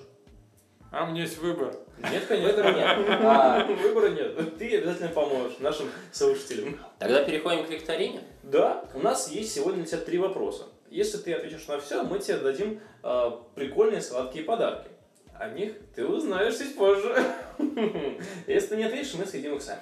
[0.91, 1.75] А у меня есть выбор.
[2.11, 2.63] Нет, конечно.
[2.63, 3.07] Нет.
[3.23, 4.57] А, Выбора нет.
[4.57, 6.77] Ты обязательно поможешь нашим слушателям.
[6.99, 8.21] тогда переходим к викторине.
[8.43, 10.65] Да, у нас есть сегодня для тебя три вопроса.
[10.89, 14.89] Если ты ответишь на все, мы тебе дадим э, прикольные сладкие подарки.
[15.33, 17.15] О них ты узнаешь чуть позже.
[18.47, 19.81] Если ты не ответишь, мы съедим их сами.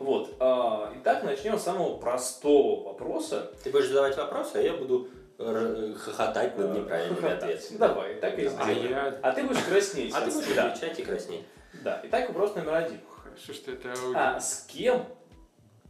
[0.00, 0.34] Вот.
[0.40, 3.52] а, Итак, начнем с самого простого вопроса.
[3.62, 5.08] Ты будешь задавать вопросы, а я буду
[5.38, 7.54] р- хохотать над неправильными Хохотать.
[7.56, 7.78] ответами.
[7.78, 8.90] Давай, так и А сделаем.
[8.90, 9.20] я...
[9.22, 10.14] А ты будешь краснеть.
[10.14, 10.70] А ты будешь Да.
[10.70, 11.44] кричать и краснеть.
[11.84, 12.00] Да.
[12.04, 13.00] Итак, вопрос номер один.
[13.22, 14.12] Хорошо, что это аудио.
[14.18, 15.04] А с кем,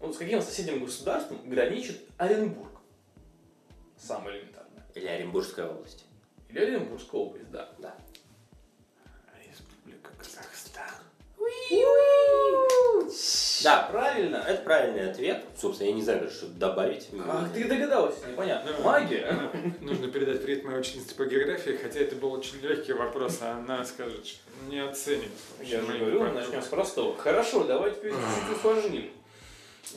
[0.01, 2.81] вот с каким соседним государством граничит Оренбург?
[3.97, 4.85] Самое элементарное.
[4.95, 6.05] Или Оренбургская область.
[6.49, 7.69] Или Оренбургская область, да.
[7.79, 7.95] Да.
[9.49, 10.85] Республика Казахстан.
[13.63, 14.37] Да, Правильно.
[14.49, 15.45] это правильный ответ.
[15.57, 17.09] Собственно, я не знаю, что добавить.
[17.11, 18.27] Как ты догадался?
[18.27, 18.73] Непонятно.
[18.73, 18.83] Да.
[18.83, 19.37] Магия.
[19.81, 23.85] Нужно передать привет моей ученице по географии, хотя это был очень легкий вопрос, а она
[23.85, 24.39] скажет, что
[24.71, 25.31] не оценит.
[25.63, 27.15] Я же говорю, начнем с простого.
[27.19, 29.11] Хорошо, давайте теперь чуть-чуть усложним.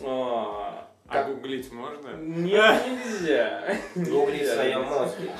[0.02, 2.10] А, А как- гуглить можно?
[2.18, 3.78] Нет, нельзя.
[3.95, 5.32] Гугли в своем мозге.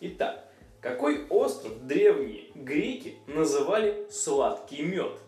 [0.00, 0.44] Итак,
[0.86, 5.20] какой остров древние греки называли сладкий мед?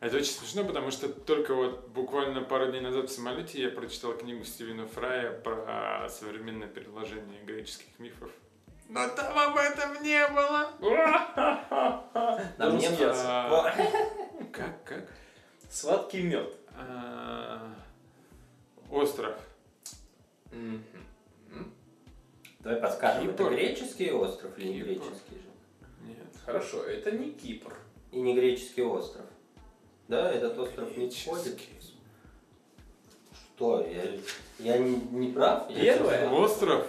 [0.00, 4.12] Это очень смешно, потому что только вот буквально пару дней назад в самолете я прочитал
[4.14, 8.30] книгу Стивена Фрая про современное переложение греческих мифов.
[8.88, 10.70] Но там об этом не было.
[12.58, 12.88] Нам не.
[13.02, 13.72] А,
[14.52, 15.08] Как, как?
[15.70, 16.52] Сладкий мед.
[16.76, 17.72] А,
[18.90, 19.36] Остров.
[22.60, 23.54] Давай подскажем, это Кипр.
[23.54, 24.86] греческий остров или не Кипр.
[24.86, 26.06] греческий же?
[26.08, 26.26] Нет.
[26.44, 27.72] Хорошо, это не Кипр.
[28.10, 29.26] И не греческий остров.
[30.08, 31.60] Да, этот остров не входит.
[33.56, 34.02] Что, я,
[34.58, 35.68] я не, не прав?
[35.68, 36.28] Первое.
[36.30, 36.86] Остров?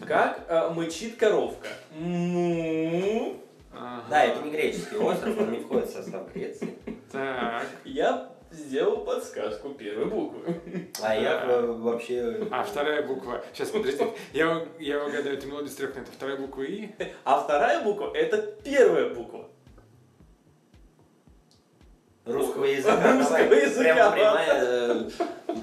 [0.00, 1.68] Как э, мычит коровка?
[1.92, 3.36] Му.
[3.72, 4.04] Ага.
[4.10, 6.76] Да, это не греческий остров, он не входит в состав Греции.
[7.10, 7.66] Так.
[7.84, 10.60] Я сделал подсказку первой буквы.
[11.02, 12.46] А я э, вообще...
[12.50, 13.44] А вторая буква.
[13.52, 14.04] Сейчас, подожди.
[14.32, 16.06] Я, я угадаю эту мелодию с трех нот.
[16.12, 16.90] Вторая буква И.
[17.24, 19.48] А вторая буква это первая буква.
[22.24, 23.16] Русского языка.
[23.18, 25.10] Русского языка, Прямо прямая э,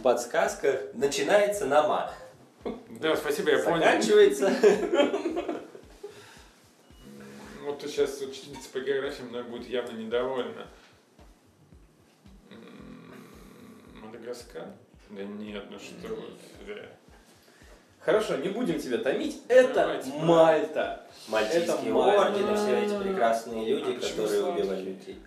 [0.03, 0.81] подсказка.
[0.93, 2.13] Начинается на ма.
[2.89, 3.77] Да, спасибо, я понял.
[3.77, 4.53] Заканчивается.
[7.63, 10.67] Вот сейчас учительница по географии мной будет явно недовольна.
[14.19, 14.67] Мадагаскар?
[15.09, 16.23] Да нет, ну что вы.
[16.67, 16.81] да.
[17.99, 19.41] Хорошо, не будем тебя томить.
[19.47, 20.11] Это Давайте.
[20.13, 21.05] Мальта.
[21.27, 22.21] Мальтийские Это Мальта.
[22.21, 25.19] ордены, все эти прекрасные люди, А которые убивали людей.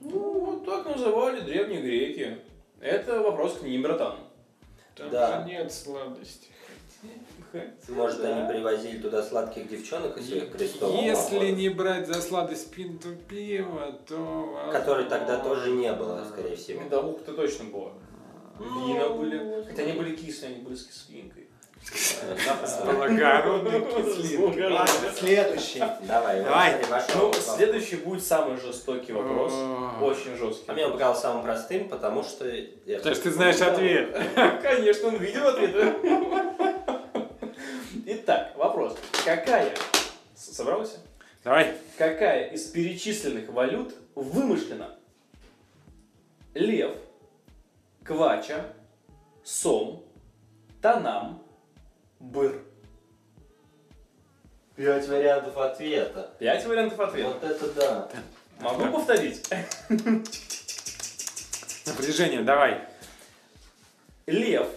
[0.00, 2.38] Ну, вот так называли древние греки.
[2.80, 4.16] Это вопрос к ним, братан.
[4.94, 5.40] Там Да.
[5.42, 6.48] же нет сладости.
[7.88, 8.36] Может, Да.
[8.36, 10.94] они привозили туда сладких девчонок из своих крестов?
[11.02, 14.68] Если не брать за сладость пинту пива, то...
[14.72, 16.82] Которой тогда тоже не было, скорее всего.
[16.82, 17.92] Медовуха-то точно была.
[18.58, 19.64] Вина были.
[19.64, 21.48] Хотя они были кислые, они были с кислинкой.
[22.84, 23.80] Благородный
[24.14, 24.60] кислинки.
[24.60, 25.80] Ладно, Следующий.
[26.06, 26.74] Давай, Давай.
[27.14, 29.52] Ну, следующий будет самый жестокий вопрос.
[29.54, 29.98] О.
[30.02, 30.64] Очень жесткий.
[30.68, 32.48] А мне он показался самым простым, потому что...
[32.48, 34.16] я- Потому что ты знаешь ответ.
[34.62, 35.96] Конечно, он видел ответ.
[38.06, 38.96] Итак, вопрос.
[39.24, 39.74] Какая...
[40.34, 40.98] С- Собрался?
[41.42, 41.74] Давай.
[41.98, 44.96] Какая из перечисленных валют вымышлена?
[46.54, 46.92] Лев,
[48.04, 48.72] квача,
[49.42, 50.04] сом,
[50.80, 51.42] танам,
[52.20, 52.62] быр.
[54.76, 56.34] Пять вариантов ответа.
[56.38, 57.28] Пять вариантов ответа.
[57.28, 58.08] Вот это да.
[58.60, 59.48] Могу повторить?
[61.86, 62.86] Напряжение, давай.
[64.26, 64.68] Лев.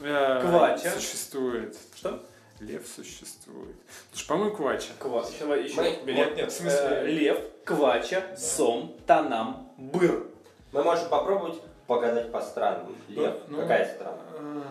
[0.00, 0.90] Э, Квача.
[0.90, 1.76] Существует.
[1.94, 2.24] Что?
[2.60, 3.76] Лев существует.
[4.12, 4.88] Слушай, по-моему, квача.
[4.98, 5.20] Ква...
[5.22, 6.12] Еще, еще Мы-.
[6.12, 10.26] Нет, нет, в смысле- Э, лев, квача, сом, танам, быр.
[10.72, 12.94] Мы можем попробовать погадать по странам.
[13.08, 14.18] Лев, Ну, какая страна?
[14.38, 14.62] а,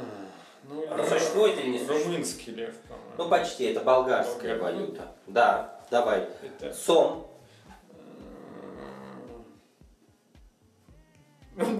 [0.67, 2.05] Ну, Существует или не существует?
[2.07, 3.11] Румынский лев, по-моему.
[3.17, 4.73] Ну, почти, это болгарская Болгар.
[4.75, 5.01] валюта.
[5.27, 6.27] Да, давай.
[6.41, 6.73] Это...
[6.73, 7.27] Сом.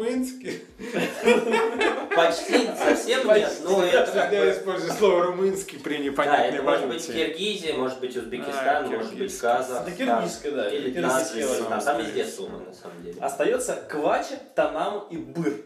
[0.06, 0.62] Румынский.
[2.16, 4.36] Почти, совсем нет, но это как бы...
[4.52, 7.28] использую слово румынский при Да, непонятной это может быть валюте.
[7.28, 9.38] Киргизия, может быть Узбекистан, А, может быть.
[9.38, 9.86] Казахстан.
[9.86, 10.70] Да киргизская, да.
[10.70, 11.82] Или валюта.
[11.84, 13.20] Там везде суммы, на самом деле.
[13.20, 15.62] Остается квача, танам и быр.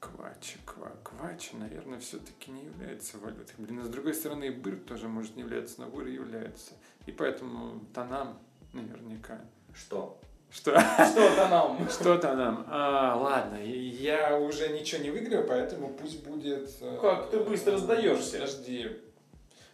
[0.00, 3.54] Квача, ква, квача, наверное, все-таки не является валютой.
[3.58, 6.72] Блин, а с другой стороны, и быр тоже может не являться, но быр является.
[7.06, 8.38] И поэтому танам
[8.72, 9.40] наверняка.
[9.74, 10.18] Что?
[10.52, 10.78] Что?
[10.80, 11.88] Что-то нам.
[11.90, 12.66] Что-то нам.
[12.68, 16.68] А, ладно, я уже ничего не выиграю, поэтому пусть будет...
[16.80, 18.32] э, Как ты быстро сдаешься.
[18.40, 18.90] Подожди.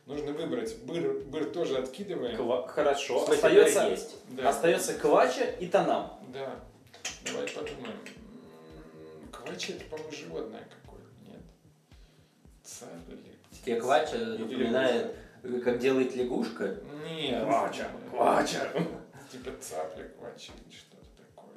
[0.05, 0.77] Нужно выбрать.
[0.85, 2.37] Быр, быр тоже откидываем.
[2.37, 3.25] Ква- Хорошо.
[3.25, 4.17] Смысле, Остается, есть.
[4.31, 4.49] Да.
[4.51, 6.13] остается Квача и Танам.
[6.33, 6.57] Да.
[7.25, 7.97] Давай подумаем.
[7.97, 11.09] М, Квачи это, по-моему, животное какое-то.
[11.27, 11.41] Нет.
[12.63, 13.37] Царь или...
[13.65, 15.17] Тебе квача напоминает,
[15.65, 16.77] как делает лягушка.
[17.09, 17.43] Нет.
[17.45, 18.71] Квача, Квача.
[19.37, 21.57] Типа цапля квача или что-то такое.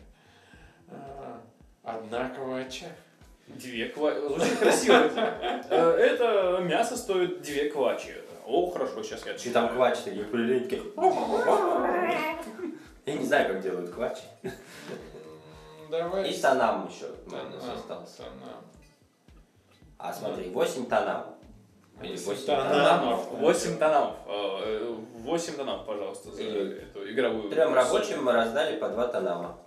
[0.90, 1.42] А,
[1.84, 2.86] Одна квача.
[3.48, 4.20] Две квачи.
[4.28, 5.10] Звучит красиво.
[5.70, 8.14] Э, Это мясо стоит две квачи.
[8.46, 10.82] О, хорошо, сейчас я Че там квачи такие прилинки?
[13.06, 14.24] Я не знаю, как делают квачи.
[15.90, 16.30] Давай.
[16.30, 18.18] И танам еще у Танам, нас остался.
[18.24, 18.64] танам.
[19.98, 21.36] А смотри, 8 танам.
[22.02, 22.70] Или Восемь 8 танам.
[22.72, 23.28] Танамов.
[23.32, 24.16] Восемь танамов.
[24.28, 27.50] Э, Восемь танамов, пожалуйста, за Или эту игровую.
[27.50, 27.74] Сотню.
[27.74, 29.58] рабочим мы раздали по 2 танама.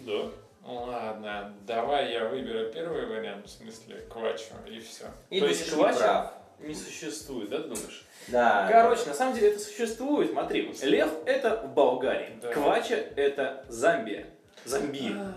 [0.00, 0.22] Да.
[0.64, 5.04] Ладно, давай я выберу первый вариант, в смысле квачу, и все.
[5.30, 5.98] И То есть не квача?
[5.98, 6.32] прав.
[6.60, 8.04] Не существует, да, ты думаешь?
[8.28, 8.68] Да.
[8.70, 10.30] Короче, на самом деле это существует.
[10.32, 12.52] Смотри, лев это в Болгарии, Да.
[12.52, 14.26] квача это Замбия,
[14.66, 15.34] Замбия,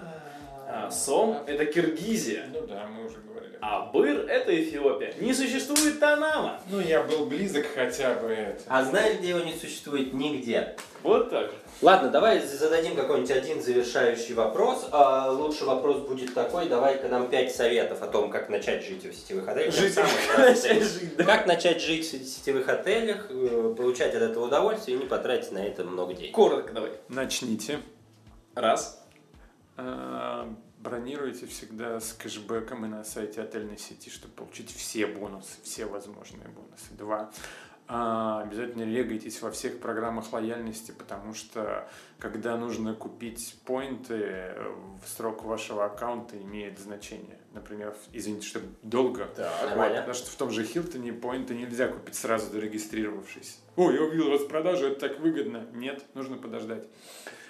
[0.68, 3.43] а сом это Киргизия, Ну да, мы уже говорили.
[3.66, 5.14] А быр это Эфиопия.
[5.22, 6.60] Не существует Танама.
[6.70, 8.62] Ну, я был близок хотя бы это.
[8.68, 10.14] А знаешь, где его не существует?
[10.14, 10.76] Нигде.
[11.02, 11.50] Вот так.
[11.82, 14.90] Ладно, давай зададим какой-нибудь один завершающий вопрос.
[14.92, 19.14] А, лучший вопрос будет такой, давай-ка нам 5 советов о том, как начать жить в
[19.14, 19.74] сетевых отелях.
[19.74, 21.24] Жить, Самый начать жить, да.
[21.24, 25.60] Как начать жить в сетевых отелях, э, получать от этого удовольствие и не потратить на
[25.60, 26.36] это много денег.
[26.36, 26.92] Коротко давай.
[27.08, 27.80] Начните.
[28.56, 29.02] Раз.
[30.84, 36.50] Бронируйте всегда с кэшбэком и на сайте отельной сети, чтобы получить все бонусы, все возможные
[36.50, 36.92] бонусы.
[36.98, 37.32] Два.
[37.88, 41.90] А, Обязательно регайтесь во всех программах лояльности, потому что
[42.20, 44.74] когда нужно купить поинты, э,
[45.06, 47.40] срок вашего аккаунта имеет значение.
[47.54, 49.28] Например, извините, что долго.
[49.38, 49.62] Так.
[49.62, 49.98] Вот, Нормально.
[50.00, 53.60] потому что в том же Хилтоне поинты нельзя купить сразу зарегистрировавшись.
[53.78, 55.66] Ой, я увидел распродажу, это так выгодно.
[55.72, 56.86] Нет, нужно подождать.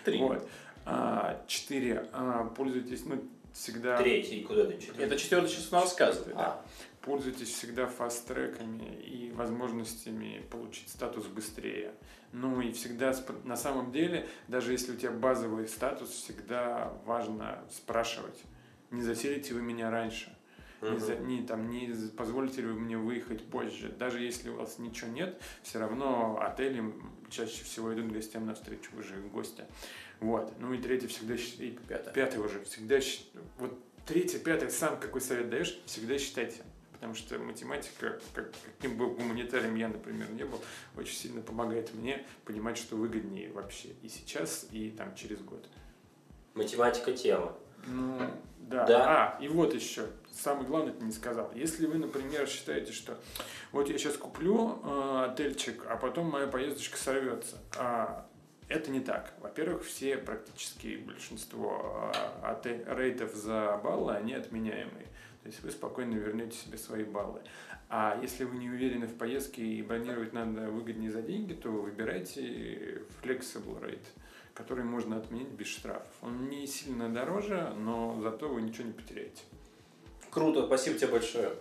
[0.06, 0.20] Три.
[0.20, 0.48] Вот.
[0.86, 2.10] А, Четыре.
[2.14, 3.24] А, Пользуйтесь, ну,
[3.54, 3.98] всегда...
[3.98, 5.06] Третий, куда ты четвертый?
[5.06, 6.36] Это четвертый нам рассказывает.
[6.36, 6.66] А,
[7.02, 11.94] Пользуйтесь всегда фаст-треками и возможностями получить статус быстрее.
[12.32, 18.42] Ну и всегда, на самом деле, даже если у тебя базовый статус, всегда важно спрашивать,
[18.90, 20.36] не заселите вы меня раньше.
[20.82, 23.90] Не, за- не, там, не позволите ли вы мне выехать позже.
[23.90, 26.94] Даже если у вас ничего нет, все равно отели
[27.30, 29.64] чаще всего идут гостям навстречу, вы же гости.
[30.20, 30.54] Вот.
[30.60, 32.14] Ну и третье всегда и Пятое.
[32.14, 33.00] пятое уже всегда
[33.58, 36.64] вот третье, пятое, сам какой совет даешь, всегда считайте.
[36.94, 40.62] Потому что математика, как, каким бы гуманитарием я, например, не был,
[40.96, 45.68] очень сильно помогает мне понимать, что выгоднее вообще и сейчас, и там через год.
[46.54, 47.58] математика тема.
[47.88, 48.20] Ну,
[48.60, 48.86] да.
[48.86, 49.36] Да.
[49.38, 51.52] А, и вот еще, самое главное, ты не сказал.
[51.54, 53.20] Если вы, например, считаете, что
[53.74, 58.26] вот я сейчас куплю э, отельчик, а потом моя поездочка сорвется, а,
[58.74, 59.34] это не так.
[59.40, 65.08] Во-первых, все практически большинство э, отель, рейтов за баллы, они отменяемые.
[65.44, 67.42] То есть вы спокойно вернете себе свои баллы.
[67.90, 73.02] А если вы не уверены в поездке и бронировать надо выгоднее за деньги, то выбирайте
[73.22, 74.08] flexible rate
[74.54, 76.12] который можно отменить без штрафов.
[76.22, 79.42] Он не сильно дороже, но зато вы ничего не потеряете.
[80.30, 81.54] Круто, спасибо тебе большое.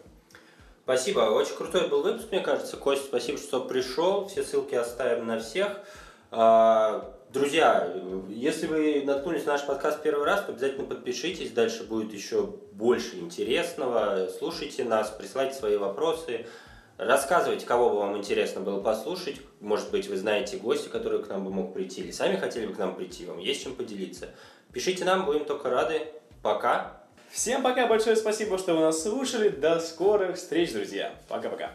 [0.84, 2.76] Спасибо, очень крутой был выпуск, мне кажется.
[2.76, 4.26] Кость, спасибо, что пришел.
[4.26, 5.80] Все ссылки оставим на всех.
[6.32, 7.90] А, Друзья,
[8.28, 11.50] если вы наткнулись на наш подкаст первый раз, то обязательно подпишитесь.
[11.50, 12.42] Дальше будет еще
[12.72, 14.28] больше интересного.
[14.38, 16.44] Слушайте нас, присылайте свои вопросы.
[16.98, 19.36] Рассказывайте, кого бы вам интересно было послушать.
[19.60, 22.74] Может быть, вы знаете гостя, который к нам бы мог прийти, или сами хотели бы
[22.74, 24.28] к нам прийти, вам есть чем поделиться.
[24.74, 26.02] Пишите нам, будем только рады.
[26.42, 27.00] Пока.
[27.30, 29.48] Всем пока, большое спасибо, что вы нас слушали.
[29.48, 31.14] До скорых встреч, друзья.
[31.28, 31.70] Пока-пока.